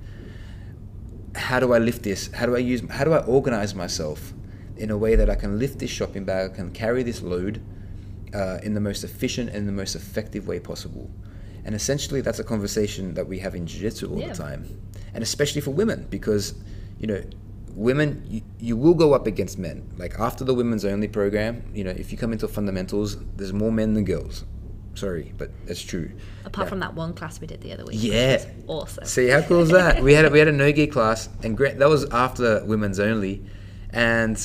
how 1.36 1.60
do 1.60 1.74
i 1.74 1.78
lift 1.78 2.04
this 2.04 2.32
how 2.34 2.46
do 2.46 2.56
i 2.56 2.60
use 2.60 2.82
how 2.90 3.04
do 3.04 3.14
i 3.14 3.20
organize 3.26 3.74
myself 3.76 4.34
in 4.78 4.90
a 4.92 4.98
way 4.98 5.16
that 5.16 5.30
i 5.30 5.36
can 5.36 5.60
lift 5.60 5.80
this 5.80 5.90
shopping 5.90 6.24
bag 6.26 6.52
I 6.52 6.56
can 6.56 6.72
carry 6.72 7.04
this 7.04 7.22
load 7.22 7.62
uh, 8.34 8.60
in 8.64 8.74
the 8.74 8.80
most 8.80 9.04
efficient 9.04 9.50
and 9.50 9.68
the 9.68 9.72
most 9.84 9.96
effective 9.96 10.48
way 10.48 10.60
possible 10.60 11.10
and 11.66 11.76
essentially 11.76 12.22
that's 12.22 12.40
a 12.40 12.44
conversation 12.44 13.14
that 13.14 13.28
we 13.28 13.40
have 13.40 13.56
in 13.56 13.66
jiu-jitsu 13.68 14.10
all 14.12 14.20
Yeah. 14.20 14.30
the 14.30 14.36
time 14.36 14.62
and 15.14 15.22
especially 15.24 15.62
for 15.62 15.72
women 15.72 16.08
because 16.10 16.54
you 17.00 17.08
know 17.08 17.22
women 17.76 18.24
you, 18.28 18.42
you 18.60 18.76
will 18.78 18.94
go 18.94 19.14
up 19.14 19.28
against 19.28 19.58
men 19.58 19.88
like 19.98 20.20
after 20.20 20.44
the 20.44 20.54
women's 20.54 20.84
only 20.86 21.08
program 21.08 21.64
you 21.74 21.84
know 21.84 21.92
if 21.92 22.12
you 22.12 22.18
come 22.18 22.32
into 22.34 22.48
fundamentals 22.48 23.18
there's 23.38 23.54
more 23.54 23.72
men 23.72 23.94
than 23.94 24.04
girls 24.04 24.46
sorry 24.96 25.34
but 25.38 25.50
that's 25.66 25.82
true 25.82 26.12
Apart 26.46 26.66
Yeah. 26.66 26.70
from 26.70 26.80
that 26.80 26.94
one 26.96 27.14
class 27.14 27.40
we 27.40 27.48
did 27.48 27.62
the 27.62 27.72
other 27.72 27.86
week. 27.86 27.98
Yeah. 28.02 28.44
Awesome. 28.68 29.06
See 29.06 29.28
how 29.30 29.42
cool 29.44 29.62
is 29.62 29.70
that? 29.70 30.02
We 30.08 30.14
had 30.14 30.26
a, 30.26 30.30
we 30.32 30.40
had 30.40 30.48
a 30.48 30.52
no 30.52 30.72
gi 30.72 30.88
class, 30.88 31.30
and 31.44 31.56
great, 31.56 31.78
that 31.78 31.88
was 31.88 32.04
after 32.10 32.66
women's 32.66 33.00
only, 33.00 33.46
and 33.92 34.36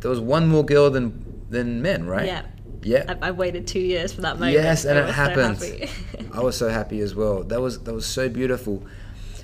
there 0.00 0.10
was 0.10 0.20
one 0.20 0.46
more 0.48 0.64
girl 0.64 0.88
than 0.90 1.42
than 1.50 1.82
men, 1.82 2.06
right? 2.06 2.26
Yeah. 2.26 2.42
Yeah. 2.82 3.16
I, 3.20 3.28
I 3.28 3.30
waited 3.32 3.66
two 3.66 3.80
years 3.80 4.12
for 4.12 4.20
that 4.22 4.36
moment. 4.38 4.52
Yes, 4.54 4.84
and 4.84 4.96
it 4.96 5.02
was 5.04 5.16
so 5.16 5.22
happened. 5.22 5.90
I 6.32 6.40
was 6.40 6.56
so 6.56 6.68
happy 6.68 7.00
as 7.00 7.14
well. 7.16 7.42
That 7.42 7.60
was 7.60 7.80
that 7.80 7.92
was 7.92 8.06
so 8.06 8.28
beautiful. 8.28 8.84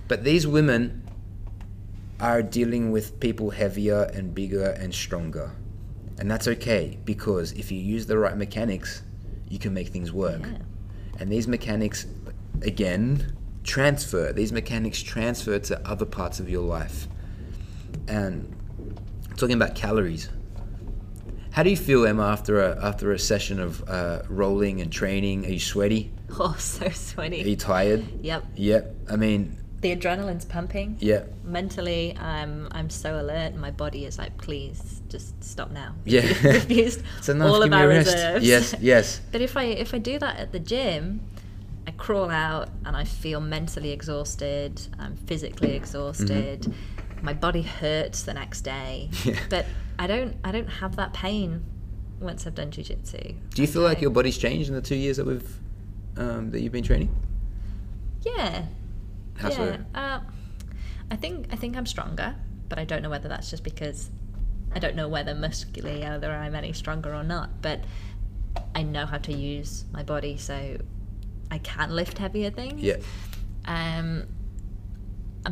But 0.06 0.22
these 0.22 0.46
women 0.46 1.02
are 2.20 2.42
dealing 2.42 2.90
with 2.90 3.18
people 3.20 3.50
heavier 3.50 4.10
and 4.14 4.34
bigger 4.34 4.70
and 4.70 4.94
stronger. 4.94 5.52
And 6.18 6.30
that's 6.30 6.46
okay 6.46 6.98
because 7.04 7.52
if 7.52 7.72
you 7.72 7.78
use 7.78 8.06
the 8.06 8.16
right 8.18 8.36
mechanics, 8.36 9.02
you 9.48 9.58
can 9.58 9.74
make 9.74 9.88
things 9.88 10.12
work. 10.12 10.42
Yeah. 10.42 10.58
And 11.18 11.30
these 11.30 11.48
mechanics 11.48 12.06
again 12.62 13.36
transfer. 13.64 14.32
These 14.32 14.52
mechanics 14.52 15.02
transfer 15.02 15.58
to 15.58 15.88
other 15.88 16.04
parts 16.04 16.38
of 16.40 16.48
your 16.48 16.62
life. 16.62 17.08
And 18.08 18.54
talking 19.36 19.56
about 19.56 19.74
calories. 19.74 20.28
How 21.52 21.62
do 21.62 21.70
you 21.70 21.76
feel, 21.76 22.04
Emma, 22.04 22.26
after 22.26 22.60
a 22.60 22.84
after 22.84 23.12
a 23.12 23.18
session 23.18 23.60
of 23.60 23.88
uh, 23.88 24.22
rolling 24.28 24.80
and 24.80 24.92
training? 24.92 25.46
Are 25.46 25.50
you 25.50 25.60
sweaty? 25.60 26.12
oh, 26.38 26.54
so 26.58 26.88
sweaty. 26.90 27.42
Are 27.42 27.48
you 27.48 27.56
tired? 27.56 28.04
Yep. 28.24 28.44
Yep. 28.56 28.96
I 29.10 29.16
mean, 29.16 29.56
The 29.84 29.94
adrenaline's 29.94 30.46
pumping. 30.46 30.96
yeah. 30.98 31.24
Mentally, 31.44 32.16
I'm 32.16 32.68
I'm 32.72 32.88
so 32.88 33.20
alert. 33.20 33.54
My 33.54 33.70
body 33.70 34.06
is 34.06 34.16
like, 34.18 34.34
please, 34.38 35.02
just 35.10 35.44
stop 35.44 35.70
now. 35.70 35.94
Yeah. 36.06 36.22
We've 36.42 36.70
used 36.70 37.02
It's 37.18 37.28
enough. 37.28 37.50
all 37.50 37.62
of 37.62 37.70
our 37.70 37.86
reserves. 37.86 38.46
Yes, 38.46 38.74
yes. 38.80 39.20
But 39.30 39.42
if 39.42 39.58
I 39.58 39.64
if 39.64 39.92
I 39.92 39.98
do 39.98 40.18
that 40.18 40.38
at 40.38 40.52
the 40.52 40.58
gym, 40.58 41.20
I 41.86 41.90
crawl 41.90 42.30
out 42.30 42.70
and 42.86 42.96
I 42.96 43.04
feel 43.04 43.40
mentally 43.42 43.90
exhausted. 43.92 44.80
I'm 44.98 45.16
physically 45.28 45.72
exhausted. 45.76 46.72
My 47.20 47.34
body 47.34 47.60
hurts 47.62 48.22
the 48.22 48.32
next 48.32 48.62
day. 48.62 49.10
Mm-hmm. 49.12 49.28
Yeah. 49.28 49.40
But 49.50 49.66
I 49.98 50.06
don't 50.06 50.34
I 50.42 50.50
don't 50.50 50.72
have 50.80 50.96
that 50.96 51.12
pain 51.12 51.62
once 52.20 52.46
I've 52.46 52.54
done 52.54 52.70
jujitsu. 52.70 53.34
Do 53.54 53.60
you 53.60 53.68
feel 53.68 53.82
like 53.82 54.00
your 54.00 54.10
body's 54.18 54.38
changed 54.38 54.70
in 54.70 54.74
the 54.74 54.86
two 54.90 54.96
years 54.96 55.18
that 55.18 55.26
we've 55.26 55.52
um, 56.16 56.50
that 56.52 56.60
you've 56.62 56.72
been 56.72 56.84
training? 56.90 57.10
Yeah. 58.22 58.64
How 59.36 59.48
yeah. 59.48 59.54
so? 59.56 59.78
Uh, 59.94 60.20
I 61.10 61.16
think 61.16 61.48
I 61.52 61.56
think 61.56 61.76
I'm 61.76 61.86
stronger, 61.86 62.34
but 62.68 62.78
I 62.78 62.84
don't 62.84 63.02
know 63.02 63.10
whether 63.10 63.28
that's 63.28 63.50
just 63.50 63.64
because 63.64 64.10
I 64.74 64.78
don't 64.78 64.96
know 64.96 65.08
whether 65.08 65.34
muscularly 65.34 66.00
whether 66.00 66.30
I'm 66.32 66.54
any 66.54 66.72
stronger 66.72 67.14
or 67.14 67.22
not. 67.24 67.62
But 67.62 67.80
I 68.74 68.82
know 68.82 69.06
how 69.06 69.18
to 69.18 69.32
use 69.32 69.84
my 69.92 70.02
body, 70.02 70.36
so 70.36 70.78
I 71.50 71.58
can 71.58 71.90
lift 71.90 72.18
heavier 72.18 72.50
things. 72.50 72.82
Yeah. 72.82 72.96
Um, 73.66 74.26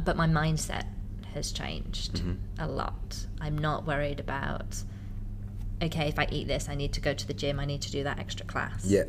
but 0.05 0.17
my 0.17 0.27
mindset 0.27 0.87
has 1.35 1.53
changed 1.53 2.15
Mm-hmm. 2.17 2.33
a 2.59 2.67
lot. 2.69 3.27
I'm 3.41 3.57
not 3.59 3.87
worried 3.87 4.21
about. 4.21 4.83
Okay, 5.83 6.09
if 6.09 6.19
I 6.19 6.29
eat 6.31 6.47
this, 6.47 6.69
I 6.69 6.75
need 6.77 6.93
to 6.93 7.01
go 7.01 7.13
to 7.13 7.27
the 7.27 7.35
gym. 7.35 7.59
I 7.59 7.65
need 7.65 7.83
to 7.83 7.91
do 7.91 8.05
that 8.05 8.19
extra 8.21 8.47
class 8.47 8.85
Yeah. 8.85 9.05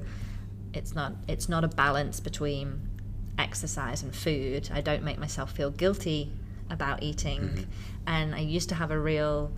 it's 0.74 0.96
not 0.96 1.14
it's 1.28 1.48
not 1.48 1.64
a 1.64 1.68
balance 1.68 2.20
between 2.20 2.90
exercise 3.38 4.04
and 4.04 4.16
food 4.16 4.70
i 4.74 4.82
don't 4.82 5.04
make 5.04 5.18
myself 5.18 5.52
feel 5.52 5.72
guilty 5.72 6.32
about 6.70 7.02
eating 7.04 7.42
Mm-hmm. 7.42 7.64
and 8.08 8.36
i 8.36 8.40
used 8.40 8.70
to 8.70 8.76
have 8.76 8.92
a 8.92 9.00
real 9.00 9.52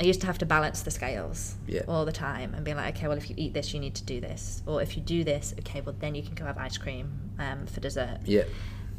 i 0.00 0.04
used 0.04 0.20
to 0.22 0.26
have 0.26 0.38
to 0.38 0.46
balance 0.46 0.82
the 0.82 0.90
scales 0.90 1.54
Yeah. 1.66 1.82
all 1.86 2.04
the 2.04 2.12
time 2.12 2.54
and 2.54 2.64
be 2.64 2.74
like 2.74 2.96
okay 2.96 3.08
well 3.08 3.16
if 3.16 3.28
you 3.30 3.36
eat 3.38 3.52
this 3.54 3.72
you 3.74 3.80
need 3.80 3.94
to 3.96 4.04
do 4.04 4.20
this 4.20 4.62
or 4.66 4.82
if 4.82 4.96
you 4.96 5.02
do 5.02 5.22
this 5.24 5.54
okay 5.60 5.80
well 5.82 5.94
then 5.98 6.14
you 6.14 6.22
can 6.22 6.34
go 6.34 6.44
have 6.46 6.58
ice 6.58 6.78
cream 6.78 7.12
um, 7.38 7.66
for 7.66 7.80
dessert 7.80 8.18
Yeah. 8.24 8.44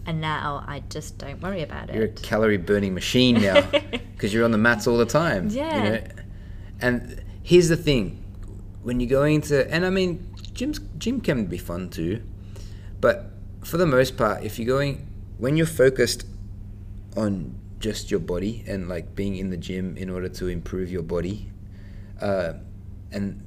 and 0.05 0.21
now 0.21 0.63
i 0.67 0.83
just 0.89 1.17
don't 1.17 1.41
worry 1.41 1.63
about 1.63 1.89
it. 1.89 1.95
You're 1.95 2.05
a 2.05 2.09
calorie 2.09 2.57
burning 2.57 2.93
machine 2.93 3.41
now 3.41 3.61
because 4.13 4.33
you're 4.33 4.45
on 4.45 4.51
the 4.51 4.57
mats 4.57 4.85
all 4.87 4.97
the 4.97 5.05
time. 5.05 5.49
You 5.49 5.55
Yeah. 5.57 5.83
know? 5.89 6.01
And 6.81 7.23
here's 7.43 7.69
the 7.69 7.77
thing 7.77 8.23
when 8.83 8.99
you're 8.99 9.09
going 9.09 9.41
to, 9.41 9.69
and 9.73 9.85
I 9.85 9.89
mean, 9.89 10.25
gym's, 10.53 10.79
gym 10.99 11.19
can 11.21 11.45
be 11.47 11.57
fun 11.57 11.89
too, 11.89 12.21
but 13.01 13.31
for 13.65 13.77
the 13.77 13.85
most 13.85 14.15
part, 14.15 14.43
if 14.43 14.59
you're 14.59 14.67
going, 14.67 15.07
when 15.37 15.57
you're 15.57 15.65
focused 15.65 16.25
on 17.17 17.55
just 17.79 18.11
your 18.11 18.19
body 18.19 18.63
and 18.67 18.87
like 18.87 19.15
being 19.15 19.35
in 19.35 19.49
the 19.49 19.57
gym 19.57 19.97
in 19.97 20.09
order 20.09 20.29
to 20.29 20.47
improve 20.47 20.91
your 20.91 21.01
body, 21.03 21.49
uh, 22.21 22.53
and 23.11 23.41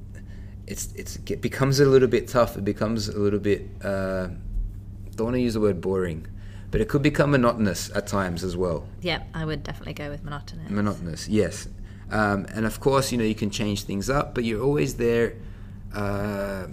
it's 0.67 0.91
it's 0.93 1.17
it 1.25 1.41
becomes 1.41 1.79
a 1.79 1.85
little 1.85 2.07
bit 2.07 2.27
tough. 2.27 2.57
It 2.57 2.65
becomes 2.65 3.07
a 3.07 3.17
little 3.17 3.39
bit. 3.39 3.67
Uh, 3.83 4.27
don't 5.15 5.25
want 5.25 5.35
to 5.35 5.41
use 5.41 5.55
the 5.55 5.59
word 5.59 5.81
boring, 5.81 6.27
but 6.69 6.79
it 6.81 6.89
could 6.89 7.01
become 7.01 7.31
monotonous 7.31 7.89
at 7.95 8.07
times 8.07 8.43
as 8.43 8.55
well. 8.55 8.87
yeah 9.01 9.23
i 9.33 9.43
would 9.43 9.63
definitely 9.63 9.93
go 9.93 10.09
with 10.09 10.23
monotonous 10.23 10.69
Monotonous, 10.69 11.27
yes. 11.27 11.67
Um, 12.11 12.45
and 12.55 12.65
of 12.65 12.79
course, 12.79 13.11
you 13.11 13.17
know 13.17 13.23
you 13.23 13.35
can 13.35 13.49
change 13.49 13.83
things 13.83 14.09
up, 14.09 14.33
but 14.35 14.43
you're 14.43 14.63
always 14.63 14.95
there. 14.95 15.35
Uh, 15.93 16.67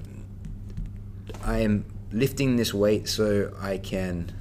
I 1.44 1.58
am 1.60 1.84
lifting 2.12 2.56
this 2.56 2.72
weight 2.74 3.08
so 3.08 3.52
I 3.60 3.78
can 3.78 4.32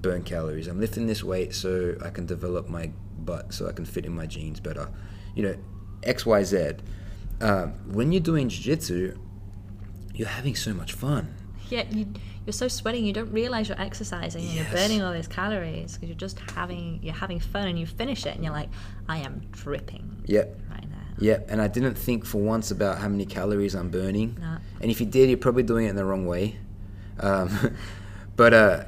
burn 0.00 0.22
calories. 0.22 0.66
I'm 0.66 0.80
lifting 0.80 1.06
this 1.06 1.22
weight 1.22 1.54
so 1.54 1.94
I 2.04 2.10
can 2.10 2.26
develop 2.26 2.68
my 2.68 2.90
butt, 3.18 3.54
so 3.54 3.68
I 3.68 3.72
can 3.72 3.84
fit 3.84 4.04
in 4.04 4.12
my 4.14 4.26
jeans 4.26 4.58
better. 4.60 4.88
You 5.34 5.42
know, 5.44 5.56
X, 6.02 6.26
Y, 6.26 6.42
Z. 6.44 6.72
Um, 7.40 7.72
when 7.92 8.12
you're 8.12 8.20
doing 8.20 8.48
jiu-jitsu, 8.48 9.16
you're 10.14 10.28
having 10.28 10.54
so 10.54 10.74
much 10.74 10.92
fun. 10.92 11.34
Yeah, 11.70 11.84
you, 11.90 12.06
you're 12.44 12.52
so 12.52 12.68
sweating. 12.68 13.04
You 13.06 13.12
don't 13.12 13.32
realize 13.32 13.68
you're 13.68 13.80
exercising 13.80 14.42
and 14.44 14.52
Yes. 14.52 14.70
you're 14.70 14.76
burning 14.80 15.02
all 15.02 15.12
those 15.12 15.26
calories 15.28 15.94
because 15.94 16.08
you're 16.08 16.18
just 16.18 16.38
having 16.54 17.00
you're 17.02 17.14
having 17.14 17.40
fun 17.40 17.66
and 17.68 17.78
you 17.78 17.86
finish 17.86 18.26
it 18.26 18.34
and 18.34 18.44
you're 18.44 18.52
like, 18.52 18.68
I 19.08 19.18
am 19.18 19.40
dripping 19.52 20.22
Yep. 20.26 20.60
right 20.70 20.90
now. 20.90 20.96
Yeah, 21.18 21.38
and 21.48 21.62
I 21.62 21.68
didn't 21.68 21.94
think 21.94 22.26
for 22.26 22.38
once 22.42 22.70
about 22.72 22.98
how 22.98 23.08
many 23.08 23.24
calories 23.24 23.74
I'm 23.74 23.88
burning. 23.90 24.36
No. 24.40 24.58
And 24.80 24.90
if 24.90 25.00
you 25.00 25.06
did, 25.06 25.28
you're 25.30 25.38
probably 25.38 25.62
doing 25.62 25.86
it 25.86 25.90
in 25.90 25.96
the 25.96 26.04
wrong 26.04 26.26
way. 26.26 26.58
Um, 27.22 27.76
but 28.36 28.52
uh, 28.54 28.84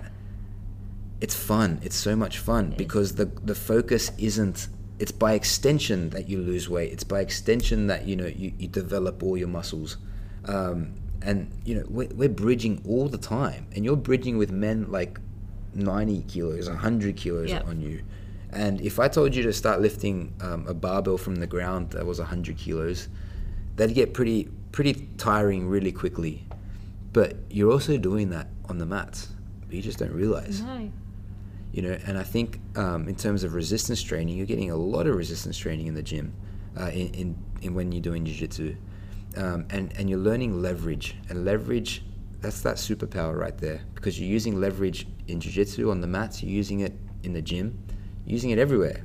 it's 1.20 1.34
fun. 1.34 1.80
It's 1.82 1.96
so 1.96 2.16
much 2.16 2.38
fun 2.38 2.74
because 2.76 3.14
the 3.14 3.26
the 3.26 3.54
focus 3.54 4.10
isn't. 4.18 4.68
It's 4.98 5.12
by 5.12 5.32
extension 5.32 6.10
that 6.10 6.28
you 6.28 6.38
lose 6.38 6.68
weight. 6.68 6.92
It's 6.92 7.04
by 7.04 7.20
extension 7.20 7.88
that 7.88 8.06
you 8.06 8.16
know 8.16 8.26
you, 8.26 8.52
you 8.58 8.68
develop 8.68 9.22
all 9.22 9.36
your 9.36 9.48
muscles. 9.48 9.96
Um, 10.46 10.94
and 11.22 11.50
you 11.64 11.74
know 11.76 11.84
we're, 11.88 12.08
we're 12.14 12.28
bridging 12.28 12.82
all 12.86 13.08
the 13.08 13.18
time, 13.18 13.66
and 13.74 13.84
you're 13.84 13.96
bridging 13.96 14.36
with 14.38 14.50
men 14.50 14.90
like 14.90 15.18
90 15.74 16.22
kilos, 16.28 16.68
100 16.68 17.16
kilos 17.16 17.50
Yep. 17.50 17.66
on 17.66 17.80
you. 17.80 18.02
And 18.52 18.80
if 18.80 19.00
I 19.00 19.08
told 19.08 19.34
you 19.34 19.42
to 19.44 19.52
start 19.52 19.80
lifting 19.80 20.32
um, 20.40 20.66
a 20.68 20.74
barbell 20.74 21.18
from 21.18 21.36
the 21.36 21.46
ground 21.46 21.90
that 21.90 22.06
was 22.06 22.20
100 22.20 22.56
kilos, 22.56 23.08
that'd 23.76 23.94
get 23.94 24.14
pretty 24.14 24.48
pretty 24.70 25.08
tiring 25.18 25.66
really 25.68 25.92
quickly. 25.92 26.46
But 27.14 27.36
you're 27.48 27.72
also 27.72 27.96
doing 27.96 28.28
that 28.30 28.48
on 28.68 28.76
the 28.78 28.84
mats. 28.86 29.28
But 29.66 29.72
you 29.76 29.80
just 29.80 29.98
don't 29.98 30.12
realize, 30.12 30.60
No. 30.60 30.90
you 31.72 31.80
know. 31.82 31.96
And 32.06 32.18
I 32.18 32.24
think 32.24 32.60
um, 32.76 33.08
in 33.08 33.14
terms 33.14 33.44
of 33.44 33.54
resistance 33.54 34.02
training, 34.02 34.36
you're 34.36 34.46
getting 34.54 34.70
a 34.70 34.76
lot 34.76 35.06
of 35.06 35.14
resistance 35.16 35.56
training 35.56 35.86
in 35.86 35.94
the 35.94 36.02
gym, 36.02 36.34
uh, 36.78 36.90
in, 36.92 37.08
in 37.14 37.36
in 37.62 37.74
when 37.74 37.92
you're 37.92 38.02
doing 38.02 38.24
jiu-jitsu, 38.26 38.76
um, 39.36 39.64
and 39.70 39.92
and 39.96 40.10
you're 40.10 40.18
learning 40.18 40.60
leverage. 40.60 41.16
And 41.30 41.44
leverage, 41.44 42.02
that's 42.40 42.60
that 42.62 42.76
superpower 42.76 43.38
right 43.38 43.56
there. 43.56 43.80
Because 43.94 44.18
you're 44.20 44.28
using 44.28 44.60
leverage 44.60 45.06
in 45.28 45.40
jiu-jitsu 45.40 45.90
on 45.90 46.00
the 46.00 46.06
mats, 46.08 46.42
you're 46.42 46.52
using 46.52 46.80
it 46.80 46.92
in 47.22 47.32
the 47.32 47.40
gym, 47.42 47.78
using 48.26 48.50
it 48.50 48.58
everywhere. 48.58 49.04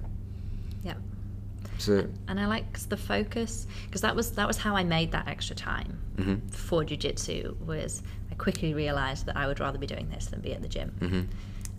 And 2.27 2.39
I 2.39 2.45
like 2.45 2.77
the 2.89 2.97
focus 2.97 3.65
because 3.85 4.01
that 4.01 4.15
was 4.15 4.31
that 4.31 4.47
was 4.47 4.57
how 4.57 4.75
I 4.75 4.83
made 4.83 5.11
that 5.13 5.27
extra 5.27 5.55
time 5.55 5.99
Mhm. 6.17 6.51
for 6.53 6.83
jujitsu. 6.83 7.57
Was 7.65 8.03
I 8.31 8.35
quickly 8.35 8.73
realized 8.73 9.25
that 9.27 9.37
I 9.37 9.47
would 9.47 9.59
rather 9.59 9.77
be 9.79 9.87
doing 9.87 10.09
this 10.09 10.27
than 10.27 10.41
be 10.41 10.53
at 10.53 10.61
the 10.61 10.67
gym, 10.67 10.91
mhm. 10.99 11.27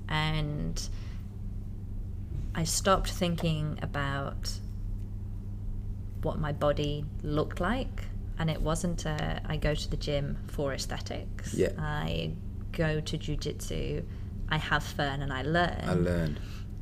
and 0.09 0.89
I 2.55 2.65
stopped 2.65 3.11
thinking 3.11 3.79
about 3.83 4.53
what 6.23 6.39
my 6.39 6.53
body 6.53 7.05
looked 7.23 7.61
like. 7.61 8.05
And 8.39 8.49
it 8.51 8.61
wasn't 8.63 9.05
a, 9.05 9.41
I 9.47 9.57
go 9.59 9.75
to 9.75 9.91
the 9.91 9.97
gym 9.99 10.39
for 10.47 10.73
aesthetics. 10.73 11.53
Yeah. 11.55 11.73
I 11.79 12.33
go 12.73 13.01
to 13.01 13.19
jujitsu, 13.19 14.03
I 14.49 14.57
have 14.57 14.83
fun 14.83 15.21
and 15.23 15.33
I 15.33 15.43
learn. 15.43 15.85
I 15.85 15.95
learned. 15.95 16.41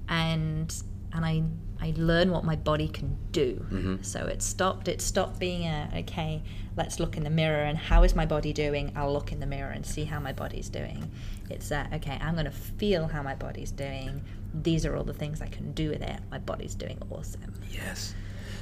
and 0.08 0.74
and 1.12 1.24
I 1.24 1.42
I 1.80 1.94
learn 1.96 2.30
what 2.30 2.44
my 2.44 2.56
body 2.56 2.88
can 2.88 3.16
do. 3.32 3.64
Mhm. 3.70 4.04
So 4.04 4.26
it 4.26 4.42
stopped. 4.42 4.88
It 4.88 5.00
stopped 5.00 5.38
being 5.38 5.62
a 5.62 5.88
okay. 5.98 6.42
Let's 6.76 6.98
look 7.00 7.16
in 7.16 7.24
the 7.24 7.30
mirror 7.30 7.62
and 7.64 7.76
how 7.78 8.02
is 8.02 8.14
my 8.14 8.26
body 8.26 8.52
doing? 8.52 8.92
I'll 8.96 9.12
look 9.12 9.32
in 9.32 9.40
the 9.40 9.46
mirror 9.46 9.70
and 9.70 9.84
see 9.84 10.04
how 10.04 10.20
my 10.20 10.32
body's 10.32 10.68
doing. 10.68 11.10
It's 11.50 11.68
that 11.70 11.92
okay. 11.94 12.18
I'm 12.20 12.34
going 12.34 12.44
to 12.46 12.50
feel 12.50 13.08
how 13.08 13.22
my 13.22 13.34
body's 13.34 13.70
doing. 13.72 14.22
These 14.54 14.86
are 14.86 14.96
all 14.96 15.04
the 15.04 15.14
things 15.14 15.40
I 15.40 15.46
can 15.46 15.72
do 15.72 15.90
with 15.90 16.02
it. 16.02 16.20
My 16.30 16.38
body's 16.38 16.74
doing 16.74 16.98
awesome. 17.10 17.54
Yes. 17.70 18.14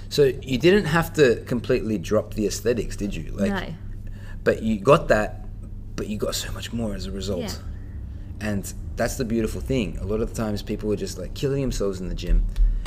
So 0.08 0.24
you 0.42 0.58
didn't 0.58 0.86
have 0.86 1.12
to 1.14 1.42
completely 1.46 1.98
drop 1.98 2.34
the 2.34 2.46
aesthetics, 2.46 2.96
did 2.96 3.14
you? 3.14 3.32
Like, 3.32 3.50
no. 3.50 3.74
But 4.44 4.62
you 4.62 4.78
got 4.78 5.08
that, 5.08 5.46
but 5.96 6.08
you 6.08 6.16
got 6.16 6.34
so 6.34 6.52
much 6.52 6.72
more 6.72 6.94
as 6.94 7.06
a 7.06 7.10
result. 7.10 7.40
Yeah. 7.40 8.48
And 8.48 8.74
that's 8.96 9.16
the 9.16 9.24
beautiful 9.24 9.60
thing. 9.60 9.98
A 9.98 10.04
lot 10.04 10.20
of 10.20 10.28
the 10.30 10.34
times 10.34 10.62
people 10.62 10.92
are 10.92 10.96
just 10.96 11.18
like 11.18 11.34
killing 11.34 11.60
themselves 11.60 12.00
in 12.00 12.08
the 12.08 12.14
gym. 12.14 12.44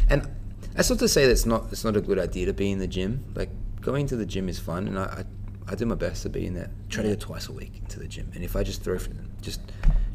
And 0.09 0.29
that's 0.73 0.89
not 0.89 0.99
to 0.99 1.07
say 1.07 1.25
that 1.25 1.31
it's 1.31 1.45
not 1.45 1.67
it's 1.71 1.83
not 1.83 1.95
a 1.95 2.01
good 2.01 2.19
idea 2.19 2.45
to 2.47 2.53
be 2.53 2.71
in 2.71 2.79
the 2.79 2.87
gym. 2.87 3.23
Like 3.35 3.49
going 3.81 4.07
to 4.07 4.15
the 4.15 4.25
gym 4.25 4.49
is 4.49 4.59
fun 4.59 4.87
and 4.87 4.99
I, 4.99 5.03
I, 5.03 5.23
I 5.71 5.75
do 5.75 5.85
my 5.85 5.95
best 5.95 6.23
to 6.23 6.29
be 6.29 6.45
in 6.45 6.53
there. 6.53 6.69
Try 6.89 7.03
to 7.03 7.09
go 7.09 7.15
twice 7.15 7.47
a 7.47 7.53
week 7.53 7.77
into 7.77 7.99
the 7.99 8.07
gym, 8.07 8.31
and 8.33 8.43
if 8.43 8.55
I 8.55 8.63
just 8.63 8.83
throw 8.83 8.97
just 9.41 9.61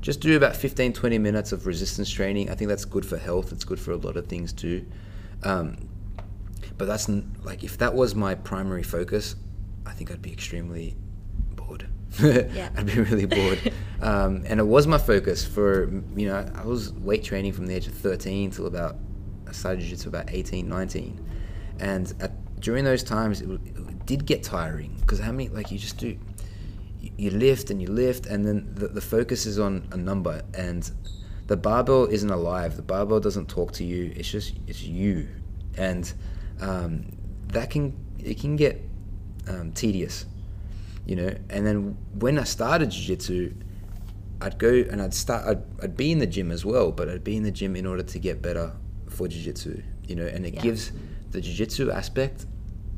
just 0.00 0.20
do 0.20 0.36
about 0.36 0.54
15, 0.54 0.92
20 0.92 1.18
minutes 1.18 1.52
of 1.52 1.66
resistance 1.66 2.10
training, 2.10 2.50
I 2.50 2.54
think 2.54 2.68
that's 2.68 2.84
good 2.84 3.06
for 3.06 3.16
health. 3.16 3.52
It's 3.52 3.64
good 3.64 3.80
for 3.80 3.92
a 3.92 3.96
lot 3.96 4.18
of 4.18 4.26
things 4.26 4.52
too. 4.52 4.84
Um, 5.44 5.88
but 6.76 6.86
that's 6.86 7.08
n- 7.08 7.34
like 7.42 7.64
if 7.64 7.78
that 7.78 7.94
was 7.94 8.14
my 8.14 8.34
primary 8.34 8.82
focus, 8.82 9.36
I 9.86 9.92
think 9.92 10.10
I'd 10.10 10.20
be 10.22 10.32
extremely 10.32 10.96
bored. 11.56 11.86
Yeah. 12.20 12.68
I'd 12.76 12.86
be 12.86 13.00
really 13.00 13.26
bored. 13.26 13.72
Um, 14.02 14.42
and 14.46 14.60
it 14.60 14.64
was 14.64 14.86
my 14.86 14.98
focus 14.98 15.46
for 15.46 15.90
you 16.14 16.28
know 16.28 16.46
I 16.54 16.66
was 16.66 16.92
weight 16.92 17.24
training 17.24 17.54
from 17.54 17.66
the 17.66 17.74
age 17.74 17.86
of 17.86 17.94
13 17.94 18.50
till 18.50 18.66
about 18.66 18.96
started 19.54 19.80
jiu-jitsu 19.80 20.08
about 20.08 20.30
18, 20.32 20.68
19, 20.68 21.26
and 21.80 22.14
at, 22.20 22.60
during 22.60 22.84
those 22.84 23.02
times 23.02 23.40
it, 23.40 23.50
it 23.50 24.06
did 24.06 24.26
get 24.26 24.42
tiring 24.42 24.96
because 25.00 25.18
how 25.18 25.32
many 25.32 25.48
like 25.48 25.70
you 25.70 25.78
just 25.78 25.98
do 25.98 26.16
you, 27.16 27.30
lift 27.30 27.70
and 27.70 27.82
you 27.82 27.88
lift 27.88 28.26
and 28.26 28.46
then 28.46 28.66
the, 28.74 28.88
the 28.88 29.00
focus 29.00 29.44
is 29.46 29.58
on 29.58 29.86
a 29.92 29.96
number 29.96 30.42
and 30.54 30.90
the 31.46 31.56
barbell 31.56 32.06
isn't 32.06 32.30
alive. 32.30 32.76
The 32.76 32.82
barbell 32.82 33.20
doesn't 33.20 33.50
talk 33.50 33.72
to 33.72 33.84
you. 33.84 34.12
It's 34.16 34.30
just 34.30 34.54
it's 34.66 34.82
you. 34.82 35.28
And 35.76 36.10
um, 36.60 37.04
that 37.48 37.68
can 37.68 37.94
it 38.18 38.40
can 38.40 38.56
get 38.56 38.80
um, 39.46 39.72
tedious 39.72 40.24
you 41.06 41.16
know? 41.16 41.34
And 41.50 41.66
then 41.66 41.96
when 42.18 42.38
i 42.38 42.44
started 42.44 42.90
jiu-jitsu 42.90 43.54
i'd 44.40 44.58
go 44.58 44.68
and 44.68 45.00
i'd 45.02 45.14
start 45.14 45.46
I'd, 45.46 45.62
I'd 45.82 45.96
be 45.96 46.12
in 46.12 46.18
the 46.18 46.26
gym 46.26 46.50
as 46.50 46.64
well 46.64 46.92
but 46.92 47.08
i'd 47.08 47.24
be 47.24 47.36
in 47.36 47.42
the 47.42 47.50
gym 47.50 47.76
in 47.76 47.86
order 47.86 48.02
to 48.02 48.18
get 48.18 48.42
better 48.42 48.72
for 49.14 49.26
jiu-jitsu 49.28 49.82
you 50.08 50.16
know 50.18 50.26
and 50.34 50.44
it 50.46 50.54
Yeah. 50.54 50.62
gives 50.66 50.92
the 51.32 51.40
jiu-jitsu 51.40 51.90
aspect 51.90 52.46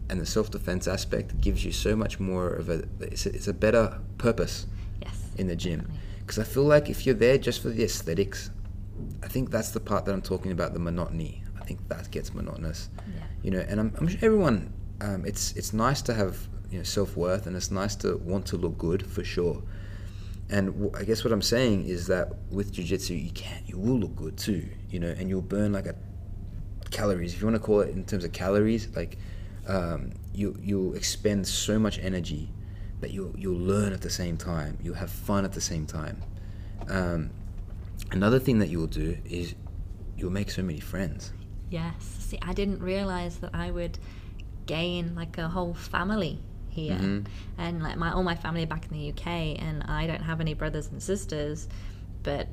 and 0.08 0.20
the 0.20 0.26
self-defense 0.26 0.86
aspect 0.96 1.40
gives 1.40 1.64
you 1.66 1.72
so 1.72 1.96
much 1.96 2.14
more 2.20 2.48
of 2.60 2.68
a 2.68 2.78
it's 3.00 3.26
a, 3.26 3.30
it's 3.36 3.48
a 3.48 3.54
better 3.66 3.84
purpose 4.18 4.66
Yes. 5.02 5.16
in 5.40 5.46
the 5.46 5.56
gym 5.56 5.80
because 6.20 6.38
i 6.38 6.44
feel 6.44 6.64
like 6.74 6.88
if 6.94 6.98
you're 7.06 7.20
there 7.26 7.38
just 7.38 7.58
for 7.62 7.68
the 7.70 7.84
aesthetics 7.84 8.50
i 9.22 9.28
think 9.28 9.50
that's 9.50 9.70
the 9.70 9.80
part 9.90 10.04
that 10.04 10.12
i'm 10.14 10.22
talking 10.32 10.52
about 10.52 10.70
the 10.72 10.80
monotony 10.88 11.42
i 11.60 11.64
think 11.64 11.78
that 11.88 12.10
gets 12.10 12.28
monotonous 12.34 12.88
Yeah. 13.14 13.22
you 13.44 13.50
know 13.54 13.62
and 13.68 13.76
i'm, 13.80 13.90
I'm 13.98 14.08
sure 14.08 14.20
everyone 14.22 14.72
um, 15.06 15.24
it's 15.30 15.52
it's 15.58 15.72
nice 15.72 16.00
to 16.08 16.14
have 16.14 16.34
you 16.70 16.78
know 16.78 16.84
self-worth 16.84 17.46
and 17.46 17.54
it's 17.56 17.70
nice 17.82 17.94
to 17.96 18.16
want 18.30 18.44
to 18.46 18.56
look 18.56 18.76
good 18.78 19.00
for 19.14 19.22
sure 19.24 19.62
and 20.48 20.64
w- 20.72 20.92
i 21.00 21.02
guess 21.04 21.24
what 21.24 21.32
i'm 21.32 21.42
saying 21.42 21.84
is 21.86 22.06
that 22.06 22.26
with 22.50 22.72
jiu-jitsu 22.72 23.14
you 23.14 23.30
can 23.32 23.60
you 23.66 23.76
will 23.78 23.98
look 23.98 24.14
good 24.16 24.36
too 24.36 24.62
you 24.90 24.98
know 25.02 25.12
and 25.18 25.28
you'll 25.28 25.42
burn 25.56 25.72
like 25.72 25.86
a 25.86 25.94
calories. 26.90 27.34
If 27.34 27.40
you 27.40 27.46
want 27.46 27.56
to 27.56 27.62
call 27.62 27.80
it 27.80 27.90
in 27.90 28.04
terms 28.04 28.24
of 28.24 28.32
calories 28.32 28.88
like 28.96 29.18
um, 29.68 30.12
you 30.32 30.56
you'll 30.62 30.94
expend 30.94 31.46
so 31.46 31.78
much 31.78 31.98
energy 31.98 32.50
that 33.00 33.10
you'll 33.10 33.34
you'll 33.36 33.58
learn 33.58 33.92
at 33.92 34.00
the 34.00 34.10
same 34.10 34.36
time. 34.36 34.78
You'll 34.82 34.94
have 34.94 35.10
fun 35.10 35.44
at 35.44 35.52
the 35.52 35.60
same 35.60 35.86
time. 35.86 36.22
Um, 36.88 37.30
another 38.12 38.38
thing 38.38 38.58
that 38.60 38.68
you'll 38.68 38.86
do 38.86 39.16
is 39.24 39.54
you'll 40.16 40.30
make 40.32 40.50
so 40.50 40.62
many 40.62 40.80
friends. 40.80 41.32
Yes. 41.70 41.94
See, 42.20 42.38
I 42.42 42.52
didn't 42.52 42.80
realize 42.80 43.38
that 43.38 43.50
I 43.54 43.70
would 43.70 43.98
gain 44.66 45.14
like 45.14 45.36
a 45.38 45.48
whole 45.48 45.74
family 45.74 46.40
here, 46.68 46.94
Mhm. 46.98 47.26
and 47.58 47.82
like 47.82 47.96
my 47.96 48.12
all 48.12 48.22
my 48.22 48.34
family 48.36 48.62
are 48.62 48.66
back 48.66 48.86
in 48.86 48.92
the 48.92 49.08
UK, 49.12 49.56
and 49.58 49.82
I 49.84 50.06
don't 50.06 50.22
have 50.22 50.40
any 50.40 50.54
brothers 50.54 50.88
and 50.92 51.02
sisters, 51.02 51.68
but 52.22 52.48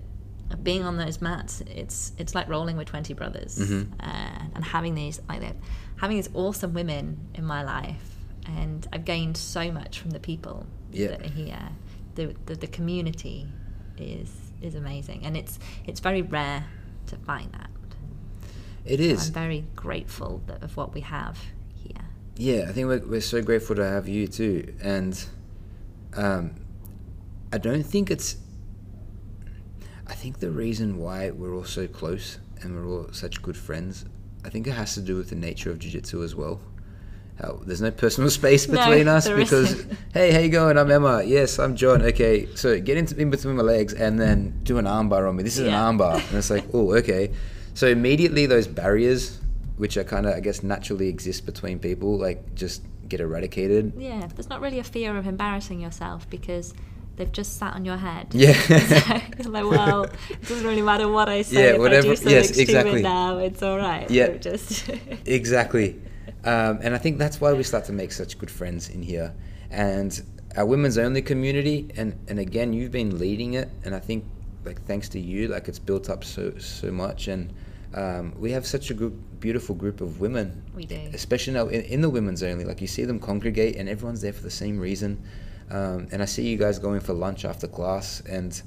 being 0.61 0.83
on 0.83 0.97
those 0.97 1.21
mats, 1.21 1.61
it's 1.67 2.11
it's 2.17 2.35
like 2.35 2.47
rolling 2.49 2.77
with 2.77 2.87
twenty 2.87 3.13
brothers, 3.13 3.57
Mhm. 3.57 3.87
uh, 3.99 4.45
and 4.55 4.63
having 4.63 4.95
these 4.95 5.19
like 5.29 5.41
that, 5.41 5.55
having 5.97 6.17
these 6.17 6.29
awesome 6.33 6.73
women 6.73 7.17
in 7.33 7.45
my 7.45 7.63
life, 7.63 8.15
and 8.45 8.87
I've 8.93 9.05
gained 9.05 9.37
so 9.37 9.71
much 9.71 9.99
from 9.99 10.11
the 10.11 10.19
people 10.19 10.65
Yeah. 10.91 11.07
that 11.09 11.25
are 11.25 11.29
here. 11.29 11.69
The, 12.15 12.35
the 12.45 12.55
the 12.55 12.67
community 12.67 13.47
is 13.97 14.29
is 14.61 14.75
amazing, 14.75 15.25
and 15.25 15.35
it's 15.35 15.57
it's 15.85 15.99
very 15.99 16.21
rare 16.21 16.65
to 17.07 17.15
find 17.17 17.51
that. 17.53 17.69
it 18.85 18.99
is 18.99 19.27
I'm 19.27 19.33
very 19.33 19.63
grateful 19.75 20.41
that, 20.47 20.61
of 20.61 20.75
what 20.77 20.93
we 20.93 21.01
have 21.01 21.39
here. 21.73 22.03
Yeah, 22.35 22.65
I 22.69 22.73
think 22.73 22.87
we're, 22.87 23.05
we're 23.07 23.21
so 23.21 23.41
grateful 23.41 23.75
to 23.77 23.85
have 23.85 24.07
you 24.09 24.27
too. 24.27 24.73
And 24.81 25.23
um, 26.15 26.51
I 27.53 27.57
don't 27.59 27.83
think 27.85 28.11
it's. 28.11 28.35
I 30.13 30.15
think 30.15 30.39
the 30.39 30.51
reason 30.51 30.99
why 30.99 31.31
we're 31.31 31.55
all 31.55 31.63
so 31.63 31.87
close 31.87 32.37
and 32.61 32.75
we're 32.75 32.87
all 32.87 33.07
such 33.11 33.41
good 33.41 33.57
friends, 33.57 34.05
I 34.45 34.49
think 34.49 34.67
it 34.67 34.71
has 34.73 34.93
to 34.93 35.01
do 35.01 35.15
with 35.15 35.29
the 35.31 35.35
nature 35.35 35.71
of 35.71 35.79
Jiu 35.79 35.89
Jitsu 35.89 36.21
as 36.23 36.35
well. 36.35 36.61
How 37.41 37.59
there's 37.65 37.81
no 37.81 37.89
personal 37.89 38.29
space 38.41 38.67
No, 38.67 38.77
between 38.77 39.07
us 39.07 39.27
because, 39.27 39.71
isn't. 39.73 39.97
hey, 40.13 40.31
how 40.31 40.37
you 40.37 40.49
going? 40.49 40.77
I'm 40.77 40.91
Emma. 40.91 41.23
Yes, 41.23 41.57
I'm 41.57 41.75
John. 41.75 42.03
Okay, 42.03 42.47
so 42.55 42.79
get 42.79 42.95
into 42.95 43.19
in 43.19 43.31
between 43.31 43.55
my 43.55 43.63
legs 43.63 43.91
and 43.95 44.19
then 44.19 44.59
do 44.61 44.77
an 44.77 44.85
armbar 44.85 45.27
on 45.27 45.35
me. 45.35 45.41
This 45.41 45.57
is 45.57 45.65
Yeah. 45.65 45.89
an 45.89 45.97
armbar, 45.97 46.17
and 46.29 46.37
it's 46.37 46.51
like, 46.51 46.65
oh, 46.75 46.93
okay. 46.97 47.31
So 47.73 47.87
immediately 47.87 48.45
those 48.45 48.67
barriers, 48.67 49.41
which 49.77 49.97
are 49.97 50.03
kind 50.03 50.27
of, 50.27 50.35
I 50.35 50.41
guess, 50.41 50.61
naturally 50.61 51.07
exist 51.09 51.47
between 51.47 51.79
people, 51.79 52.19
like 52.19 52.53
just 52.53 52.83
get 53.09 53.19
eradicated. 53.19 53.93
Yeah, 53.97 54.27
there's 54.27 54.47
not 54.49 54.61
really 54.61 54.77
a 54.77 54.83
fear 54.83 55.17
of 55.17 55.25
embarrassing 55.25 55.79
yourself 55.81 56.29
because 56.29 56.75
they've 57.15 57.31
just 57.31 57.57
sat 57.57 57.73
on 57.75 57.85
your 57.85 57.97
head. 57.97 58.27
Yeah. 58.31 58.53
so 59.41 59.49
like, 59.49 59.65
well, 59.65 60.03
it 60.03 60.41
doesn't 60.47 60.65
really 60.65 60.81
matter 60.81 61.07
what 61.07 61.29
I 61.29 61.41
say. 61.41 61.63
Yeah, 61.63 61.73
if 61.73 61.79
whatever- 61.79 62.07
I 62.07 62.09
do 62.11 62.15
something 62.15 62.33
yes, 62.33 62.47
stupid 62.47 62.61
exactly. 62.61 63.01
now, 63.01 63.37
it's 63.37 63.61
all 63.61 63.77
right. 63.77 64.09
Yeah. 64.09 64.37
Just 64.37 64.89
exactly. 65.25 66.01
Um, 66.43 66.79
and 66.81 66.93
I 66.93 66.97
think 66.97 67.17
that's 67.17 67.39
why 67.39 67.53
we 67.53 67.63
start 67.63 67.85
to 67.85 67.93
make 67.93 68.11
such 68.11 68.37
good 68.37 68.51
friends 68.51 68.89
in 68.89 69.01
here. 69.01 69.33
And 69.71 70.21
our 70.55 70.65
women's 70.65 70.97
only 70.97 71.21
community, 71.21 71.89
and, 71.95 72.15
and 72.27 72.39
again, 72.39 72.73
you've 72.73 72.91
been 72.91 73.17
leading 73.17 73.53
it, 73.53 73.69
and 73.85 73.95
I 73.95 73.99
think 73.99 74.25
like 74.65 74.81
thanks 74.85 75.09
to 75.09 75.19
you, 75.19 75.47
like 75.47 75.67
it's 75.67 75.79
built 75.79 76.09
up 76.09 76.23
so 76.23 76.57
so 76.57 76.91
much, 76.91 77.27
and 77.27 77.53
um, 77.93 78.33
we 78.37 78.51
have 78.51 78.65
such 78.65 78.91
a 78.91 78.93
good, 78.93 79.39
beautiful 79.39 79.75
group 79.75 80.01
of 80.01 80.19
women. 80.19 80.63
We 80.75 80.85
do. 80.85 80.99
especially 81.13 81.53
now 81.53 81.67
in, 81.67 81.81
in 81.81 82.01
the 82.01 82.09
women's 82.09 82.43
only. 82.43 82.65
Like 82.65 82.81
you 82.81 82.87
see 82.87 83.05
them 83.05 83.19
congregate, 83.19 83.75
and 83.75 83.89
everyone's 83.89 84.21
there 84.21 84.33
for 84.33 84.43
the 84.43 84.51
same 84.51 84.79
reason. 84.79 85.21
Um, 85.71 86.07
and 86.11 86.21
I 86.21 86.25
see 86.25 86.47
you 86.47 86.57
guys 86.57 86.77
going 86.79 86.99
for 86.99 87.13
lunch 87.13 87.45
after 87.45 87.67
class, 87.67 88.21
and 88.29 88.61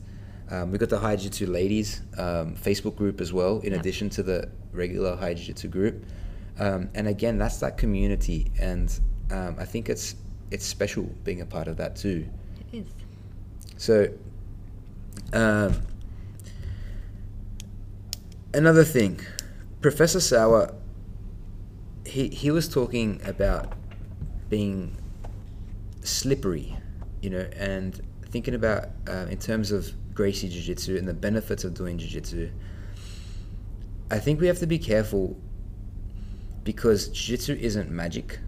um, 0.51 0.70
we 0.72 0.78
got 0.78 0.88
the 0.88 0.99
High 0.99 1.16
Jiu-Jitsu 1.16 1.47
ladies 1.47 2.03
um, 2.18 2.55
Facebook 2.57 2.97
group 2.97 3.20
as 3.20 3.32
well, 3.32 3.61
in 3.61 3.72
Yep. 3.72 3.80
addition 3.80 4.11
to 4.11 4.22
the 4.22 4.49
regular 4.72 5.16
High 5.16 5.34
Jiu-Jitsu 5.34 5.68
group. 5.68 6.05
Um, 6.59 6.88
and 6.94 7.07
again, 7.09 7.36
that's 7.38 7.59
that 7.59 7.76
community, 7.76 8.51
and 8.59 8.88
um, 9.30 9.57
I 9.59 9.64
think 9.64 9.88
it's 9.88 10.16
it's 10.51 10.64
special 10.64 11.05
being 11.24 11.40
a 11.40 11.47
part 11.47 11.68
of 11.68 11.76
that 11.76 11.97
too. 11.97 12.26
it 12.72 12.78
is. 12.78 12.86
So, 13.76 14.09
um, 15.32 15.82
another 18.55 18.84
thing, 18.84 19.20
Professor 19.80 20.20
Sauer, 20.20 20.72
he 22.07 22.28
he 22.28 22.51
was 22.51 22.68
talking 22.68 23.20
about 23.26 23.72
being 24.49 24.97
slippery, 26.03 26.76
you 27.27 27.31
know, 27.33 27.47
and 27.57 28.01
thinking 28.31 28.55
about 28.55 28.85
uh, 29.09 29.27
in 29.29 29.37
terms 29.39 29.72
of 29.72 29.93
Gracie 30.14 30.49
Jiu 30.49 30.62
Jitsu 30.62 30.97
and 30.97 31.09
the 31.09 31.12
benefits 31.12 31.64
of 31.64 31.74
doing 31.74 31.99
Jiu 31.99 32.09
Jitsu. 32.09 32.51
I 34.12 34.20
think 34.20 34.41
we 34.41 34.47
have 34.47 34.61
to 34.61 34.66
be 34.68 34.79
careful 34.79 35.37
because 36.62 37.09
Jiu 37.09 37.37
Jitsu 37.37 37.55
isn't 37.61 37.91
magic. 37.91 38.39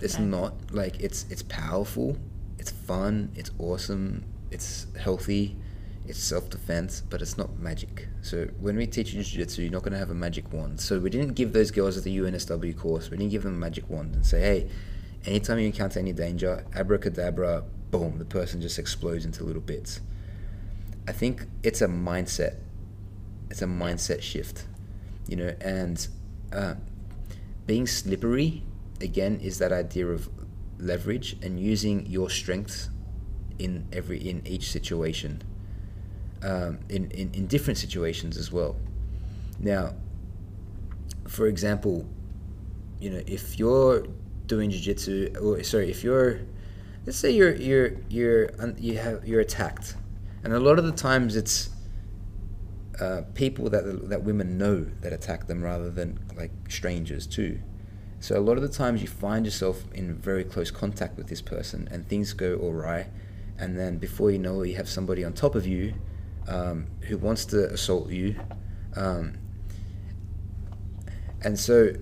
It's 0.00 0.18
No. 0.18 0.24
not 0.40 0.74
like 0.74 1.00
it's 1.00 1.26
it's 1.30 1.42
powerful, 1.44 2.16
it's 2.58 2.72
fun, 2.72 3.30
it's 3.36 3.52
awesome, 3.60 4.24
it's 4.50 4.88
healthy, 4.98 5.56
it's 6.08 6.18
self 6.18 6.50
defense, 6.50 7.02
but 7.08 7.22
it's 7.22 7.38
not 7.38 7.56
magic. 7.60 8.08
So 8.22 8.48
when 8.58 8.76
we 8.76 8.86
teach 8.88 9.12
you 9.12 9.22
jiu-jitsu, 9.22 9.62
you're 9.62 9.70
not 9.70 9.82
going 9.84 9.92
to 9.92 9.98
have 9.98 10.10
a 10.10 10.14
magic 10.26 10.52
wand. 10.52 10.80
So 10.80 10.98
we 10.98 11.08
didn't 11.10 11.34
give 11.34 11.52
those 11.52 11.70
girls 11.70 11.96
at 11.96 12.02
the 12.02 12.16
UNSW 12.18 12.76
course, 12.76 13.10
we 13.10 13.16
didn't 13.16 13.30
give 13.30 13.44
them 13.44 13.54
a 13.54 13.58
magic 13.58 13.88
wand 13.88 14.14
and 14.16 14.26
say, 14.26 14.40
hey, 14.40 14.70
anytime 15.26 15.58
you 15.58 15.66
encounter 15.66 15.98
any 15.98 16.12
danger, 16.12 16.64
abracadabra, 16.74 17.64
boom, 17.90 18.18
the 18.18 18.24
person 18.24 18.60
just 18.60 18.78
explodes 18.78 19.24
into 19.24 19.44
little 19.44 19.62
bits. 19.62 20.00
I 21.08 21.12
think 21.12 21.46
it's 21.62 21.82
a 21.82 21.88
mindset. 21.88 22.56
It's 23.50 23.62
a 23.62 23.66
mindset 23.66 24.22
shift, 24.22 24.66
you 25.26 25.36
know, 25.36 25.54
and 25.60 26.06
uh, 26.52 26.74
being 27.66 27.86
slippery 27.86 28.62
again 29.00 29.40
is 29.40 29.58
that 29.58 29.72
idea 29.72 30.06
of 30.06 30.28
leverage 30.78 31.36
and 31.42 31.60
using 31.60 32.06
your 32.06 32.30
strengths 32.30 32.90
in 33.58 33.86
every 33.92 34.18
in 34.18 34.46
each 34.46 34.70
situation 34.70 35.42
um, 36.42 36.78
in, 36.88 37.10
in 37.10 37.30
in 37.34 37.46
different 37.46 37.78
situations 37.78 38.36
as 38.36 38.50
well 38.50 38.76
now 39.58 39.94
for 41.28 41.46
example 41.46 42.06
you 42.98 43.10
know 43.10 43.22
if 43.26 43.58
you're 43.58 44.06
doing 44.50 44.68
jiu-jitsu 44.70 45.32
or 45.40 45.62
sorry 45.62 45.88
if 45.90 46.02
you're 46.04 46.40
let's 47.06 47.18
say 47.18 47.30
you're 47.30 47.54
you're 47.54 47.92
you're 48.08 48.50
you 48.78 48.98
have 48.98 49.26
you're 49.26 49.40
attacked. 49.40 49.96
And 50.42 50.52
a 50.52 50.60
lot 50.60 50.78
of 50.78 50.84
the 50.84 50.92
times 50.92 51.36
it's 51.36 51.70
uh, 53.00 53.22
people 53.34 53.70
that 53.70 54.08
that 54.08 54.22
women 54.22 54.58
know 54.58 54.86
that 55.02 55.12
attack 55.12 55.46
them 55.46 55.62
rather 55.62 55.90
than 55.90 56.18
like 56.36 56.52
strangers 56.68 57.26
too. 57.26 57.60
So 58.20 58.38
a 58.38 58.44
lot 58.48 58.56
of 58.58 58.62
the 58.62 58.68
times 58.68 59.00
you 59.00 59.08
find 59.08 59.46
yourself 59.46 59.82
in 59.94 60.16
very 60.16 60.44
close 60.44 60.70
contact 60.70 61.16
with 61.16 61.28
this 61.28 61.40
person, 61.40 61.88
and 61.90 62.06
things 62.06 62.34
go 62.34 62.50
awry, 62.56 63.08
and 63.58 63.78
then 63.78 63.96
before 63.96 64.30
you 64.30 64.38
know 64.38 64.60
it, 64.60 64.68
you 64.68 64.76
have 64.76 64.88
somebody 64.88 65.24
on 65.24 65.32
top 65.32 65.54
of 65.54 65.66
you 65.66 65.94
um, 66.46 66.86
who 67.08 67.16
wants 67.16 67.46
to 67.46 67.72
assault 67.72 68.10
you, 68.10 68.36
um, 68.94 69.38
and 71.42 71.58
so 71.58 71.94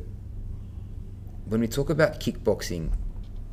when 1.48 1.60
we 1.60 1.66
talk 1.68 1.90
about 1.90 2.20
kickboxing, 2.20 2.92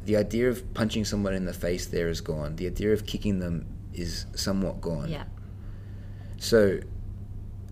the 0.03 0.17
idea 0.17 0.49
of 0.49 0.73
punching 0.73 1.05
someone 1.05 1.33
in 1.33 1.45
the 1.45 1.53
face 1.53 1.87
there 1.87 2.09
is 2.09 2.21
gone. 2.21 2.57
The 2.57 2.67
idea 2.67 2.93
of 2.93 3.05
kicking 3.05 3.39
them 3.39 3.65
is 3.93 4.25
somewhat 4.35 4.81
gone. 4.81 5.09
Yeah. 5.09 5.23
So, 6.37 6.79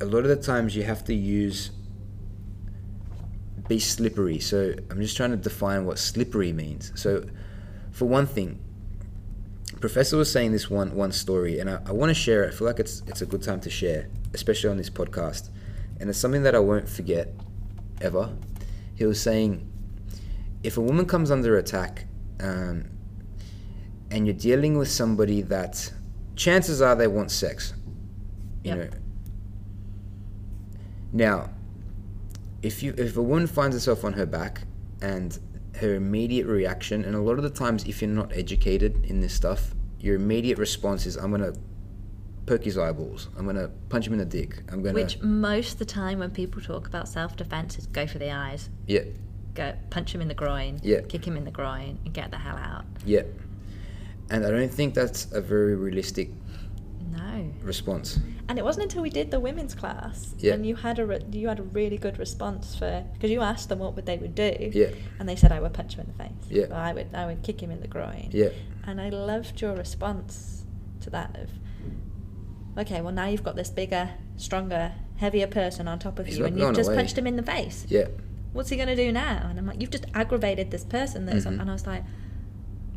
a 0.02 0.06
lot 0.06 0.20
of 0.20 0.30
the 0.30 0.36
times 0.36 0.76
you 0.76 0.84
have 0.84 1.04
to 1.06 1.14
use 1.14 1.72
be 3.68 3.80
slippery. 3.80 4.40
So, 4.40 4.74
I'm 4.90 5.00
just 5.00 5.16
trying 5.16 5.32
to 5.32 5.38
define 5.38 5.86
what 5.86 6.00
slippery 6.00 6.54
means. 6.54 6.92
So, 6.96 7.26
for 7.92 8.06
one 8.06 8.26
thing, 8.26 8.60
Professor 9.80 10.16
was 10.18 10.32
saying 10.32 10.54
this 10.54 10.70
one 10.70 10.96
one 10.96 11.12
story, 11.12 11.60
and 11.60 11.70
I, 11.70 11.80
I 11.86 11.92
want 11.92 12.10
to 12.10 12.14
share 12.14 12.46
it. 12.46 12.54
I 12.54 12.56
feel 12.56 12.68
like 12.68 12.80
it's 12.80 13.04
it's 13.08 13.22
a 13.22 13.26
good 13.26 13.44
time 13.44 13.60
to 13.62 13.70
share, 13.70 14.08
especially 14.34 14.70
on 14.70 14.78
this 14.78 14.90
podcast, 14.90 15.50
and 16.00 16.10
it's 16.10 16.18
something 16.18 16.44
that 16.44 16.56
I 16.56 16.60
won't 16.60 16.88
forget 16.88 17.34
ever. 18.02 18.30
He 18.96 19.06
was 19.06 19.20
saying, 19.20 19.68
if 20.64 20.78
a 20.78 20.82
woman 20.82 21.06
comes 21.06 21.30
under 21.30 21.58
attack, 21.58 22.06
um, 22.40 22.86
and 24.12 24.26
you're 24.26 24.36
dealing 24.36 24.78
with 24.78 24.90
somebody 24.90 25.42
that 25.42 25.92
chances 26.36 26.82
are 26.82 26.96
they 26.96 27.08
want 27.08 27.32
sex, 27.32 27.74
you 28.64 28.76
Yep. 28.76 28.78
know. 28.92 28.98
Now, 31.12 31.50
if 32.62 32.82
you 32.82 32.94
if 32.98 33.18
a 33.18 33.22
woman 33.22 33.48
finds 33.48 33.76
herself 33.76 34.04
on 34.04 34.14
her 34.14 34.26
back 34.26 34.62
and 35.02 35.38
her 35.76 35.96
immediate 35.96 36.48
reaction, 36.48 37.04
and 37.04 37.16
a 37.16 37.22
lot 37.22 37.38
of 37.38 37.44
the 37.44 37.50
times, 37.50 37.84
if 37.86 38.02
you're 38.02 38.10
not 38.10 38.32
educated 38.36 39.06
in 39.06 39.20
this 39.22 39.34
stuff, 39.34 39.76
your 40.00 40.16
immediate 40.16 40.58
response 40.58 41.06
is, 41.06 41.18
"I'm 41.18 41.32
gonna 41.32 41.54
poke 42.46 42.64
his 42.64 42.78
eyeballs. 42.78 43.30
I'm 43.38 43.46
gonna 43.46 43.70
punch 43.90 44.08
him 44.08 44.14
in 44.14 44.20
the 44.20 44.26
dick. 44.26 44.64
I'm 44.72 44.82
gonna 44.82 44.94
Which 44.96 45.22
most 45.22 45.74
of 45.74 45.80
the 45.80 45.86
time 45.86 46.20
when 46.20 46.32
people 46.32 46.62
talk 46.62 46.88
about 46.88 47.08
self 47.08 47.36
defense 47.36 47.78
is 47.78 47.88
go 47.88 48.06
for 48.08 48.20
the 48.20 48.32
eyes, 48.32 48.70
yeah 48.88 49.02
go 49.56 49.74
punch 49.90 50.14
him 50.14 50.22
in 50.22 50.28
the 50.28 50.34
groin, 50.34 50.80
Yeah. 50.84 51.02
kick 51.02 51.26
him 51.26 51.38
in 51.38 51.46
the 51.46 51.52
groin, 51.52 52.00
and 52.06 52.14
get 52.14 52.32
the 52.32 52.38
hell 52.38 52.58
out. 52.58 52.86
yeah." 53.06 53.22
And 54.30 54.46
I 54.46 54.52
don't 54.52 54.72
think 54.72 54.94
that's 54.94 55.28
a 55.34 55.42
very 55.42 55.76
realistic 55.76 56.30
No. 57.12 57.46
response. 57.62 58.20
And 58.50 58.58
it 58.58 58.64
wasn't 58.66 58.86
until 58.86 59.02
we 59.04 59.10
did 59.10 59.30
the 59.32 59.40
women's 59.40 59.76
class 59.76 60.34
Yeah. 60.40 60.54
and 60.54 60.66
you 60.66 60.76
had 60.76 60.98
a 61.00 61.06
re- 61.06 61.22
you 61.32 61.48
had 61.50 61.60
a 61.60 61.64
really 61.64 61.98
good 61.98 62.18
response 62.18 62.76
for 62.76 63.04
because 63.14 63.30
you 63.32 63.42
asked 63.42 63.70
them 63.70 63.80
what 63.80 63.96
would 63.96 64.06
they 64.06 64.18
would 64.18 64.34
do. 64.34 64.72
Yeah. 64.74 64.88
And 65.20 65.30
they 65.30 65.36
said 65.36 65.52
I 65.52 65.60
would 65.60 65.74
punch 65.74 65.94
him 65.96 66.02
in 66.02 66.08
the 66.08 66.24
face. 66.24 66.50
Yeah. 66.50 66.64
Or 66.72 66.76
I 66.76 66.94
would 66.94 67.14
I 67.14 67.26
would 67.26 67.44
kick 67.44 67.62
him 67.62 67.70
in 67.70 67.82
the 67.82 67.88
groin. 67.88 68.30
Yeah, 68.32 68.50
And 68.86 69.00
I 69.00 69.10
loved 69.10 69.62
your 69.62 69.76
response 69.76 70.66
to 71.02 71.10
that 71.12 71.38
of 71.38 71.50
okay, 72.78 73.02
well 73.02 73.14
now 73.14 73.28
you've 73.28 73.44
got 73.44 73.56
this 73.56 73.70
bigger, 73.70 74.10
stronger, 74.38 74.94
heavier 75.18 75.48
person 75.48 75.88
on 75.88 76.00
top 76.00 76.18
of 76.20 76.26
He's 76.26 76.38
you 76.40 76.46
and 76.46 76.58
you've 76.58 76.74
just 76.76 76.88
away. 76.90 76.98
punched 76.98 77.18
him 77.18 77.28
in 77.28 77.36
the 77.36 77.44
face. 77.44 77.86
yeah, 77.90 78.08
What's 78.54 78.70
he 78.70 78.78
gonna 78.78 78.96
do 78.96 79.12
now? 79.12 79.48
And 79.50 79.60
I'm 79.60 79.66
like, 79.66 79.82
you've 79.82 79.90
just 79.92 80.06
aggravated 80.14 80.72
this 80.72 80.84
person. 80.84 81.26
There's 81.26 81.46
Mhm. 81.46 81.60
and 81.60 81.70
I 81.70 81.74
was 81.74 81.86
like, 81.88 82.04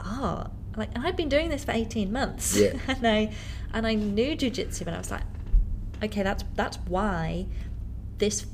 oh, 0.05 0.47
like 0.77 0.91
and 0.95 1.07
I've 1.07 1.17
been 1.17 1.29
doing 1.29 1.49
this 1.49 1.65
for 1.65 1.73
18 1.73 2.13
months. 2.13 2.57
Yeah. 2.57 2.75
and 2.89 3.07
I 3.07 3.33
and 3.73 3.87
I 3.87 3.95
knew 3.95 4.37
jujitsu, 4.37 4.83
and 4.83 4.91
I 4.95 4.99
was 4.99 5.11
like, 5.11 5.23
okay, 6.03 6.23
that's 6.23 6.45
that's 6.55 6.77
why 6.87 7.47
this 8.19 8.47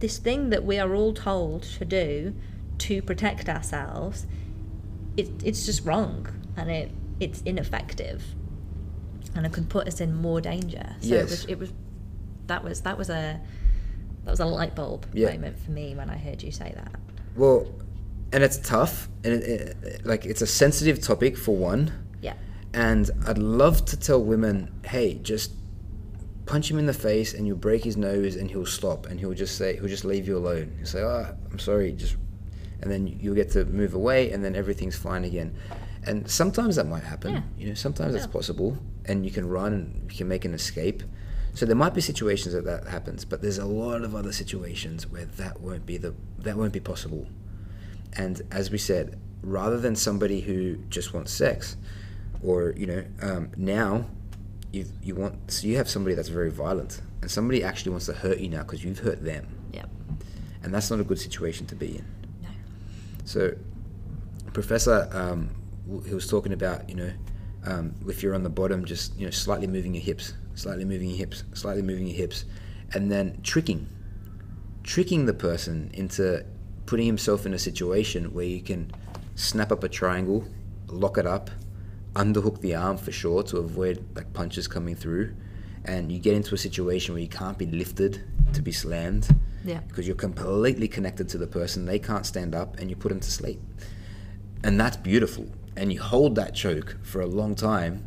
this 0.00 0.18
thing 0.18 0.48
that 0.50 0.64
we 0.64 0.78
are 0.78 0.94
all 0.94 1.12
told 1.12 1.62
to 1.62 1.84
do 1.84 2.34
to 2.78 3.02
protect 3.02 3.48
ourselves, 3.50 4.26
it, 5.18 5.28
it's 5.44 5.66
just 5.66 5.84
wrong 5.84 6.26
and 6.56 6.70
it 6.70 6.90
it's 7.20 7.42
ineffective, 7.42 8.24
and 9.34 9.44
it 9.44 9.52
could 9.52 9.68
put 9.68 9.86
us 9.86 10.00
in 10.00 10.14
more 10.14 10.40
danger. 10.40 10.96
So 11.00 11.14
it 11.16 11.22
was 11.24 11.44
it 11.44 11.58
was 11.58 11.72
that 12.46 12.64
was 12.64 12.80
that 12.80 12.96
was 12.96 13.10
a 13.10 13.40
that 14.24 14.30
was 14.30 14.40
a 14.40 14.46
light 14.46 14.74
bulb 14.74 15.06
Yeah. 15.12 15.32
moment 15.32 15.58
for 15.58 15.70
me 15.70 15.94
when 15.94 16.10
I 16.10 16.16
heard 16.16 16.42
you 16.42 16.50
say 16.52 16.72
that. 16.76 16.94
Well, 17.36 17.66
and 18.32 18.42
it's 18.44 18.58
tough, 18.58 19.08
and 19.24 19.34
it, 19.34 19.76
it, 19.82 20.06
like 20.06 20.24
it's 20.24 20.42
a 20.42 20.46
sensitive 20.46 21.00
topic 21.00 21.36
for 21.36 21.56
one. 21.56 21.92
Yeah. 22.20 22.34
And 22.74 23.10
I'd 23.26 23.38
love 23.38 23.84
to 23.86 23.96
tell 23.98 24.22
women, 24.22 24.70
hey, 24.84 25.14
just 25.22 25.52
punch 26.46 26.70
him 26.70 26.78
in 26.78 26.86
the 26.86 26.92
face, 26.92 27.34
and 27.34 27.46
you'll 27.46 27.56
break 27.56 27.82
his 27.84 27.96
nose, 27.96 28.36
and 28.36 28.50
he'll 28.50 28.66
stop, 28.66 29.06
and 29.06 29.18
he'll 29.18 29.34
just 29.34 29.56
say, 29.56 29.74
he'll 29.76 29.88
just 29.88 30.04
leave 30.04 30.26
you 30.28 30.36
alone. 30.36 30.72
He'll 30.78 30.86
say, 30.86 31.00
oh, 31.02 31.34
I'm 31.50 31.58
sorry, 31.58 31.92
just, 31.92 32.16
and 32.82 32.90
then 32.90 33.06
you'll 33.06 33.34
get 33.34 33.50
to 33.52 33.64
move 33.64 33.94
away, 33.94 34.30
and 34.32 34.44
then 34.44 34.54
everything's 34.54 34.96
fine 34.96 35.24
again. 35.24 35.54
And 36.06 36.28
sometimes 36.30 36.76
that 36.76 36.86
might 36.86 37.04
happen. 37.04 37.32
Yeah. 37.34 37.42
You 37.58 37.68
know, 37.68 37.74
sometimes 37.74 38.14
it's 38.14 38.24
Yeah. 38.26 38.32
possible, 38.32 38.78
and 39.06 39.24
you 39.24 39.30
can 39.32 39.48
run 39.48 39.72
and 39.72 40.10
you 40.10 40.16
can 40.18 40.28
make 40.28 40.44
an 40.44 40.54
escape. 40.54 41.02
So 41.54 41.66
there 41.66 41.76
might 41.76 41.94
be 41.94 42.00
situations 42.00 42.54
that 42.54 42.64
that 42.64 42.86
happens, 42.86 43.24
but 43.24 43.42
there's 43.42 43.58
a 43.58 43.66
lot 43.66 44.02
of 44.02 44.14
other 44.14 44.32
situations 44.32 45.06
where 45.06 45.24
that 45.24 45.60
won't 45.60 45.84
be 45.86 45.96
the 45.96 46.14
that 46.38 46.56
won't 46.56 46.72
be 46.72 46.80
possible. 46.80 47.26
And 48.16 48.42
as 48.50 48.70
we 48.70 48.78
said, 48.78 49.18
rather 49.42 49.78
than 49.78 49.96
somebody 49.96 50.40
who 50.40 50.76
just 50.88 51.12
wants 51.12 51.32
sex, 51.32 51.76
or 52.42 52.72
you 52.76 52.86
know, 52.86 53.04
um, 53.22 53.50
now 53.56 54.06
you 54.72 54.86
you 55.02 55.14
want 55.14 55.50
so 55.50 55.66
you 55.66 55.76
have 55.76 55.88
somebody 55.88 56.14
that's 56.14 56.28
very 56.28 56.50
violent, 56.50 57.02
and 57.20 57.30
somebody 57.30 57.62
actually 57.64 57.90
wants 57.90 58.06
to 58.06 58.12
hurt 58.12 58.38
you 58.38 58.48
now 58.48 58.62
because 58.62 58.84
you've 58.84 59.00
hurt 59.00 59.22
them, 59.24 59.46
Yep. 59.72 59.90
and 60.62 60.72
that's 60.72 60.90
not 60.90 61.00
a 61.00 61.04
good 61.04 61.18
situation 61.18 61.66
to 61.66 61.74
be 61.74 61.96
in. 61.98 62.04
No. 62.42 62.48
So, 63.24 63.56
Professor, 64.52 65.08
um, 65.12 65.50
he 66.06 66.14
was 66.14 66.26
talking 66.28 66.52
about 66.52 66.88
you 66.88 66.94
know, 66.94 67.12
um, 67.64 67.94
if 68.06 68.22
you're 68.22 68.34
on 68.34 68.44
the 68.44 68.50
bottom, 68.50 68.84
just 68.84 69.18
you 69.18 69.24
know, 69.26 69.30
slightly 69.30 69.66
moving 69.66 69.94
your 69.94 70.02
hips, 70.02 70.34
slightly 70.60 70.84
moving 70.84 71.08
your 71.08 71.18
hips, 71.18 71.44
slightly 71.54 71.82
moving 71.82 72.06
your 72.06 72.16
hips, 72.16 72.44
and 72.92 73.10
then 73.10 73.40
tricking, 73.42 73.88
tricking 74.82 75.26
the 75.26 75.34
person 75.34 75.90
into 75.94 76.44
putting 76.86 77.06
himself 77.06 77.46
in 77.46 77.54
a 77.54 77.58
situation 77.58 78.32
where 78.34 78.44
you 78.44 78.60
can 78.60 78.90
snap 79.36 79.72
up 79.72 79.82
a 79.84 79.88
triangle, 79.88 80.44
lock 80.88 81.16
it 81.18 81.26
up, 81.26 81.50
underhook 82.14 82.60
the 82.60 82.74
arm 82.74 82.96
for 82.96 83.12
sure 83.12 83.42
to 83.44 83.58
avoid 83.58 84.04
like 84.14 84.32
punches 84.34 84.66
coming 84.68 84.94
through, 84.94 85.34
and 85.84 86.12
you 86.12 86.18
get 86.18 86.34
into 86.34 86.54
a 86.54 86.58
situation 86.58 87.14
where 87.14 87.22
you 87.22 87.28
can't 87.28 87.56
be 87.56 87.66
lifted 87.66 88.22
to 88.52 88.60
be 88.60 88.72
slammed 88.72 89.28
Yeah. 89.64 89.80
because 89.88 90.06
you're 90.06 90.16
completely 90.16 90.88
connected 90.88 91.28
to 91.30 91.38
the 91.38 91.46
person. 91.46 91.86
They 91.86 91.98
can't 91.98 92.26
stand 92.26 92.54
up, 92.54 92.78
and 92.78 92.90
you 92.90 92.96
put 92.96 93.08
them 93.10 93.20
to 93.20 93.30
sleep, 93.30 93.60
and 94.62 94.78
that's 94.78 94.96
beautiful. 94.96 95.46
And 95.76 95.92
you 95.92 96.02
hold 96.02 96.34
that 96.34 96.54
choke 96.54 96.98
for 97.02 97.20
a 97.22 97.26
long 97.26 97.54
time, 97.54 98.04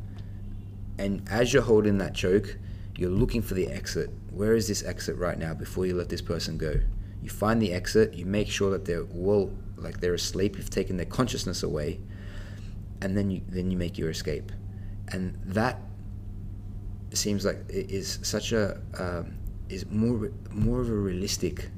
and 0.98 1.28
as 1.30 1.54
you're 1.54 1.64
holding 1.64 1.98
that 2.00 2.14
choke, 2.14 2.58
you're 2.98 3.10
looking 3.10 3.42
for 3.42 3.54
the 3.54 3.68
exit. 3.68 4.10
Where 4.32 4.56
is 4.56 4.68
this 4.68 4.84
exit 4.84 5.16
right 5.18 5.38
now? 5.38 5.54
Before 5.54 5.86
you 5.86 5.96
let 5.96 6.10
this 6.10 6.22
person 6.22 6.58
go, 6.58 6.76
you 7.22 7.30
find 7.30 7.62
the 7.62 7.74
exit. 7.74 8.14
You 8.14 8.26
make 8.26 8.50
sure 8.50 8.72
that 8.72 8.86
they're 8.86 9.06
well, 9.06 9.52
like 9.78 10.00
they're 10.00 10.14
asleep. 10.14 10.58
You've 10.58 10.70
taken 10.70 10.98
their 10.98 11.06
consciousness 11.06 11.64
away, 11.64 12.00
and 13.02 13.18
then 13.18 13.32
you 13.32 13.42
then 13.48 13.72
you 13.72 13.78
make 13.78 13.98
your 13.98 14.10
escape, 14.10 14.52
and 15.10 15.38
that 15.46 15.80
seems 17.14 17.46
like 17.46 17.58
it 17.70 17.92
is 17.92 18.20
such 18.22 18.52
a 18.52 18.80
um, 18.98 19.36
is 19.70 19.86
more 19.90 20.32
more 20.52 20.82
of 20.82 20.90
a 20.90 20.94
realistic 20.94 21.70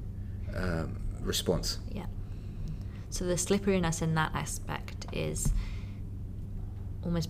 um, 0.56 0.98
response. 1.22 1.80
Yeah. 1.92 2.06
So 3.10 3.26
the 3.26 3.38
slipperiness 3.38 4.02
in 4.02 4.16
that 4.16 4.32
aspect 4.34 5.06
is 5.14 5.54
almost 7.04 7.30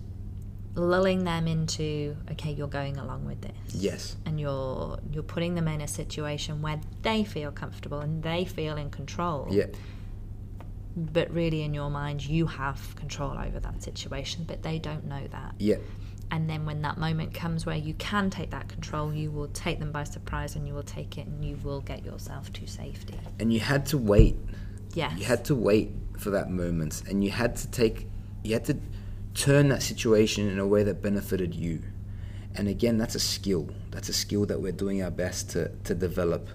lulling 0.76 1.24
them 1.24 1.48
into 1.48 2.16
okay, 2.32 2.52
you're 2.52 2.68
going 2.68 2.96
along 2.98 3.24
with 3.24 3.40
this. 3.40 3.74
Yes. 3.74 4.16
And 4.26 4.38
you're 4.38 4.98
you're 5.10 5.22
putting 5.22 5.54
them 5.54 5.66
in 5.68 5.80
a 5.80 5.88
situation 5.88 6.62
where 6.62 6.80
they 7.02 7.24
feel 7.24 7.50
comfortable 7.50 8.00
and 8.00 8.22
they 8.22 8.44
feel 8.44 8.76
in 8.76 8.90
control. 8.90 9.48
Yeah. 9.50 9.66
But 10.96 11.30
really 11.32 11.62
in 11.62 11.74
your 11.74 11.90
mind 11.90 12.24
you 12.24 12.46
have 12.46 12.94
control 12.96 13.36
over 13.38 13.58
that 13.60 13.82
situation, 13.82 14.44
but 14.46 14.62
they 14.62 14.78
don't 14.78 15.06
know 15.06 15.26
that. 15.32 15.54
Yeah. 15.58 15.76
And 16.30 16.50
then 16.50 16.66
when 16.66 16.82
that 16.82 16.98
moment 16.98 17.32
comes 17.34 17.66
where 17.66 17.76
you 17.76 17.94
can 17.94 18.30
take 18.30 18.50
that 18.50 18.68
control, 18.68 19.14
you 19.14 19.30
will 19.30 19.48
take 19.48 19.78
them 19.78 19.92
by 19.92 20.04
surprise 20.04 20.56
and 20.56 20.66
you 20.66 20.74
will 20.74 20.82
take 20.82 21.18
it 21.18 21.26
and 21.26 21.44
you 21.44 21.56
will 21.62 21.80
get 21.80 22.04
yourself 22.04 22.52
to 22.54 22.66
safety. 22.66 23.18
And 23.38 23.52
you 23.52 23.60
had 23.60 23.86
to 23.86 23.98
wait. 23.98 24.36
Yes. 24.94 25.16
You 25.18 25.24
had 25.24 25.44
to 25.46 25.54
wait 25.54 25.92
for 26.18 26.30
that 26.30 26.50
moment, 26.50 27.02
and 27.08 27.22
you 27.22 27.30
had 27.30 27.54
to 27.56 27.70
take. 27.70 28.08
You 28.42 28.54
had 28.54 28.64
to 28.64 28.78
turn 29.36 29.68
that 29.68 29.82
situation 29.82 30.48
in 30.48 30.58
a 30.58 30.66
way 30.66 30.82
that 30.82 31.02
benefited 31.02 31.54
you. 31.54 31.82
And 32.54 32.68
again, 32.68 32.96
that's 32.96 33.14
a 33.14 33.20
skill. 33.20 33.68
That's 33.90 34.08
a 34.08 34.12
skill 34.14 34.46
that 34.46 34.60
we're 34.60 34.72
doing 34.72 35.02
our 35.02 35.10
best 35.10 35.50
to, 35.50 35.68
to 35.84 35.94
develop. 35.94 36.48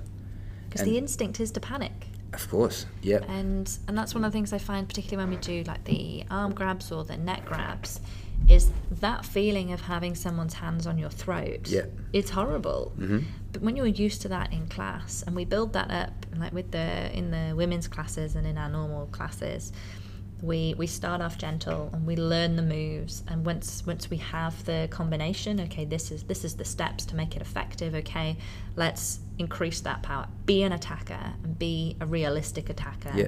Because 0.70 0.86
the 0.88 0.98
instinct 0.98 1.40
is 1.40 1.52
to 1.52 1.60
panic. 1.60 1.92
Of 2.34 2.50
course. 2.50 2.86
Yep. 3.02 3.26
and 3.28 3.78
and 3.88 3.98
that's 3.98 4.16
one 4.16 4.24
of 4.24 4.32
the 4.32 4.36
things 4.36 4.54
I 4.54 4.58
find, 4.58 4.88
particularly 4.88 5.30
when 5.30 5.38
we 5.38 5.42
do 5.42 5.64
like 5.64 5.84
the 5.84 6.24
arm 6.32 6.54
grabs 6.54 6.92
or 6.92 7.04
the 7.04 7.18
neck 7.18 7.46
grabs, 7.46 8.00
is 8.50 8.72
that 9.02 9.26
feeling 9.26 9.74
of 9.74 9.82
having 9.82 10.16
someone's 10.16 10.54
hands 10.54 10.88
on 10.88 10.98
your 10.98 11.10
throat. 11.10 11.68
Yeah. 11.68 11.86
it's 12.14 12.30
horrible. 12.32 12.94
Mhm. 12.98 13.26
But 13.52 13.62
when 13.62 13.76
you're 13.76 13.86
used 13.86 14.22
to 14.22 14.30
that 14.30 14.54
in 14.54 14.66
class, 14.68 15.24
and 15.28 15.36
we 15.36 15.44
build 15.44 15.74
that 15.74 15.92
up, 15.92 16.26
like 16.38 16.54
with 16.54 16.72
the 16.72 17.16
in 17.16 17.32
the 17.32 17.54
women's 17.56 17.90
classes 17.90 18.36
and 18.38 18.48
in 18.48 18.58
our 18.58 18.70
normal 18.70 19.08
classes, 19.08 19.74
we 20.42 20.74
we 20.78 20.88
start 20.88 21.22
off 21.22 21.38
gentle 21.38 21.90
and 21.94 22.06
we 22.08 22.16
learn 22.16 22.56
the 22.56 22.62
moves. 22.64 23.24
And 23.28 23.46
once 23.46 23.86
once 23.86 24.10
we 24.10 24.18
have 24.18 24.64
the 24.66 24.88
combination, 24.92 25.60
okay, 25.62 25.86
this 25.86 26.12
is 26.12 26.24
this 26.24 26.44
is 26.44 26.56
the 26.56 26.66
steps 26.66 27.06
to 27.08 27.16
make 27.16 27.36
it 27.36 27.42
effective. 27.42 27.94
Okay, 27.96 28.38
let's 28.76 29.20
increase 29.38 29.82
that 29.82 30.02
power. 30.04 30.28
Be 30.46 30.64
an 30.64 30.72
attacker 30.72 31.34
and 31.44 31.58
be 31.60 31.96
a 32.02 32.06
realistic 32.06 32.70
attacker. 32.70 33.12
Yeah. 33.16 33.28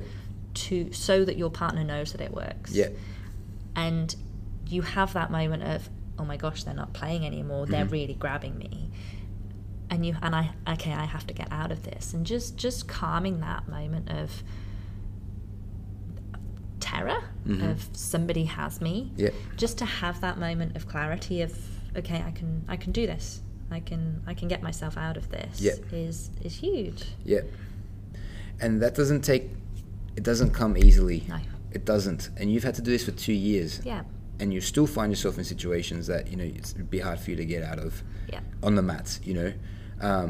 To 0.55 0.91
so 0.93 1.23
that 1.25 1.37
your 1.37 1.49
partner 1.49 1.83
knows 1.83 2.11
that 2.11 2.21
it 2.21 2.31
works 2.33 2.71
Yeah. 2.73 2.89
and 3.75 4.15
you 4.67 4.81
have 4.83 5.13
that 5.13 5.31
moment 5.31 5.63
of 5.63 5.89
oh 6.19 6.25
my 6.25 6.37
gosh 6.37 6.63
they're 6.63 6.75
not 6.75 6.93
playing 6.93 7.25
anymore 7.25 7.65
they're 7.65 7.85
Mhm. 7.87 7.91
really 7.91 8.13
grabbing 8.13 8.55
me 8.59 8.91
and 9.89 10.05
you 10.05 10.15
and 10.21 10.35
i 10.35 10.51
okay 10.67 10.93
i 10.93 11.05
have 11.05 11.25
to 11.27 11.33
get 11.33 11.47
out 11.51 11.71
of 11.71 11.81
this 11.83 12.13
and 12.13 12.25
just 12.25 12.55
just 12.55 12.87
calming 12.87 13.39
that 13.39 13.67
moment 13.67 14.09
of 14.11 14.43
terror 16.91 17.21
Mhm. 17.47 17.71
of 17.71 17.77
somebody 17.93 18.43
has 18.45 18.73
me 18.87 18.95
Yeah. 19.23 19.29
just 19.63 19.75
to 19.81 19.85
have 19.85 20.15
that 20.21 20.37
moment 20.47 20.75
of 20.77 20.81
clarity 20.93 21.37
of 21.41 21.51
okay 21.99 22.19
i 22.29 22.31
can 22.39 22.49
i 22.67 22.75
can 22.83 22.91
do 22.99 23.03
this 23.13 23.25
i 23.77 23.79
can 23.89 24.01
i 24.31 24.33
can 24.39 24.47
get 24.53 24.61
myself 24.69 24.93
out 24.97 25.15
of 25.21 25.25
this 25.35 25.53
Yeah. 25.67 25.73
is 26.05 26.29
is 26.47 26.53
huge 26.65 27.01
Yeah. 27.33 27.41
And 28.61 28.81
that 28.83 28.93
doesn't 28.95 29.21
take. 29.31 29.43
It 30.15 30.23
doesn't 30.23 30.51
come 30.51 30.73
easily. 30.77 31.19
No. 31.27 31.39
It 31.77 31.83
doesn't. 31.85 32.29
And 32.37 32.45
you've 32.51 32.63
had 32.69 32.75
to 32.75 32.81
do 32.87 32.91
this 32.91 33.03
for 33.03 33.11
two 33.27 33.33
years. 33.51 33.71
yeah 33.83 34.03
And 34.39 34.53
you 34.53 34.61
still 34.61 34.87
find 34.87 35.11
yourself 35.11 35.37
in 35.39 35.43
situations 35.43 36.05
that 36.07 36.23
you 36.31 36.37
know 36.37 36.43
it's, 36.59 36.69
it'd 36.75 36.89
be 36.89 36.99
hard 37.07 37.19
for 37.19 37.31
you 37.31 37.37
to 37.43 37.45
get 37.55 37.63
out 37.71 37.79
of. 37.87 37.91
yeah 38.33 38.41
on 38.67 38.75
the 38.75 38.81
mats, 38.91 39.19
you 39.27 39.33
know. 39.39 39.51
Um, 40.09 40.29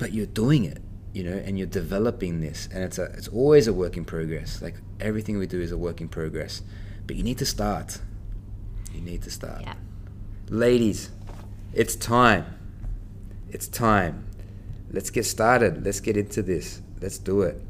but 0.00 0.08
you're 0.12 0.32
doing 0.44 0.62
it, 0.72 0.78
you 1.12 1.24
know, 1.24 1.36
and 1.36 1.58
you're 1.58 1.66
developing 1.66 2.40
this, 2.40 2.68
and 2.72 2.84
it's 2.84 2.98
a 2.98 3.04
it's 3.04 3.28
always 3.28 3.66
a 3.66 3.72
work 3.72 3.96
in 3.96 4.04
progress. 4.04 4.62
Like 4.62 4.76
everything 5.00 5.38
we 5.38 5.46
do 5.46 5.60
is 5.60 5.72
a 5.72 5.78
work 5.78 6.00
in 6.00 6.08
progress, 6.08 6.62
but 7.06 7.16
you 7.16 7.22
need 7.22 7.38
to 7.38 7.46
start. 7.46 7.98
You 8.92 9.00
need 9.00 9.22
to 9.22 9.30
start, 9.30 9.62
yeah 9.62 9.74
ladies. 10.50 11.10
It's 11.72 11.94
time. 11.96 12.46
It's 13.50 13.68
time. 13.68 14.26
Let's 14.90 15.10
get 15.10 15.24
started. 15.24 15.84
Let's 15.84 16.00
get 16.00 16.16
into 16.16 16.42
this. 16.42 16.80
Let's 17.00 17.18
do 17.18 17.42
it. 17.42 17.60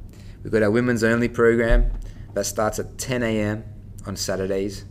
We've 0.42 0.52
got 0.52 0.62
our 0.62 0.70
women's 0.70 1.02
only 1.02 1.28
program 1.28 1.90
that 2.34 2.44
starts 2.44 2.78
at 2.78 2.98
10 2.98 3.22
a.m. 3.22 3.64
on 4.06 4.16
Saturdays. 4.16 4.84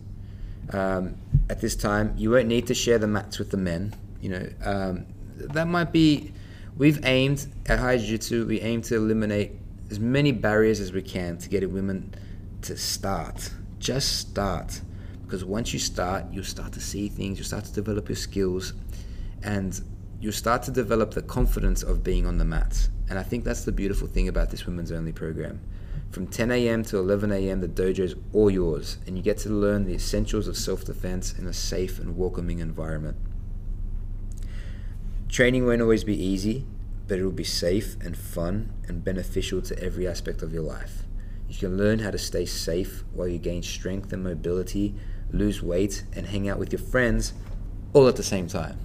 Um, 0.74 1.16
at 1.50 1.62
this 1.62 1.76
time, 1.76 2.14
you 2.18 2.32
won't 2.32 2.48
need 2.48 2.68
to 2.68 2.74
share 2.74 2.98
the 2.98 3.08
mats 3.08 3.40
with 3.40 3.52
the 3.52 3.58
men. 3.58 3.96
You 4.22 4.30
know, 4.30 4.50
um, 4.64 5.06
that 5.38 5.68
might 5.68 5.92
be. 5.92 6.34
We've 6.78 7.04
aimed 7.06 7.48
at 7.66 7.80
High 7.80 7.98
Jiu 7.98 8.06
Jitsu. 8.06 8.46
We 8.46 8.62
aim 8.62 8.84
to 8.84 8.96
eliminate 8.96 9.54
as 9.90 10.00
many 10.00 10.32
barriers 10.32 10.80
as 10.80 10.94
we 10.94 11.02
can 11.02 11.40
to 11.40 11.50
get 11.50 11.68
women 11.72 12.14
to 12.62 12.78
start. 12.78 13.50
Just 13.80 14.20
start, 14.20 14.82
because 15.26 15.44
once 15.44 15.74
you 15.74 15.80
start, 15.80 16.26
you'll 16.32 16.44
start 16.44 16.74
to 16.74 16.80
see 16.80 17.10
things. 17.10 17.40
You 17.40 17.44
start 17.44 17.66
to 17.66 17.74
develop 17.74 18.10
your 18.10 18.16
skills, 18.16 18.74
and 19.42 19.82
you 20.22 20.32
start 20.32 20.62
to 20.64 20.72
develop 20.72 21.16
the 21.16 21.24
confidence 21.24 21.82
of 21.82 22.04
being 22.04 22.28
on 22.28 22.38
the 22.38 22.46
mats. 22.46 22.90
And 23.10 23.18
I 23.18 23.24
think 23.24 23.44
that's 23.44 23.66
the 23.66 23.72
beautiful 23.72 24.08
thing 24.08 24.28
about 24.28 24.52
this 24.52 24.68
women's 24.68 24.92
only 24.92 25.14
program. 25.14 25.60
From 26.12 26.28
10 26.28 26.52
a.m. 26.52 26.84
to 26.86 26.98
11 27.00 27.32
a.m., 27.32 27.60
the 27.60 27.68
dojo 27.68 28.00
is 28.02 28.16
all 28.34 28.52
yours, 28.52 29.00
and 29.08 29.18
you 29.18 29.24
get 29.24 29.40
to 29.40 29.50
learn 29.50 29.86
the 29.86 29.96
essentials 29.96 30.48
of 30.48 30.56
self 30.56 30.86
defense 30.86 31.34
in 31.40 31.48
a 31.48 31.54
safe 31.54 31.98
and 31.98 32.16
welcoming 32.16 32.60
environment. 32.60 33.18
Training 35.30 35.66
won't 35.66 35.82
always 35.82 36.04
be 36.04 36.16
easy, 36.16 36.66
but 37.08 37.20
it 37.20 37.24
will 37.24 37.32
be 37.32 37.44
safe 37.44 37.96
and 38.02 38.18
fun 38.18 38.72
and 38.88 39.04
beneficial 39.04 39.62
to 39.64 39.78
every 39.82 40.08
aspect 40.08 40.42
of 40.42 40.54
your 40.54 40.64
life. 40.64 41.04
You 41.50 41.58
can 41.58 41.78
learn 41.78 42.00
how 42.00 42.12
to 42.12 42.18
stay 42.18 42.46
safe 42.46 43.04
while 43.14 43.28
you 43.28 43.38
gain 43.38 43.64
strength 43.64 44.12
and 44.12 44.24
mobility, 44.24 44.96
lose 45.32 45.62
weight, 45.62 46.04
and 46.14 46.26
hang 46.28 46.50
out 46.50 46.60
with 46.60 46.72
your 46.72 46.82
friends 46.82 47.34
all 47.94 48.08
at 48.08 48.16
the 48.16 48.24
same 48.24 48.48
time. 48.48 48.78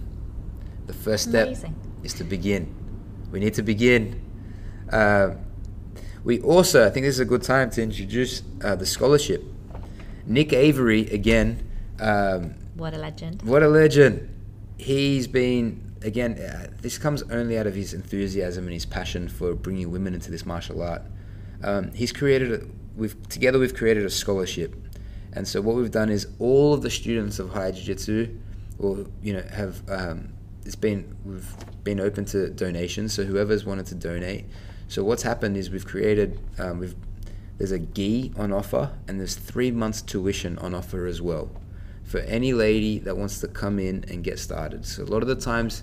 The 0.87 0.93
first 0.93 1.29
step 1.29 1.49
Amazing. 1.49 1.77
is 2.03 2.15
to 2.15 2.25
begin. 2.25 2.75
We 3.31 3.41
need 3.41 3.55
to 3.55 3.63
begin. 3.63 4.21
Uh, 4.91 5.35
we 6.25 6.41
also, 6.41 6.87
I 6.87 6.91
think 6.91 7.05
this 7.05 7.17
is 7.17 7.21
a 7.21 7.25
good 7.25 7.43
time 7.43 7.71
to 7.71 7.83
introduce 7.83 8.43
uh, 8.63 8.77
the 8.77 8.87
scholarship. 8.87 9.43
Nick 10.27 10.53
Avery, 10.53 11.09
again, 11.11 11.69
um, 12.01 12.55
what 12.75 12.95
a 12.95 12.99
legend 12.99 13.43
what 13.43 13.63
a 13.63 13.69
legend. 13.69 14.29
He's 14.79 15.27
been, 15.27 15.82
again, 16.05 16.39
uh, 16.39 16.69
this 16.81 16.99
comes 16.99 17.23
only 17.25 17.59
out 17.59 17.67
of 17.67 17.75
his 17.75 17.95
enthusiasm 17.95 18.65
and 18.65 18.73
his 18.73 18.87
passion 18.87 19.29
for 19.29 19.55
bringing 19.55 19.91
women 19.91 20.15
into 20.15 20.31
this 20.31 20.45
martial 20.45 20.83
art. 20.83 21.03
Um, 21.63 21.93
he's 21.93 22.13
created, 22.13 22.53
a, 22.53 22.67
we've, 22.97 23.17
together 23.29 23.59
we've 23.59 23.75
created 23.75 24.05
a 24.05 24.11
scholarship. 24.11 24.75
And 25.33 25.47
so 25.47 25.61
what 25.61 25.77
we've 25.77 25.91
done 25.91 26.11
is 26.11 26.29
all 26.39 26.75
of 26.75 26.83
the 26.83 26.91
students 26.91 27.39
of 27.39 27.51
High 27.51 27.71
Jiu 27.71 27.85
Jitsu, 27.85 28.39
or, 28.79 29.07
you 29.23 29.33
know, 29.33 29.43
have, 29.53 29.83
um, 29.91 30.33
it's 30.65 30.77
been, 30.77 31.17
we've 31.25 31.55
been 31.85 32.01
open 32.01 32.25
to 32.27 32.51
donations. 32.51 33.15
So 33.15 33.25
whoever's 33.25 33.65
wanted 33.65 33.87
to 33.87 33.95
donate. 33.95 34.45
So 34.89 35.05
what's 35.05 35.23
happened 35.23 35.57
is 35.57 35.71
we've 35.71 35.87
created, 35.87 36.41
um, 36.59 36.79
we've, 36.79 36.95
there's 37.59 37.73
a 37.73 37.79
gi 37.79 38.33
on 38.37 38.53
offer 38.53 38.93
and 39.09 39.19
there's 39.21 39.37
three 39.37 39.71
months 39.71 40.03
tuition 40.03 40.59
on 40.59 40.75
offer 40.75 41.07
as 41.07 41.23
well 41.23 41.51
for 42.13 42.19
any 42.19 42.53
lady 42.53 42.99
that 42.99 43.17
wants 43.17 43.41
to 43.41 43.49
come 43.49 43.79
in 43.79 44.05
and 44.11 44.23
get 44.23 44.39
started. 44.39 44.85
So 44.85 45.03
a 45.03 45.09
lot 45.15 45.23
of 45.23 45.29
the 45.29 45.35
times, 45.53 45.83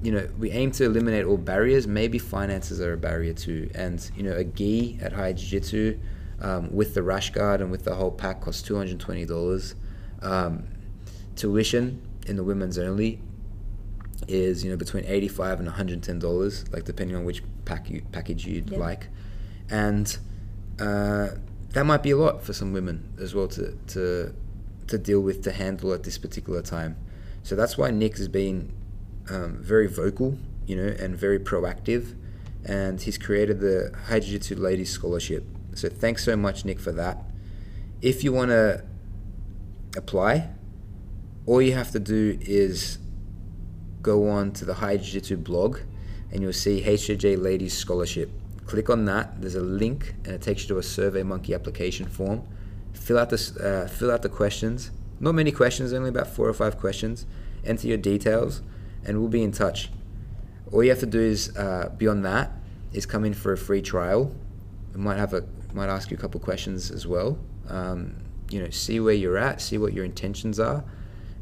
you 0.00 0.12
know, 0.12 0.28
we 0.38 0.50
aim 0.52 0.70
to 0.78 0.84
eliminate 0.84 1.24
all 1.24 1.36
barriers. 1.36 1.86
Maybe 1.88 2.18
finances 2.20 2.80
are 2.80 2.92
a 2.92 2.96
barrier 2.96 3.32
too. 3.34 3.68
And 3.74 3.98
you 4.16 4.22
know, 4.22 4.32
a 4.32 4.44
gi 4.44 4.98
at 5.02 5.12
High 5.12 5.32
Jiu 5.32 5.48
Jitsu 5.60 5.98
um, 6.40 6.72
with 6.72 6.94
the 6.94 7.02
rash 7.02 7.30
guard 7.30 7.60
and 7.60 7.70
with 7.70 7.84
the 7.84 7.94
whole 7.96 8.12
pack 8.12 8.40
costs 8.40 8.62
two 8.62 8.76
hundred 8.76 9.00
twenty 9.00 9.26
dollars. 9.26 9.74
Um, 10.22 10.52
tuition 11.34 12.00
in 12.26 12.36
the 12.36 12.44
women's 12.44 12.78
only 12.78 13.18
is 14.28 14.62
you 14.62 14.70
know 14.70 14.76
between 14.76 15.04
eighty 15.06 15.28
five 15.28 15.58
and 15.58 15.66
one 15.66 15.74
hundred 15.76 16.00
ten 16.02 16.18
dollars, 16.20 16.64
like 16.72 16.84
depending 16.84 17.16
on 17.16 17.24
which 17.24 17.42
pack 17.64 17.90
you, 17.90 18.02
package 18.12 18.46
you'd 18.46 18.70
Yeah. 18.70 18.78
like, 18.78 19.08
and 19.68 20.06
uh, 20.78 21.28
that 21.70 21.84
might 21.84 22.02
be 22.02 22.12
a 22.12 22.16
lot 22.16 22.42
for 22.44 22.52
some 22.52 22.72
women 22.72 22.96
as 23.20 23.34
well 23.34 23.48
to 23.48 23.76
to 23.88 24.32
to 24.90 24.98
deal 24.98 25.20
with 25.20 25.42
to 25.44 25.52
handle 25.52 25.92
at 25.92 26.02
this 26.02 26.18
particular 26.18 26.62
time. 26.62 26.96
So 27.42 27.56
that's 27.56 27.78
why 27.78 27.90
Nick 27.90 28.18
has 28.18 28.28
been 28.28 28.72
um, 29.28 29.58
very 29.62 29.86
vocal, 29.86 30.38
you 30.66 30.76
know, 30.76 30.94
and 30.98 31.16
very 31.16 31.38
proactive, 31.38 32.14
and 32.64 33.00
he's 33.00 33.16
created 33.16 33.60
the 33.60 33.92
High 34.08 34.20
Jiu 34.20 34.32
Jitsu 34.32 34.56
Ladies 34.56 34.90
Scholarship. 34.90 35.44
So 35.74 35.88
thanks 35.88 36.24
so 36.24 36.36
much, 36.36 36.64
Nick, 36.64 36.78
for 36.78 36.92
that. 36.92 37.24
If 38.02 38.24
you 38.24 38.32
want 38.32 38.50
to 38.50 38.84
apply, 39.96 40.50
all 41.46 41.62
you 41.62 41.72
have 41.72 41.90
to 41.92 42.00
do 42.00 42.38
is 42.40 42.98
go 44.02 44.28
on 44.28 44.52
to 44.52 44.64
the 44.64 44.74
High 44.74 44.96
Jiu 44.96 45.12
Jitsu 45.12 45.36
blog, 45.38 45.78
and 46.32 46.42
you'll 46.42 46.52
see 46.52 46.82
HJJ 46.82 47.40
Ladies 47.40 47.76
Scholarship. 47.76 48.30
Click 48.66 48.90
on 48.90 49.04
that. 49.06 49.40
There's 49.40 49.54
a 49.54 49.62
link, 49.62 50.14
and 50.24 50.34
it 50.34 50.42
takes 50.42 50.62
you 50.62 50.68
to 50.68 50.78
a 50.78 50.82
Survey 50.82 51.22
Monkey 51.22 51.54
application 51.54 52.06
form. 52.06 52.42
Fill 52.92 53.18
out 53.18 53.30
this. 53.30 53.56
Uh, 53.56 53.88
fill 53.90 54.10
out 54.10 54.22
the 54.22 54.28
questions. 54.28 54.90
Not 55.18 55.34
many 55.34 55.52
questions, 55.52 55.92
only 55.92 56.08
about 56.08 56.28
four 56.28 56.48
or 56.48 56.54
five 56.54 56.78
questions. 56.78 57.26
Enter 57.64 57.88
your 57.88 57.98
details, 57.98 58.62
and 59.04 59.18
we'll 59.18 59.28
be 59.28 59.42
in 59.42 59.52
touch. 59.52 59.90
All 60.72 60.82
you 60.82 60.90
have 60.90 61.00
to 61.00 61.06
do 61.06 61.20
is 61.20 61.54
uh, 61.56 61.92
beyond 61.96 62.24
that 62.24 62.52
is 62.92 63.06
come 63.06 63.24
in 63.24 63.34
for 63.34 63.52
a 63.52 63.58
free 63.58 63.82
trial. 63.82 64.34
Might 64.94 65.18
have 65.18 65.34
a 65.34 65.44
might 65.72 65.88
ask 65.88 66.10
you 66.10 66.16
a 66.16 66.20
couple 66.20 66.40
questions 66.40 66.90
as 66.90 67.06
well. 67.06 67.38
Um, 67.68 68.16
you 68.50 68.60
know, 68.60 68.70
see 68.70 68.98
where 68.98 69.14
you're 69.14 69.38
at, 69.38 69.60
see 69.60 69.78
what 69.78 69.92
your 69.92 70.04
intentions 70.04 70.58
are, 70.58 70.84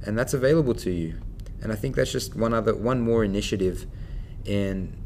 and 0.04 0.18
that's 0.18 0.34
available 0.34 0.74
to 0.74 0.90
you. 0.90 1.18
And 1.62 1.72
I 1.72 1.74
think 1.74 1.96
that's 1.96 2.12
just 2.12 2.36
one 2.36 2.52
other 2.52 2.74
one 2.74 3.00
more 3.00 3.24
initiative 3.24 3.86
in 4.44 4.96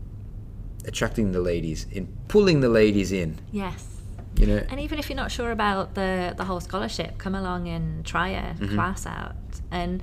attracting 0.87 1.33
the 1.33 1.41
ladies, 1.41 1.87
in 1.93 2.09
pulling 2.29 2.61
the 2.61 2.69
ladies 2.69 3.13
in. 3.13 3.39
yes 3.53 3.92
You 4.37 4.47
know, 4.47 4.63
And 4.71 4.81
even 4.81 4.99
if 4.99 5.09
you're 5.09 5.17
not 5.17 5.31
sure 5.31 5.51
about 5.53 5.95
the 5.95 6.35
the 6.37 6.45
whole 6.45 6.61
scholarship, 6.61 7.19
come 7.19 7.35
along 7.35 7.69
and 7.69 8.05
try 8.05 8.29
a 8.31 8.55
Mhm. 8.55 8.75
class 8.75 9.07
out. 9.07 9.35
And 9.71 10.03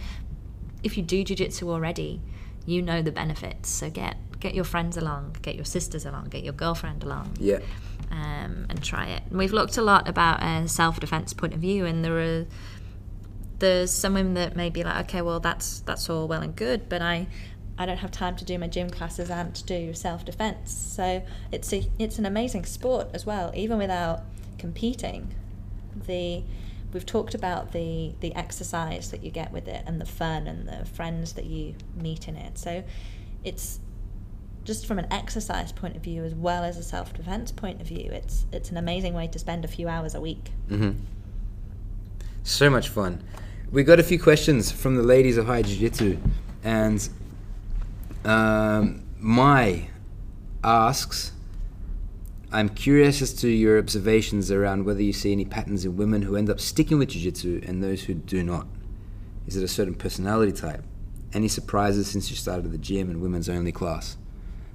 if 0.84 0.96
you 0.98 1.04
do 1.04 1.24
jujitsu 1.26 1.64
already, 1.68 2.22
you 2.66 2.82
know 2.82 3.02
the 3.02 3.12
benefits. 3.12 3.70
So 3.70 3.90
get 3.90 4.16
get 4.40 4.54
your 4.56 4.64
friends 4.64 4.96
along, 4.96 5.36
get 5.42 5.56
your 5.56 5.66
sisters 5.66 6.06
along, 6.06 6.30
get 6.30 6.44
your 6.44 6.54
girlfriend 6.54 7.04
along, 7.04 7.36
yeah, 7.40 7.60
um, 8.12 8.66
and 8.70 8.82
try 8.82 9.08
it. 9.08 9.24
And 9.30 9.38
we've 9.38 9.52
looked 9.52 9.76
a 9.78 9.82
lot 9.82 10.08
about 10.08 10.42
a 10.42 10.68
self 10.70 11.00
defense 11.00 11.34
point 11.34 11.54
of 11.54 11.60
view, 11.60 11.86
and 11.86 12.06
there 12.06 12.18
are 12.20 12.46
there's 13.60 13.92
some 13.92 14.14
women 14.14 14.36
that 14.36 14.56
may 14.56 14.70
be 14.70 14.84
like, 14.84 15.06
okay, 15.10 15.22
well 15.22 15.40
that's 15.42 15.82
that's 15.82 16.10
all 16.10 16.28
well 16.28 16.42
and 16.42 16.56
good, 16.56 16.88
but 16.88 17.02
I 17.02 17.28
I 17.80 17.86
don't 17.86 17.98
have 17.98 18.12
time 18.12 18.36
to 18.36 18.46
do 18.46 18.60
my 18.60 18.68
gym 18.68 18.90
classes 18.90 19.32
and 19.32 19.56
to 19.56 19.64
do 19.64 19.94
self 19.94 20.26
defense. 20.26 20.72
So 20.72 21.24
it's 21.50 21.72
a 21.72 21.90
it's 21.98 22.20
an 22.20 22.26
amazing 22.26 22.66
sport 22.66 23.08
as 23.14 23.26
well, 23.26 23.52
even 23.56 23.78
without 23.78 24.22
competing. 24.58 25.34
The 26.06 26.44
we've 26.92 27.06
talked 27.06 27.34
about 27.34 27.72
the 27.72 28.14
the 28.20 28.36
exercise 28.36 29.12
that 29.12 29.24
you 29.24 29.32
get 29.32 29.54
with 29.54 29.70
it 29.70 29.84
and 29.88 30.02
the 30.02 30.06
fun 30.06 30.46
and 30.46 30.68
the 30.68 30.86
friends 30.86 31.34
that 31.34 31.46
you 31.46 31.74
meet 31.96 32.28
in 32.28 32.36
it. 32.36 32.58
So 32.58 32.84
it's 33.46 33.80
just 34.66 34.86
from 34.86 35.00
an 35.00 35.08
exercise 35.10 35.72
point 35.72 35.96
of 35.96 36.04
view 36.04 36.26
as 36.26 36.36
well 36.36 36.66
as 36.66 36.78
a 36.78 36.84
self 36.84 37.14
defense 37.14 37.50
point 37.50 37.80
of 37.80 37.88
view. 37.88 38.12
It's 38.12 38.46
it's 38.52 38.72
an 38.72 38.78
amazing 38.78 39.14
way 39.14 39.28
to 39.28 39.40
spend 39.40 39.64
a 39.64 39.70
few 39.70 39.88
hours 39.88 40.16
a 40.16 40.20
week. 40.20 40.52
Mm-hmm. 40.70 41.00
So 42.44 42.70
much 42.70 42.90
fun. 42.90 43.24
We 43.72 43.84
got 43.84 44.02
a 44.02 44.04
few 44.04 44.20
questions 44.20 44.70
from 44.70 44.98
the 44.98 45.04
ladies 45.04 45.38
of 45.38 45.46
High 45.46 45.62
Jiu 45.62 45.78
Jitsu, 45.78 46.18
and 46.62 47.08
um, 48.26 49.06
asks, 50.64 51.32
I'm 52.52 52.70
curious 52.70 53.22
as 53.22 53.34
to 53.36 53.48
your 53.48 53.78
observations 53.78 54.52
around 54.52 54.86
whether 54.86 55.02
you 55.02 55.14
see 55.14 55.32
any 55.32 55.46
patterns 55.46 55.86
in 55.86 55.98
women 55.98 56.24
who 56.24 56.36
end 56.36 56.50
up 56.50 56.60
sticking 56.60 56.98
with 56.98 57.10
Jiu 57.10 57.22
Jitsu 57.22 57.62
and 57.66 57.84
those 57.84 58.04
who 58.04 58.16
do 58.16 58.44
not. 58.44 58.68
Is 59.48 59.56
it 59.56 59.64
a 59.64 59.68
certain 59.68 59.94
personality 59.94 60.52
type? 60.52 60.84
Any 61.32 61.48
surprises 61.48 62.10
since 62.10 62.30
you 62.30 62.36
started 62.36 62.72
the 62.72 62.78
gym 62.78 63.10
and 63.10 63.22
women's 63.22 63.50
only 63.50 63.72
class? 63.72 64.18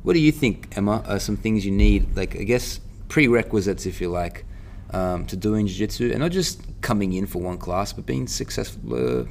What 0.03 0.13
do 0.13 0.21
you 0.21 0.33
think, 0.33 0.77
Emma, 0.77 1.03
are 1.07 1.19
some 1.19 1.37
things 1.37 1.65
you 1.65 1.73
need, 1.73 2.17
like, 2.17 2.37
I 2.37 2.45
guess, 2.45 2.79
prerequisites, 3.09 3.87
if 3.87 4.01
you 4.01 4.09
like, 4.09 4.45
um, 4.91 5.27
to 5.27 5.37
doing 5.37 5.67
Jiu 5.67 5.77
Jitsu 5.77 6.11
and 6.11 6.21
not 6.21 6.31
just 6.31 6.63
coming 6.81 7.13
in 7.13 7.27
for 7.27 7.41
one 7.41 7.59
class, 7.59 7.93
but 7.93 8.07
being 8.07 8.27
successful? 8.27 8.95
Uh, 8.95 9.25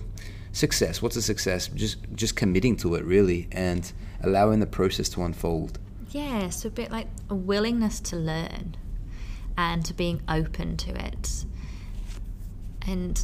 success. 0.53 1.01
What's 1.01 1.17
a 1.17 1.21
success? 1.21 1.67
Just 1.67 1.97
just 2.15 2.35
committing 2.35 2.77
to 2.77 2.95
it 2.95 3.03
really 3.03 3.49
and 3.51 3.91
allowing 4.23 4.59
the 4.59 4.65
process 4.65 5.09
to 5.09 5.23
unfold. 5.23 5.79
Yeah, 6.11 6.49
so 6.49 6.67
a 6.67 6.71
bit 6.71 6.91
like 6.91 7.07
a 7.29 7.35
willingness 7.35 7.99
to 8.01 8.15
learn 8.15 8.75
and 9.57 9.83
to 9.85 9.93
being 9.93 10.21
open 10.27 10.77
to 10.77 11.05
it. 11.05 11.45
And 12.87 13.19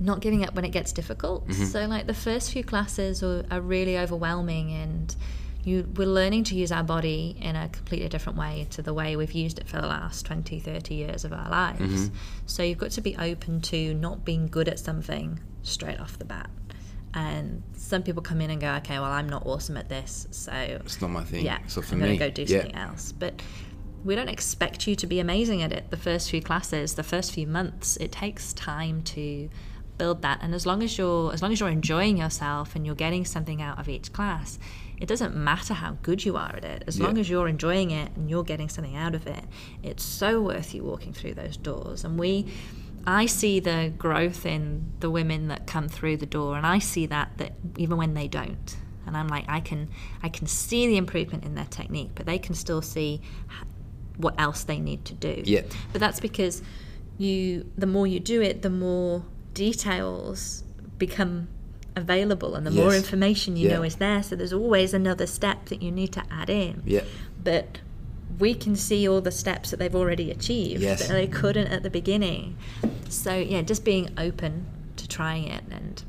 not 0.00 0.20
giving 0.20 0.44
up 0.44 0.54
when 0.54 0.64
it 0.64 0.70
gets 0.70 0.92
difficult. 0.92 1.46
Mm-hmm. 1.46 1.64
So 1.66 1.86
like 1.86 2.06
the 2.06 2.14
first 2.14 2.52
few 2.52 2.64
classes 2.64 3.22
are, 3.22 3.44
are 3.50 3.60
really 3.60 3.98
overwhelming 3.98 4.72
and 4.72 5.14
you 5.62 5.88
we're 5.96 6.06
learning 6.06 6.44
to 6.44 6.54
use 6.54 6.70
our 6.70 6.82
body 6.82 7.36
in 7.40 7.56
a 7.56 7.68
completely 7.68 8.08
different 8.08 8.38
way 8.38 8.66
to 8.70 8.82
the 8.82 8.92
way 8.92 9.16
we've 9.16 9.32
used 9.32 9.58
it 9.58 9.66
for 9.66 9.80
the 9.80 9.86
last 9.86 10.26
20 10.26 10.60
30 10.60 10.94
years 10.94 11.24
of 11.24 11.32
our 11.32 11.48
lives 11.48 11.80
Mm-hmm. 11.80 12.14
so 12.44 12.62
you've 12.62 12.76
got 12.76 12.90
to 12.90 13.00
be 13.00 13.16
open 13.16 13.62
to 13.62 13.94
not 13.94 14.26
being 14.26 14.46
good 14.48 14.68
at 14.68 14.78
something 14.78 15.40
straight 15.62 15.98
off 16.00 16.18
the 16.18 16.26
bat 16.26 16.50
and 17.14 17.62
some 17.76 18.02
people 18.02 18.22
come 18.22 18.40
in 18.40 18.50
and 18.50 18.60
go 18.60 18.72
okay 18.74 18.98
well 18.98 19.10
i'm 19.10 19.28
not 19.28 19.44
awesome 19.46 19.76
at 19.76 19.88
this 19.88 20.26
so 20.30 20.52
It's 20.52 21.00
not 21.00 21.10
my 21.10 21.24
thing. 21.24 21.44
yeah 21.44 21.58
So 21.66 21.80
for 21.82 21.94
i'm 21.94 22.00
me, 22.00 22.08
to 22.10 22.16
go 22.16 22.30
do 22.30 22.42
yeah. 22.42 22.60
something 22.60 22.74
else 22.76 23.12
but 23.12 23.40
we 24.04 24.14
don't 24.14 24.28
expect 24.28 24.86
you 24.86 24.94
to 24.96 25.06
be 25.06 25.18
amazing 25.20 25.62
at 25.62 25.72
it 25.72 25.90
the 25.90 25.96
first 25.96 26.30
few 26.30 26.42
classes 26.42 26.94
the 26.94 27.02
first 27.02 27.32
few 27.32 27.46
months 27.46 27.96
it 27.98 28.12
takes 28.12 28.52
time 28.52 29.02
to 29.02 29.48
build 29.96 30.22
that 30.22 30.40
and 30.42 30.54
as 30.54 30.66
long 30.66 30.82
as 30.82 30.98
you're 30.98 31.32
as 31.32 31.40
long 31.40 31.52
as 31.52 31.60
you're 31.60 31.68
enjoying 31.68 32.16
yourself 32.18 32.74
and 32.74 32.84
you're 32.84 32.96
getting 32.96 33.24
something 33.24 33.62
out 33.62 33.78
of 33.78 33.88
each 33.88 34.12
class 34.12 34.58
it 35.00 35.06
doesn't 35.06 35.34
matter 35.36 35.74
how 35.74 35.92
good 36.02 36.24
you 36.24 36.36
are 36.36 36.54
at 36.56 36.64
it 36.64 36.82
as 36.86 36.98
Yeah. 36.98 37.06
long 37.06 37.18
as 37.18 37.30
you're 37.30 37.46
enjoying 37.48 37.90
it 37.92 38.10
and 38.16 38.28
you're 38.28 38.42
getting 38.44 38.68
something 38.68 38.96
out 38.96 39.14
of 39.14 39.26
it 39.28 39.44
it's 39.84 40.02
so 40.02 40.40
worth 40.40 40.74
you 40.74 40.82
walking 40.82 41.12
through 41.12 41.34
those 41.34 41.56
doors 41.56 42.04
and 42.04 42.18
we 42.18 42.46
I 43.06 43.26
see 43.26 43.60
the 43.60 43.92
growth 43.98 44.46
in 44.46 44.92
the 45.00 45.10
women 45.10 45.48
that 45.48 45.66
come 45.66 45.88
through 45.88 46.16
the 46.18 46.26
door 46.26 46.56
and 46.56 46.66
I 46.66 46.78
see 46.78 47.06
that 47.06 47.36
that 47.38 47.52
even 47.76 47.96
when 47.98 48.14
they 48.14 48.28
don't 48.28 48.76
and 49.06 49.16
I'm 49.16 49.28
like 49.28 49.44
I 49.48 49.60
can 49.60 49.88
I 50.22 50.28
can 50.28 50.46
see 50.46 50.86
the 50.86 50.96
improvement 50.96 51.44
in 51.44 51.54
their 51.54 51.66
technique 51.66 52.10
but 52.14 52.24
they 52.26 52.38
can 52.38 52.54
still 52.54 52.80
see 52.82 53.20
what 54.16 54.34
else 54.38 54.64
they 54.64 54.78
need 54.78 55.04
to 55.06 55.14
do 55.14 55.42
Yeah. 55.44 55.62
but 55.92 56.00
that's 56.00 56.20
because 56.20 56.62
you 57.18 57.70
the 57.76 57.86
more 57.86 58.06
you 58.06 58.20
do 58.20 58.40
it 58.40 58.62
the 58.62 58.70
more 58.70 59.24
details 59.54 60.62
become 60.98 61.48
available 61.96 62.54
and 62.56 62.66
the 62.66 62.70
more 62.72 62.94
information 62.94 63.56
you 63.56 63.68
Yeah. 63.68 63.76
know 63.76 63.82
is 63.82 63.96
there 63.96 64.22
so 64.22 64.34
there's 64.34 64.52
always 64.52 64.94
another 64.94 65.26
step 65.26 65.66
that 65.66 65.80
you 65.82 65.90
need 65.92 66.12
to 66.12 66.22
add 66.30 66.50
in 66.50 66.82
Yeah. 66.84 67.02
but 67.42 67.78
we 68.38 68.54
can 68.54 68.74
see 68.76 69.08
all 69.08 69.20
the 69.20 69.30
steps 69.30 69.70
that 69.70 69.78
they've 69.78 69.94
already 69.94 70.30
achieved 70.30 70.80
Yes. 70.82 71.06
that 71.06 71.12
they 71.14 71.26
couldn't 71.26 71.68
at 71.68 71.82
the 71.82 71.90
beginning 71.90 72.56
so 73.08 73.34
yeah 73.34 73.62
just 73.62 73.84
being 73.84 74.10
open 74.18 74.66
to 74.96 75.06
trying 75.08 75.46
it 75.48 75.62
and 75.70 76.02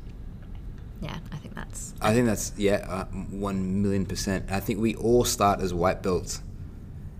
yeah 1.00 1.18
i 1.32 1.36
think 1.36 1.54
that's 1.54 1.94
I 2.00 2.12
think 2.12 2.26
that's 2.26 2.52
yeah, 2.56 2.84
uh, 2.88 3.04
one 3.30 3.82
million 3.82 4.04
percent. 4.06 4.44
I 4.50 4.60
think 4.60 4.78
we 4.80 4.94
all 4.96 5.24
start 5.24 5.60
as 5.60 5.72
white 5.72 6.02
belts, 6.02 6.42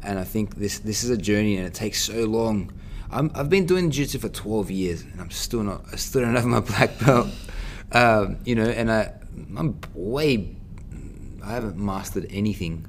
and 0.03 0.19
I 0.19 0.25
think 0.25 0.57
this 0.57 0.79
this 0.81 1.03
is 1.03 1.09
a 1.11 1.17
journey, 1.17 1.57
and 1.57 1.67
it 1.67 1.73
takes 1.73 2.03
so 2.03 2.25
long. 2.27 2.71
I'm, 3.11 3.31
I've 3.35 3.49
been 3.49 3.65
doing 3.67 3.91
jiu-jitsu 3.91 4.19
for 4.19 4.29
12 4.29 4.71
years, 4.71 5.03
and 5.03 5.21
I'm 5.21 5.31
still 5.31 5.63
not. 5.63 5.85
I 5.93 5.97
still 5.97 6.21
don't 6.21 6.35
have 6.35 6.45
my 6.45 6.61
black 6.61 6.99
belt. 7.05 7.29
Um, 7.93 8.37
you 8.45 8.55
know, 8.55 8.65
and 8.69 8.93
I 8.93 9.13
I'm 9.57 9.81
way. 9.95 10.55
I 11.43 11.53
haven't 11.53 11.79
mastered 11.79 12.27
anything. 12.29 12.87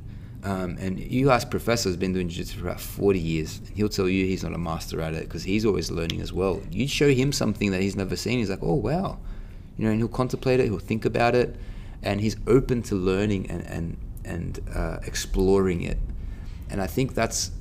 Um, 0.47 0.77
and 0.79 0.97
you 0.97 1.29
ask 1.29 1.49
Professor 1.49 1.89
has 1.89 1.97
been 1.97 2.13
doing 2.13 2.29
jiu-jitsu 2.29 2.59
for 2.59 2.67
about 2.67 2.79
40 2.79 3.19
years, 3.19 3.57
and 3.57 3.67
he'll 3.75 3.89
tell 3.89 4.07
you 4.07 4.25
he's 4.25 4.43
not 4.43 4.53
a 4.53 4.57
master 4.57 5.01
at 5.01 5.13
it 5.13 5.23
because 5.23 5.43
he's 5.43 5.65
always 5.65 5.91
learning 5.91 6.21
as 6.21 6.31
well. 6.31 6.61
You 6.71 6.87
show 6.87 7.09
him 7.09 7.33
something 7.33 7.71
that 7.71 7.81
he's 7.81 7.97
never 7.97 8.15
seen, 8.15 8.39
he's 8.39 8.49
like, 8.49 8.61
oh 8.61 8.75
wow, 8.75 9.19
you 9.77 9.83
know, 9.83 9.91
and 9.91 9.99
he'll 9.99 10.07
contemplate 10.07 10.61
it, 10.61 10.67
he'll 10.67 10.79
think 10.79 11.03
about 11.03 11.35
it, 11.35 11.57
and 12.01 12.21
he's 12.21 12.37
open 12.47 12.81
to 12.83 12.95
learning 12.95 13.51
and 13.51 13.65
and 13.67 13.97
and 14.23 14.59
uh, 14.73 14.99
exploring 15.05 15.81
it. 15.81 15.97
And 16.69 16.81
I 16.81 16.87
think 16.87 17.13
that's, 17.13 17.51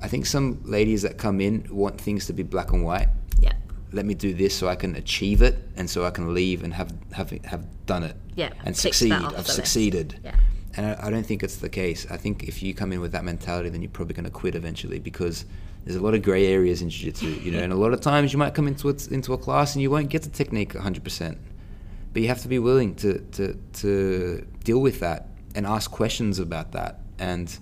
I 0.00 0.08
think 0.08 0.24
some 0.24 0.62
ladies 0.64 1.02
that 1.02 1.18
come 1.18 1.42
in 1.42 1.66
want 1.70 2.00
things 2.00 2.24
to 2.26 2.32
be 2.32 2.42
black 2.42 2.72
and 2.72 2.82
white. 2.82 3.08
yeah 3.40 3.52
Let 3.92 4.06
me 4.06 4.14
do 4.14 4.32
this 4.32 4.56
so 4.56 4.66
I 4.66 4.76
can 4.76 4.96
achieve 4.96 5.42
it, 5.42 5.58
and 5.76 5.90
so 5.90 6.06
I 6.06 6.10
can 6.10 6.32
leave 6.32 6.64
and 6.64 6.72
have 6.72 6.90
have 7.12 7.32
have 7.44 7.66
done 7.84 8.02
it. 8.02 8.16
Yeah, 8.34 8.50
and 8.64 8.74
succeed. 8.74 9.12
I've 9.12 9.30
the 9.32 9.36
list. 9.36 9.56
succeeded. 9.56 10.18
Yeah. 10.24 10.36
And 10.76 10.86
I, 10.86 11.06
I 11.06 11.10
don't 11.10 11.24
think 11.26 11.42
it's 11.42 11.56
the 11.56 11.68
case. 11.68 12.06
I 12.10 12.16
think 12.16 12.44
if 12.44 12.62
you 12.62 12.74
come 12.74 12.92
in 12.92 13.00
with 13.00 13.12
that 13.12 13.24
mentality, 13.24 13.68
then 13.70 13.82
you're 13.82 13.90
probably 13.90 14.14
going 14.14 14.24
to 14.24 14.30
quit 14.30 14.54
eventually 14.54 14.98
because 14.98 15.44
there's 15.84 15.96
a 15.96 16.00
lot 16.00 16.14
of 16.14 16.22
grey 16.22 16.46
areas 16.46 16.80
in 16.82 16.90
jiu-jitsu, 16.90 17.26
you 17.42 17.50
know, 17.50 17.58
and 17.58 17.72
a 17.72 17.76
lot 17.76 17.92
of 17.92 18.00
times 18.00 18.32
you 18.32 18.38
might 18.38 18.54
come 18.54 18.68
into 18.68 18.88
it, 18.88 19.08
into 19.10 19.32
a 19.32 19.38
class 19.38 19.74
and 19.74 19.82
you 19.82 19.90
won't 19.90 20.08
get 20.10 20.22
the 20.22 20.28
technique 20.28 20.74
100%. 20.74 21.38
But 22.12 22.22
you 22.22 22.28
have 22.28 22.40
to 22.42 22.48
be 22.48 22.58
willing 22.58 22.94
to, 22.96 23.18
to, 23.32 23.54
to 23.74 24.46
deal 24.64 24.80
with 24.80 25.00
that 25.00 25.28
and 25.54 25.66
ask 25.66 25.90
questions 25.90 26.38
about 26.38 26.72
that 26.72 27.00
and 27.18 27.56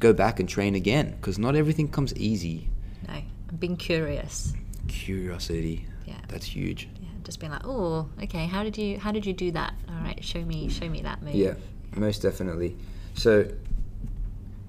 go 0.00 0.12
back 0.12 0.40
and 0.40 0.48
train 0.48 0.74
again 0.74 1.12
because 1.12 1.38
not 1.38 1.54
everything 1.56 1.88
comes 1.88 2.14
easy. 2.16 2.68
no 3.08 3.14
i'm 3.14 3.56
being 3.58 3.76
curious 3.76 4.52
Curiosity, 4.88 5.86
Yeah. 6.06 6.14
that's 6.28 6.44
huge. 6.46 6.88
yeah 7.00 7.08
just 7.24 7.40
being 7.40 7.52
like 7.52 7.62
oh 7.66 8.08
okay 8.22 8.46
how 8.46 8.62
did 8.62 8.76
you 8.76 8.98
how 8.98 9.10
did 9.12 9.24
you 9.26 9.32
do 9.32 9.50
that 9.52 9.74
all 9.88 9.94
right 10.02 10.22
show 10.24 10.40
me 10.42 10.68
show 10.68 10.88
me 10.88 11.02
that 11.02 11.22
move 11.22 11.34
Yeah, 11.34 11.54
most 11.96 12.22
definitely. 12.22 12.76
So, 13.14 13.48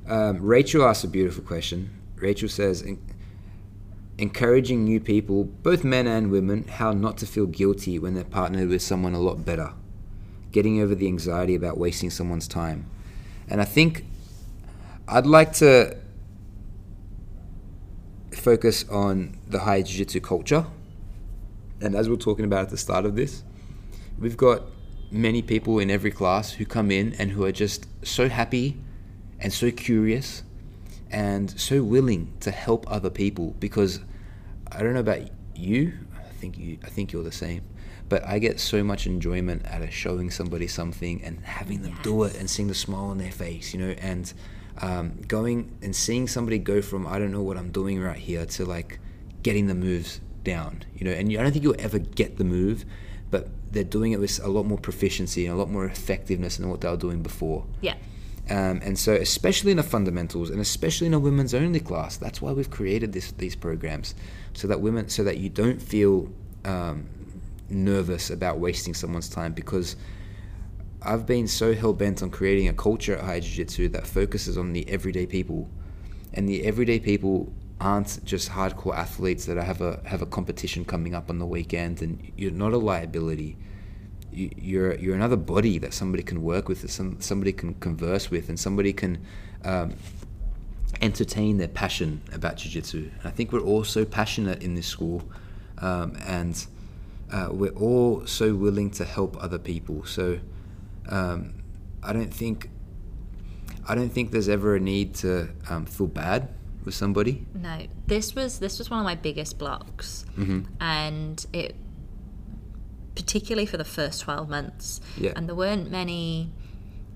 um, 0.08 0.42
Rachel 0.42 0.84
asks 0.86 1.04
a 1.04 1.08
beautiful 1.08 1.44
question. 1.44 1.90
Rachel 2.16 2.50
says, 2.50 2.84
encouraging 4.18 4.84
new 4.84 5.00
people, 5.00 5.44
both 5.44 5.84
men 5.84 6.08
and 6.08 6.32
women, 6.32 6.66
how 6.68 6.92
not 6.92 7.18
to 7.18 7.26
feel 7.26 7.46
guilty 7.46 7.98
when 8.00 8.14
they're 8.14 8.24
partnered 8.24 8.70
with 8.70 8.82
someone 8.82 9.14
a 9.14 9.20
lot 9.20 9.46
better. 9.46 9.74
Getting 10.52 10.82
over 10.82 10.96
the 10.96 11.08
anxiety 11.08 11.56
about 11.56 11.78
wasting 11.78 12.10
someone's 12.10 12.48
time. 12.48 12.90
And 13.50 13.60
I 13.60 13.66
think 13.66 14.06
I'd 15.08 15.26
like 15.26 15.54
to 15.54 15.98
focus 18.32 18.88
on 18.90 19.38
the 19.48 19.60
high 19.60 19.82
jiu 19.82 19.98
jitsu 20.00 20.20
culture. 20.20 20.66
And 21.82 21.96
as 21.96 22.08
we 22.08 22.16
we're 22.16 22.22
talking 22.22 22.46
about 22.46 22.64
at 22.64 22.70
the 22.70 22.78
start 22.78 23.06
of 23.06 23.16
this, 23.16 23.44
we've 24.18 24.38
got 24.38 24.64
many 25.14 25.42
people 25.42 25.80
in 25.80 25.92
every 25.92 26.12
class 26.12 26.54
who 26.54 26.66
come 26.66 26.90
in 26.90 27.14
and 27.14 27.32
who 27.32 27.46
are 27.46 27.52
just 27.52 27.88
so 28.06 28.28
happy 28.28 28.78
and 29.40 29.54
so 29.54 29.70
curious 29.70 30.44
and 31.12 31.58
so 31.60 31.84
willing 31.84 32.34
to 32.40 32.50
help 32.50 32.90
other 32.92 33.12
people 33.12 33.56
because 33.60 34.00
I 34.72 34.82
don't 34.82 34.94
know 34.94 35.00
about 35.00 35.22
you 35.56 35.94
I 36.18 36.24
think 36.24 36.58
you 36.58 36.80
I 36.84 36.90
think 36.90 37.14
you're 37.14 37.24
the 37.24 37.32
same 37.32 37.62
but 38.10 38.26
I 38.26 38.40
get 38.40 38.60
so 38.60 38.84
much 38.84 39.06
enjoyment 39.06 39.66
out 39.68 39.84
of 39.84 39.94
showing 39.94 40.32
somebody 40.32 40.68
something 40.68 41.24
and 41.24 41.40
having 41.46 41.84
them 41.84 41.98
do 42.02 42.24
it 42.24 42.36
and 42.36 42.50
seeing 42.50 42.68
the 42.68 42.76
smile 42.76 43.06
on 43.06 43.20
their 43.20 43.32
face 43.32 43.74
you 43.74 43.80
know 43.80 43.96
and 44.00 44.34
um, 44.82 45.22
going 45.28 45.78
and 45.84 45.96
seeing 45.96 46.28
somebody 46.28 46.58
go 46.58 46.82
from 46.82 47.06
I 47.06 47.20
don't 47.20 47.32
know 47.32 47.44
what 47.44 47.58
I'm 47.58 47.72
doing 47.72 48.02
right 48.02 48.18
here 48.18 48.48
to 48.48 48.66
like 48.66 49.00
getting 49.44 49.68
the 49.68 49.76
moves 49.76 50.20
down 50.44 50.84
you 50.96 51.06
know 51.06 51.12
and 51.12 51.30
I 51.30 51.44
don't 51.44 51.52
think 51.52 51.64
you'll 51.64 51.76
ever 51.78 52.00
get 52.00 52.38
the 52.38 52.44
move 52.44 52.84
but 53.30 53.50
they're 53.74 53.84
doing 53.84 54.12
it 54.12 54.20
with 54.20 54.40
a 54.44 54.48
lot 54.48 54.66
more 54.66 54.78
proficiency 54.78 55.46
and 55.46 55.54
a 55.54 55.58
lot 55.58 55.70
more 55.70 55.86
effectiveness 55.86 56.58
than 56.58 56.70
what 56.70 56.82
they 56.82 56.90
were 56.90 56.98
doing 56.98 57.22
before 57.22 57.66
yeah 57.82 57.96
um, 58.50 58.82
and 58.84 59.00
so, 59.00 59.14
especially 59.14 59.72
in 59.72 59.78
the 59.78 59.84
fundamentals, 59.84 60.50
and 60.50 60.60
especially 60.60 61.08
in 61.08 61.14
a 61.14 61.20
women's 61.20 61.54
only 61.54 61.80
class, 61.80 62.18
that's 62.18 62.42
why 62.42 62.52
we've 62.52 62.70
created 62.70 63.14
this, 63.14 63.32
these 63.32 63.56
programs, 63.56 64.16
so 64.54 64.68
that 64.68 64.82
women, 64.82 65.08
so 65.08 65.24
that 65.24 65.38
you 65.38 65.50
don't 65.50 65.82
feel 65.82 66.30
um, 66.66 67.08
nervous 67.70 68.30
about 68.30 68.60
wasting 68.60 68.94
someone's 68.94 69.30
time. 69.30 69.54
Because 69.54 69.96
I've 71.02 71.26
been 71.26 71.48
so 71.48 71.74
hell 71.74 71.94
bent 71.94 72.22
on 72.22 72.32
creating 72.32 72.68
a 72.68 72.74
culture 72.74 73.16
at 73.16 73.24
High 73.24 73.40
Jiu 73.40 73.56
Jitsu 73.56 73.88
that 73.90 74.06
focuses 74.06 74.58
on 74.58 74.74
the 74.74 74.88
everyday 74.90 75.26
people, 75.26 75.70
and 76.34 76.48
the 76.48 76.66
everyday 76.66 77.00
people 77.00 77.54
aren't 77.84 78.24
just 78.24 78.50
hardcore 78.50 78.96
athletes 78.96 79.46
that 79.46 79.58
have 79.58 79.82
a 79.82 80.00
have 80.06 80.22
a 80.22 80.26
competition 80.26 80.86
coming 80.86 81.14
up 81.14 81.30
on 81.30 81.38
the 81.40 81.46
weekend, 81.46 82.02
and 82.02 82.32
you're 82.38 82.52
not 82.52 82.74
a 82.74 82.78
liability. 82.78 83.58
You, 84.32 84.50
you're 84.56 84.96
you're 84.96 85.16
another 85.16 85.36
body 85.36 85.78
that 85.80 85.94
somebody 85.94 86.24
can 86.24 86.42
work 86.42 86.70
with, 86.70 86.82
that 86.82 86.92
some 86.92 87.20
somebody 87.20 87.52
can 87.52 87.74
converse 87.76 88.32
with, 88.32 88.50
and 88.50 88.60
somebody 88.60 88.94
can 88.94 89.14
um, 89.66 89.96
entertain 91.02 91.58
their 91.58 91.68
passion 91.68 92.22
about 92.34 92.58
jiu-jitsu. 92.58 93.12
I 93.24 93.32
think 93.32 93.52
we're 93.52 93.68
all 93.72 93.84
so 93.84 94.06
passionate 94.06 94.64
in 94.64 94.76
this 94.76 94.88
school, 94.88 95.22
um, 95.80 96.16
and 96.26 96.66
uh, 97.32 97.50
we're 97.52 97.78
all 97.88 98.26
so 98.26 98.56
willing 98.56 98.92
to 98.92 99.04
help 99.04 99.36
other 99.44 99.60
people. 99.60 100.06
So 100.06 100.40
um, 101.10 101.54
I 102.02 102.14
don't 102.14 102.34
think 102.34 102.70
I 103.88 103.96
don't 103.96 104.10
think 104.10 104.32
there's 104.32 104.50
ever 104.50 104.76
a 104.76 104.80
need 104.80 105.16
to 105.16 105.50
um, 105.70 105.86
feel 105.86 106.08
bad 106.08 106.48
with 106.86 106.96
somebody. 106.96 107.46
No, 107.54 107.88
this 108.08 108.36
was 108.36 108.60
this 108.60 108.80
was 108.80 108.90
one 108.90 109.00
of 109.00 109.06
my 109.06 109.16
biggest 109.16 109.58
blocks, 109.58 110.26
mm-hmm. 110.38 110.62
and 110.82 111.46
it 111.54 111.76
particularly 113.16 113.66
for 113.66 113.78
the 113.78 113.86
first 113.86 114.22
twelve 114.22 114.50
months. 114.50 115.02
Yeah. 115.18 115.34
And 115.36 115.48
there 115.48 115.56
weren't 115.56 115.92
many. 115.92 116.52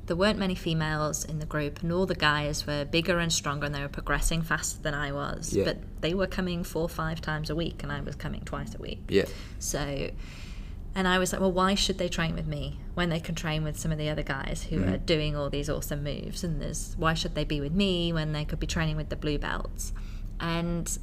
There 0.05 0.15
weren't 0.15 0.39
many 0.39 0.55
females 0.55 1.25
in 1.25 1.39
the 1.39 1.45
group, 1.45 1.83
and 1.83 1.91
all 1.91 2.05
the 2.05 2.15
guys 2.15 2.65
were 2.65 2.85
bigger 2.85 3.19
and 3.19 3.31
stronger, 3.31 3.65
and 3.65 3.75
they 3.75 3.81
were 3.81 3.89
progressing 3.89 4.41
faster 4.41 4.81
than 4.81 4.93
I 4.93 5.11
was. 5.11 5.53
Yeah. 5.53 5.65
But 5.65 5.79
they 5.99 6.13
were 6.13 6.27
coming 6.27 6.63
four, 6.63 6.83
or 6.83 6.89
five 6.89 7.19
times 7.19 7.49
a 7.49 7.55
week, 7.55 7.83
and 7.83 7.91
I 7.91 7.99
was 7.99 8.15
coming 8.15 8.41
twice 8.45 8.73
a 8.73 8.77
week. 8.77 9.01
Yeah, 9.09 9.25
So, 9.59 10.11
and 10.97 11.07
I 11.07 11.19
was 11.19 11.31
like, 11.31 11.39
well, 11.39 11.51
why 11.51 11.75
should 11.75 11.99
they 11.99 12.09
train 12.09 12.33
with 12.33 12.47
me 12.47 12.79
when 12.95 13.09
they 13.09 13.19
can 13.19 13.35
train 13.35 13.63
with 13.63 13.77
some 13.77 13.91
of 13.91 13.99
the 13.99 14.09
other 14.09 14.23
guys 14.23 14.65
who 14.67 14.83
are 14.83 14.97
doing 14.97 15.35
all 15.35 15.47
these 15.47 15.69
awesome 15.69 16.03
moves? 16.03 16.43
And 16.43 16.59
there's 16.59 16.95
why 16.97 17.13
should 17.13 17.35
they 17.35 17.43
be 17.43 17.61
with 17.61 17.71
me 17.71 18.11
when 18.11 18.31
they 18.31 18.43
could 18.43 18.59
be 18.59 18.65
training 18.65 18.97
with 18.97 19.09
the 19.09 19.15
blue 19.15 19.37
belts? 19.37 19.93
And 20.39 20.97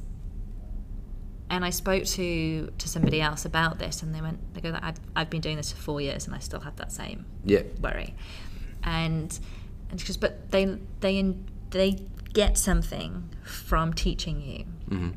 and 1.49 1.63
I 1.63 1.69
spoke 1.69 2.03
to 2.03 2.73
to 2.77 2.89
somebody 2.89 3.21
else 3.21 3.45
about 3.45 3.79
this, 3.79 4.03
and 4.03 4.13
they 4.13 4.19
went, 4.19 4.53
they 4.53 4.59
go, 4.59 4.77
I've, 4.81 4.99
I've 5.15 5.29
been 5.29 5.39
doing 5.39 5.55
this 5.55 5.71
for 5.71 5.77
four 5.81 6.01
years, 6.01 6.25
and 6.25 6.35
I 6.35 6.39
still 6.39 6.59
have 6.59 6.75
that 6.75 6.91
same 6.91 7.25
yeah, 7.45 7.61
worry. 7.79 8.15
And 8.83 9.39
and 9.89 10.01
she 10.01 10.07
goes, 10.07 10.17
but 10.17 10.51
they 10.51 10.77
they 10.99 11.35
they 11.69 11.99
get 12.33 12.57
something 12.57 13.29
from 13.43 13.93
teaching 13.93 14.41
you. 14.41 14.65
Mm-hmm. 14.93 15.11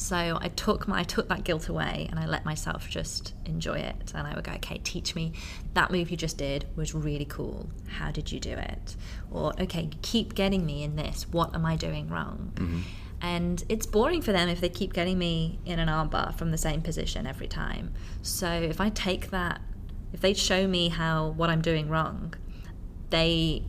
So 0.00 0.38
I 0.40 0.48
took 0.48 0.88
my 0.88 1.00
I 1.00 1.02
took 1.02 1.28
that 1.28 1.44
guilt 1.44 1.68
away 1.68 2.06
and 2.10 2.18
I 2.18 2.24
let 2.24 2.46
myself 2.46 2.88
just 2.88 3.34
enjoy 3.44 3.80
it. 3.80 4.12
And 4.14 4.26
I 4.26 4.34
would 4.34 4.44
go, 4.44 4.52
okay, 4.52 4.80
teach 4.82 5.14
me 5.14 5.34
that 5.74 5.90
move 5.90 6.10
you 6.10 6.16
just 6.16 6.38
did 6.38 6.64
was 6.74 6.94
really 6.94 7.26
cool. 7.26 7.68
How 7.86 8.10
did 8.10 8.32
you 8.32 8.40
do 8.40 8.52
it? 8.52 8.96
Or 9.30 9.52
okay, 9.60 9.90
keep 10.00 10.34
getting 10.34 10.64
me 10.64 10.82
in 10.82 10.96
this. 10.96 11.28
What 11.30 11.54
am 11.54 11.66
I 11.66 11.76
doing 11.76 12.08
wrong? 12.08 12.52
Mm-hmm. 12.54 12.80
And 13.20 13.62
it's 13.68 13.84
boring 13.84 14.22
for 14.22 14.32
them 14.32 14.48
if 14.48 14.62
they 14.62 14.70
keep 14.70 14.94
getting 14.94 15.18
me 15.18 15.58
in 15.66 15.78
an 15.78 15.88
armbar 15.88 16.34
from 16.34 16.50
the 16.50 16.58
same 16.58 16.80
position 16.80 17.26
every 17.26 17.46
time. 17.46 17.92
So 18.22 18.48
if 18.48 18.80
I 18.80 18.88
take 18.88 19.28
that, 19.32 19.60
if 20.14 20.22
they 20.22 20.32
show 20.32 20.66
me 20.66 20.88
how 20.88 21.28
what 21.36 21.50
I'm 21.50 21.60
doing 21.60 21.90
wrong, 21.90 22.32
they 23.10 23.64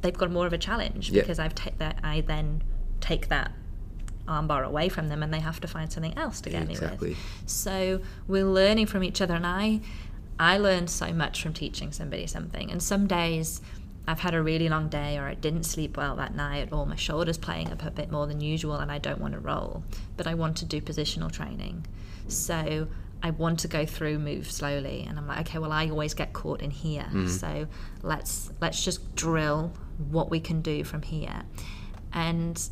they've 0.00 0.16
got 0.16 0.30
more 0.30 0.46
of 0.46 0.54
a 0.54 0.58
challenge 0.58 1.12
because 1.12 1.38
I've 1.38 1.54
ta- 1.54 1.76
that 1.76 2.00
I 2.02 2.22
then 2.22 2.62
take 3.00 3.28
that 3.28 3.52
armbar 4.26 4.64
away 4.64 4.88
from 4.88 5.08
them 5.08 5.22
and 5.22 5.32
they 5.32 5.40
have 5.40 5.60
to 5.60 5.68
find 5.68 5.92
something 5.92 6.16
else 6.16 6.40
to 6.42 6.50
get 6.50 6.66
me 6.66 6.74
exactly. 6.74 7.10
with. 7.10 7.18
So 7.46 8.00
we're 8.26 8.46
learning 8.46 8.86
from 8.86 9.04
each 9.04 9.20
other 9.20 9.34
and 9.34 9.46
I 9.46 9.80
I 10.38 10.58
learned 10.58 10.90
so 10.90 11.12
much 11.12 11.42
from 11.42 11.52
teaching 11.52 11.92
somebody 11.92 12.26
something. 12.26 12.70
And 12.70 12.82
some 12.82 13.06
days 13.06 13.60
I've 14.06 14.20
had 14.20 14.34
a 14.34 14.42
really 14.42 14.68
long 14.68 14.88
day 14.88 15.16
or 15.16 15.26
I 15.26 15.34
didn't 15.34 15.64
sleep 15.64 15.96
well 15.96 16.16
that 16.16 16.34
night 16.34 16.72
or 16.72 16.86
my 16.86 16.96
shoulder's 16.96 17.38
playing 17.38 17.70
up 17.70 17.84
a 17.84 17.90
bit 17.90 18.10
more 18.10 18.26
than 18.26 18.40
usual 18.40 18.74
and 18.74 18.90
I 18.90 18.98
don't 18.98 19.20
want 19.20 19.34
to 19.34 19.40
roll, 19.40 19.84
but 20.16 20.26
I 20.26 20.34
want 20.34 20.56
to 20.58 20.64
do 20.64 20.80
positional 20.80 21.30
training. 21.30 21.86
So 22.28 22.88
I 23.22 23.30
want 23.30 23.60
to 23.60 23.68
go 23.68 23.86
through 23.86 24.18
move 24.18 24.50
slowly 24.50 25.06
and 25.08 25.18
I'm 25.18 25.26
like, 25.26 25.40
okay, 25.48 25.58
well 25.58 25.72
I 25.72 25.88
always 25.88 26.12
get 26.12 26.32
caught 26.32 26.60
in 26.60 26.70
here. 26.70 27.04
Mm-hmm. 27.04 27.28
So 27.28 27.66
let's 28.02 28.50
let's 28.60 28.84
just 28.84 29.14
drill 29.14 29.72
what 30.10 30.30
we 30.30 30.40
can 30.40 30.60
do 30.60 30.84
from 30.84 31.02
here. 31.02 31.42
And 32.12 32.62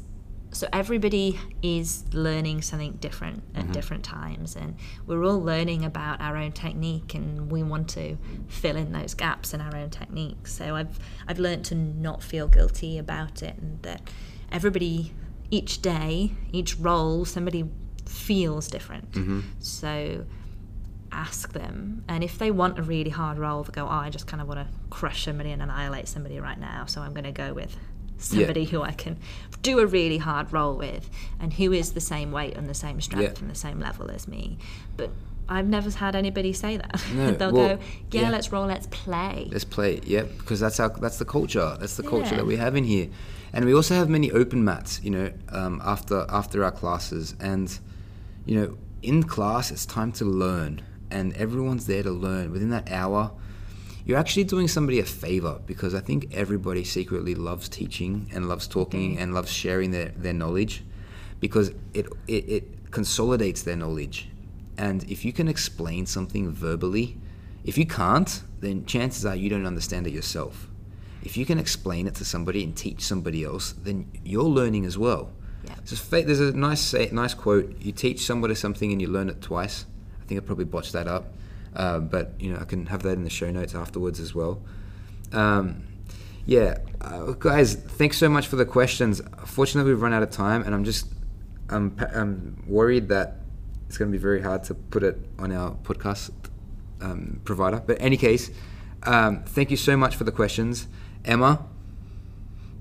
so 0.52 0.68
everybody 0.72 1.40
is 1.62 2.04
learning 2.12 2.60
something 2.60 2.92
different 2.92 3.42
at 3.54 3.62
mm-hmm. 3.62 3.72
different 3.72 4.04
times 4.04 4.54
and 4.54 4.76
we're 5.06 5.24
all 5.24 5.40
learning 5.40 5.84
about 5.84 6.20
our 6.20 6.36
own 6.36 6.52
technique 6.52 7.14
and 7.14 7.50
we 7.50 7.62
want 7.62 7.88
to 7.88 8.18
fill 8.48 8.76
in 8.76 8.92
those 8.92 9.14
gaps 9.14 9.54
in 9.54 9.60
our 9.60 9.74
own 9.74 9.88
technique. 9.90 10.46
So 10.46 10.76
i've 10.76 10.98
i've 11.26 11.38
learned 11.38 11.64
to 11.66 11.74
not 11.74 12.22
feel 12.22 12.48
guilty 12.48 12.98
about 12.98 13.42
it 13.42 13.56
and 13.56 13.82
that 13.82 14.10
everybody 14.50 15.12
each 15.50 15.80
day 15.80 16.32
each 16.52 16.78
roll 16.78 17.24
somebody 17.24 17.64
feels 18.06 18.68
different. 18.68 19.10
Mm-hmm. 19.12 19.40
So 19.58 20.26
ask 21.10 21.52
them 21.52 22.04
and 22.08 22.24
if 22.24 22.38
they 22.38 22.50
want 22.50 22.78
a 22.78 22.82
really 22.82 23.10
hard 23.10 23.38
roll 23.38 23.62
they 23.62 23.70
go 23.70 23.84
oh 23.84 23.88
i 23.88 24.08
just 24.08 24.26
kind 24.26 24.40
of 24.40 24.48
want 24.48 24.58
to 24.58 24.66
crush 24.88 25.26
somebody 25.26 25.50
and 25.50 25.60
annihilate 25.60 26.08
somebody 26.08 26.40
right 26.40 26.58
now 26.58 26.86
so 26.86 27.02
i'm 27.02 27.12
going 27.12 27.24
to 27.24 27.30
go 27.30 27.52
with 27.52 27.76
somebody 28.22 28.64
who 28.64 28.82
I 28.82 28.92
can 28.92 29.18
do 29.62 29.78
a 29.78 29.86
really 29.86 30.18
hard 30.18 30.52
roll 30.52 30.76
with 30.76 31.08
and 31.38 31.52
who 31.52 31.72
is 31.72 31.92
the 31.92 32.00
same 32.00 32.32
weight 32.32 32.56
and 32.56 32.68
the 32.68 32.74
same 32.74 33.00
strength 33.00 33.34
Yeah. 33.38 33.42
and 33.42 33.50
the 33.50 33.54
same 33.54 33.78
level 33.78 34.10
as 34.10 34.26
me. 34.26 34.58
But 34.96 35.10
I've 35.48 35.66
never 35.68 35.90
had 35.90 36.16
anybody 36.16 36.52
say 36.52 36.76
that. 36.78 37.02
No, 37.14 37.30
They'll 37.32 37.52
well, 37.52 37.76
go, 37.76 37.82
yeah, 38.10 38.22
yeah. 38.22 38.30
let's 38.30 38.50
roll, 38.52 38.66
let's 38.66 38.86
play. 38.88 39.48
Let's 39.50 39.64
play, 39.64 40.00
yeah, 40.04 40.22
because 40.22 40.60
that's 40.60 40.80
our 40.80 40.88
that's 40.88 41.18
the 41.18 41.24
culture. 41.24 41.76
That's 41.78 41.96
the 41.96 42.02
culture 42.02 42.30
Yeah. 42.30 42.36
that 42.38 42.46
we 42.46 42.56
have 42.56 42.74
in 42.76 42.84
here, 42.84 43.08
and 43.52 43.64
we 43.64 43.74
also 43.74 43.94
have 43.94 44.08
many 44.08 44.30
open 44.30 44.64
mats. 44.64 45.00
You 45.02 45.10
know, 45.10 45.32
um, 45.50 45.80
after 45.84 46.26
after 46.28 46.64
our 46.64 46.70
classes, 46.72 47.34
and 47.40 47.76
you 48.46 48.54
know, 48.58 48.76
in 49.02 49.24
class 49.24 49.70
it's 49.70 49.84
time 49.84 50.12
to 50.12 50.24
learn, 50.24 50.80
and 51.10 51.34
everyone's 51.34 51.86
there 51.86 52.02
to 52.04 52.10
learn. 52.12 52.50
Within 52.52 52.70
that 52.70 52.90
hour, 52.90 53.32
you're 54.04 54.18
actually 54.18 54.44
doing 54.44 54.68
somebody 54.68 54.98
a 54.98 55.04
favor 55.04 55.60
because 55.66 55.94
I 55.94 56.00
think 56.00 56.34
everybody 56.34 56.84
secretly 56.84 57.34
loves 57.34 57.68
teaching 57.68 58.30
and 58.34 58.48
loves 58.48 58.66
talking 58.66 59.12
mm-hmm. 59.12 59.22
and 59.22 59.34
loves 59.34 59.52
sharing 59.52 59.90
their, 59.90 60.08
their 60.16 60.32
knowledge 60.32 60.82
because 61.40 61.70
it, 61.94 62.06
it 62.26 62.48
it 62.48 62.90
consolidates 62.90 63.62
their 63.62 63.76
knowledge. 63.76 64.28
And 64.78 65.04
if 65.10 65.24
you 65.24 65.32
can 65.32 65.48
explain 65.48 66.06
something 66.06 66.50
verbally, 66.52 67.18
if 67.64 67.76
you 67.78 67.86
can't, 67.86 68.42
then 68.60 68.86
chances 68.86 69.26
are 69.26 69.36
you 69.36 69.50
don't 69.50 69.66
understand 69.66 70.06
it 70.06 70.12
yourself. 70.12 70.68
If 71.22 71.36
you 71.36 71.46
can 71.46 71.58
explain 71.58 72.06
it 72.06 72.14
to 72.16 72.24
somebody 72.24 72.64
and 72.64 72.76
teach 72.76 73.02
somebody 73.02 73.44
else, 73.44 73.74
then 73.82 74.10
you're 74.24 74.42
learning 74.42 74.84
as 74.84 74.98
well. 74.98 75.30
Yeah. 75.64 75.74
Fa- 75.84 76.22
there's 76.22 76.40
a 76.40 76.52
nice 76.52 76.80
say, 76.80 77.08
nice 77.12 77.34
quote. 77.34 77.76
You 77.80 77.92
teach 77.92 78.24
somebody 78.24 78.54
something 78.54 78.90
and 78.90 79.00
you 79.00 79.08
learn 79.08 79.28
it 79.28 79.40
twice. 79.40 79.84
I 80.20 80.24
think 80.24 80.40
I 80.40 80.44
probably 80.44 80.64
botched 80.64 80.92
that 80.92 81.06
up, 81.06 81.32
uh, 81.74 81.98
but 82.00 82.32
you 82.38 82.52
know 82.52 82.58
I 82.60 82.64
can 82.64 82.86
have 82.86 83.02
that 83.02 83.12
in 83.12 83.24
the 83.24 83.30
show 83.30 83.50
notes 83.50 83.74
afterwards 83.74 84.20
as 84.20 84.34
well. 84.34 84.62
Um, 85.32 85.84
yeah, 86.44 86.78
uh, 87.00 87.32
guys, 87.32 87.74
thanks 87.74 88.18
so 88.18 88.28
much 88.28 88.46
for 88.46 88.56
the 88.56 88.64
questions. 88.64 89.22
Fortunately, 89.44 89.92
we've 89.92 90.02
run 90.02 90.12
out 90.12 90.22
of 90.22 90.30
time, 90.30 90.62
and 90.62 90.74
I'm 90.74 90.84
just 90.84 91.06
I'm, 91.70 91.96
I'm 92.14 92.62
worried 92.66 93.08
that 93.08 93.36
it's 93.86 93.98
going 93.98 94.10
to 94.10 94.16
be 94.16 94.20
very 94.20 94.42
hard 94.42 94.64
to 94.64 94.74
put 94.74 95.02
it 95.02 95.18
on 95.38 95.52
our 95.52 95.72
podcast 95.72 96.30
um, 97.00 97.40
provider. 97.44 97.82
But 97.84 97.98
any 98.00 98.16
case, 98.16 98.50
um, 99.04 99.44
thank 99.44 99.70
you 99.70 99.76
so 99.76 99.96
much 99.96 100.16
for 100.16 100.24
the 100.24 100.32
questions, 100.32 100.88
Emma. 101.24 101.64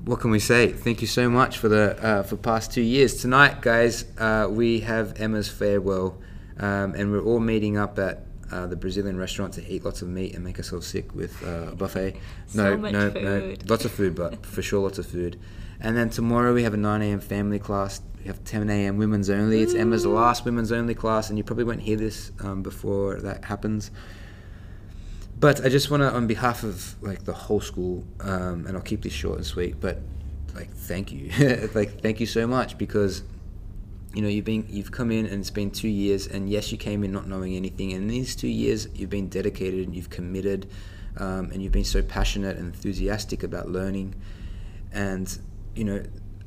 What 0.06 0.20
can 0.20 0.32
we 0.32 0.40
say? 0.40 0.72
Thank 0.72 1.02
you 1.02 1.08
so 1.08 1.30
much 1.30 1.60
for 1.60 1.70
the 1.70 2.04
uh, 2.04 2.24
for 2.24 2.36
past 2.38 2.72
two 2.74 2.82
years. 2.82 3.22
Tonight, 3.22 3.62
guys, 3.62 4.06
uh, 4.18 4.48
we 4.50 4.80
have 4.80 5.22
Emma's 5.22 5.50
farewell, 5.50 6.18
um, 6.58 6.96
and 6.96 7.12
we're 7.12 7.24
all 7.24 7.40
meeting 7.40 7.78
up 7.78 8.00
at 8.00 8.26
uh, 8.52 8.68
the 8.68 8.76
Brazilian 8.76 9.18
restaurant 9.18 9.54
to 9.54 9.68
eat 9.68 9.84
lots 9.86 10.02
of 10.02 10.10
meat 10.10 10.36
and 10.36 10.44
make 10.44 10.58
ourselves 10.58 10.88
sick 10.88 11.16
with 11.16 11.42
uh, 11.44 11.72
a 11.72 11.76
buffet. 11.76 12.18
So 12.48 12.78
much 12.78 12.92
no, 12.92 13.10
no, 13.10 13.56
lots 13.68 13.86
of 13.86 13.92
food, 13.92 14.16
but 14.16 14.46
for 14.46 14.62
sure, 14.62 14.82
lots 14.82 14.98
of 14.98 15.06
food. 15.06 15.40
And 15.80 15.98
then 15.98 16.10
tomorrow 16.10 16.54
we 16.54 16.64
have 16.64 16.74
a 16.74 16.78
9 16.78 17.02
a.m. 17.02 17.20
family 17.20 17.60
class. 17.60 18.02
We 18.20 18.26
have 18.26 18.44
10 18.44 18.70
a.m. 18.70 18.98
women's 18.98 19.30
only. 19.30 19.62
It's 19.62 19.74
Emma's 19.74 20.06
last 20.06 20.46
women's 20.46 20.72
only 20.72 20.94
class, 20.94 21.30
and 21.30 21.38
you 21.38 21.44
probably 21.44 21.64
won't 21.64 21.82
hear 21.82 21.98
this 21.98 22.32
um, 22.42 22.62
before 22.62 23.20
that 23.22 23.46
happens. 23.46 23.90
But 25.40 25.66
I 25.66 25.70
just 25.70 25.90
want 25.90 26.02
to, 26.02 26.14
on 26.14 26.28
behalf 26.28 26.64
of 26.64 27.02
like 27.02 27.24
the 27.24 27.34
whole 27.34 27.62
school, 27.62 28.04
um, 28.20 28.68
and 28.68 28.78
I'll 28.78 28.84
keep 28.84 29.02
this 29.02 29.14
short 29.14 29.38
and 29.38 29.46
sweet. 29.46 29.80
But 29.80 30.02
like, 30.54 30.72
thank 30.72 31.12
you, 31.12 31.32
like, 31.74 32.02
thank 32.02 32.20
you 32.20 32.28
so 32.28 32.46
much 32.46 32.78
because 32.78 33.24
you 34.14 34.22
know 34.22 34.28
you've 34.28 34.46
been 34.46 34.66
you've 34.70 34.92
come 34.92 35.12
in 35.12 35.26
and 35.26 35.40
it's 35.40 35.50
been 35.50 35.72
two 35.72 35.88
years, 35.88 36.28
and 36.28 36.50
yes, 36.50 36.72
you 36.72 36.78
came 36.78 37.04
in 37.04 37.12
not 37.12 37.28
knowing 37.28 37.56
anything, 37.56 37.94
and 37.94 38.04
in 38.04 38.08
these 38.08 38.36
two 38.36 38.48
years 38.48 38.88
you've 38.94 39.10
been 39.10 39.30
dedicated 39.30 39.86
and 39.86 39.96
you've 39.96 40.10
committed, 40.10 40.68
um, 41.18 41.52
and 41.52 41.62
you've 41.62 41.72
been 41.72 41.84
so 41.84 42.02
passionate 42.02 42.58
and 42.58 42.74
enthusiastic 42.74 43.44
about 43.44 43.70
learning, 43.70 44.16
and 44.92 45.40
you 45.76 45.84
know. 45.84 46.04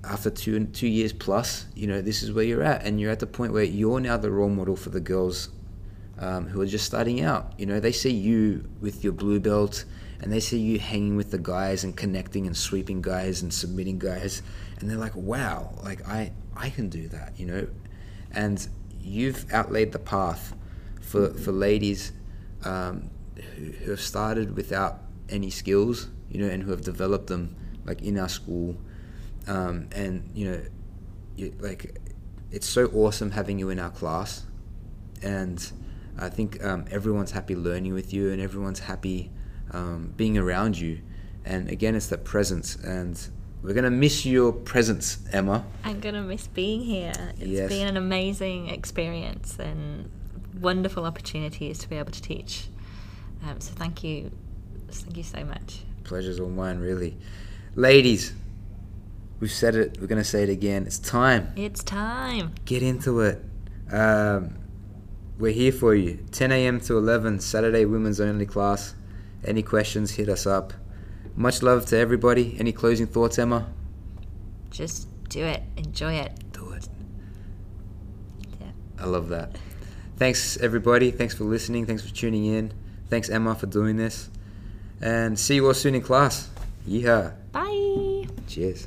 After 0.07 0.29
two 0.29 0.67
two 0.67 0.87
years 0.87 1.15
plus, 1.15 1.65
you 1.75 1.87
know 1.87 2.03
this 2.03 2.23
is 2.23 2.31
where 2.31 2.45
you're 2.45 2.63
at, 2.63 2.85
and 2.85 3.01
you're 3.01 3.11
at 3.11 3.21
the 3.21 3.27
point 3.27 3.55
where 3.55 3.65
you're 3.65 4.01
now 4.01 4.19
the 4.19 4.31
role 4.31 4.51
model 4.51 4.77
for 4.77 4.91
the 4.91 5.01
girls 5.01 5.49
um, 6.19 6.47
who 6.47 6.61
are 6.61 6.67
just 6.67 6.85
starting 6.85 7.23
out. 7.23 7.55
You 7.59 7.65
know, 7.65 7.81
they 7.81 7.93
see 7.93 8.11
you 8.11 8.69
with 8.83 9.03
your 9.03 9.15
blue 9.15 9.41
belt 9.41 9.87
and 10.21 10.33
they 10.33 10.41
see 10.41 10.59
you 10.59 10.79
hanging 10.79 11.17
with 11.17 11.31
the 11.31 11.39
guys 11.39 11.85
and 11.85 11.97
connecting 11.97 12.47
and 12.47 12.57
sweeping 12.57 13.03
guys 13.03 13.43
and 13.43 13.53
submitting 13.53 13.99
guys, 13.99 14.43
and 14.79 14.91
they're 14.91 14.99
like, 14.99 15.15
wow, 15.17 15.75
like 15.83 16.07
I 16.09 16.33
I 16.57 16.71
can 16.71 16.89
do 16.89 17.09
that, 17.09 17.39
you 17.39 17.47
know, 17.47 17.69
and 18.33 18.67
you've 19.01 19.53
outlaid 19.53 19.93
the 19.93 19.99
path 19.99 20.55
for 21.01 21.35
for 21.35 21.53
ladies 21.53 22.13
um, 22.65 23.11
who, 23.57 23.73
who 23.73 23.91
have 23.91 24.01
started 24.01 24.57
without 24.57 25.01
any 25.29 25.51
skills, 25.51 26.09
you 26.31 26.41
know, 26.41 26.49
and 26.49 26.63
who 26.63 26.71
have 26.71 26.83
developed 26.83 27.27
them 27.27 27.57
like 27.85 28.03
in 28.03 28.19
our 28.19 28.29
school, 28.29 28.77
um, 29.47 29.89
and 29.93 30.31
you 30.35 30.51
know, 30.51 30.61
you, 31.37 31.55
like 31.61 32.01
it's 32.51 32.69
so 32.69 32.87
awesome 32.87 33.31
having 33.33 33.59
you 33.59 33.71
in 33.71 33.79
our 33.79 33.91
class, 33.91 34.45
and 35.23 35.73
I 36.19 36.29
think 36.29 36.65
um, 36.65 36.87
everyone's 36.91 37.33
happy 37.33 37.57
learning 37.57 37.95
with 37.95 38.13
you, 38.13 38.31
and 38.31 38.41
everyone's 38.41 38.81
happy 38.81 39.31
um, 39.73 40.15
being 40.17 40.39
around 40.39 40.79
you, 40.79 41.01
and 41.45 41.69
again, 41.69 41.95
it's 41.95 42.07
that 42.09 42.25
presence, 42.25 42.77
and 42.77 43.21
we're 43.65 43.75
gonna 43.75 43.91
miss 43.91 44.25
your 44.27 44.53
presence, 44.53 45.19
Emma. 45.33 45.65
I'm 45.83 45.99
gonna 46.01 46.23
miss 46.23 46.47
being 46.47 46.83
here. 46.83 47.13
It's 47.41 47.47
Yes. 47.49 47.69
been 47.71 47.89
an 47.89 47.97
amazing 47.97 48.69
experience 48.69 49.57
and 49.59 50.11
wonderful 50.61 51.05
opportunities 51.07 51.79
to 51.79 51.89
be 51.89 51.97
able 51.97 52.13
to 52.13 52.23
teach. 52.23 52.69
Um, 53.43 53.61
so 53.61 53.73
thank 53.75 54.05
you, 54.05 54.31
thank 54.91 55.17
you 55.17 55.23
so 55.23 55.45
much. 55.45 55.81
Pleasure's 56.05 56.39
all 56.39 56.51
mine, 56.51 56.79
really. 56.79 57.17
Ladies, 57.75 58.35
we've 59.41 59.51
said 59.51 59.75
it, 59.75 59.99
we're 60.01 60.07
going 60.07 60.23
to 60.23 60.29
say 60.29 60.43
it 60.43 60.49
again. 60.49 60.85
It's 60.87 60.99
time. 60.99 61.53
It's 61.57 61.83
time. 61.83 62.55
Get 62.65 62.83
into 62.83 63.21
it. 63.21 63.43
Um, 63.91 64.55
we're 65.39 65.53
here 65.53 65.73
for 65.73 65.95
you. 65.95 66.19
10 66.31 66.53
a.m. 66.53 66.81
to 66.83 66.97
11, 66.97 67.41
Saturday 67.41 67.85
women's 67.85 68.21
only 68.21 68.47
class. 68.47 68.95
Any 69.45 69.63
questions, 69.63 70.13
hit 70.13 70.29
us 70.29 70.47
up. 70.47 70.73
Much 71.37 71.63
love 71.63 71.87
to 71.87 71.99
everybody. 71.99 72.57
Any 72.59 72.73
closing 72.73 73.07
thoughts, 73.07 73.39
Emma? 73.39 73.67
Just 74.71 75.09
do 75.29 75.45
it. 75.45 75.63
Enjoy 75.77 76.15
it. 76.15 76.33
Do 76.53 76.73
it. 76.73 76.89
Yeah. 78.61 78.69
I 78.99 79.07
love 79.07 79.29
that. 79.31 79.57
Thanks, 80.17 80.57
everybody. 80.59 81.11
Thanks 81.11 81.35
for 81.35 81.45
listening. 81.45 81.87
Thanks 81.87 82.07
for 82.07 82.15
tuning 82.15 82.45
in. 82.47 82.73
Thanks, 83.11 83.29
Emma, 83.29 83.55
for 83.55 83.67
doing 83.67 83.97
this. 83.97 84.31
And 85.01 85.39
see 85.39 85.57
you 85.57 85.67
all 85.67 85.75
soon 85.75 85.95
in 85.97 86.03
class. 86.03 86.49
Yeehaw. 86.89 87.35
Bye. 87.53 88.29
Cheers. 88.47 88.87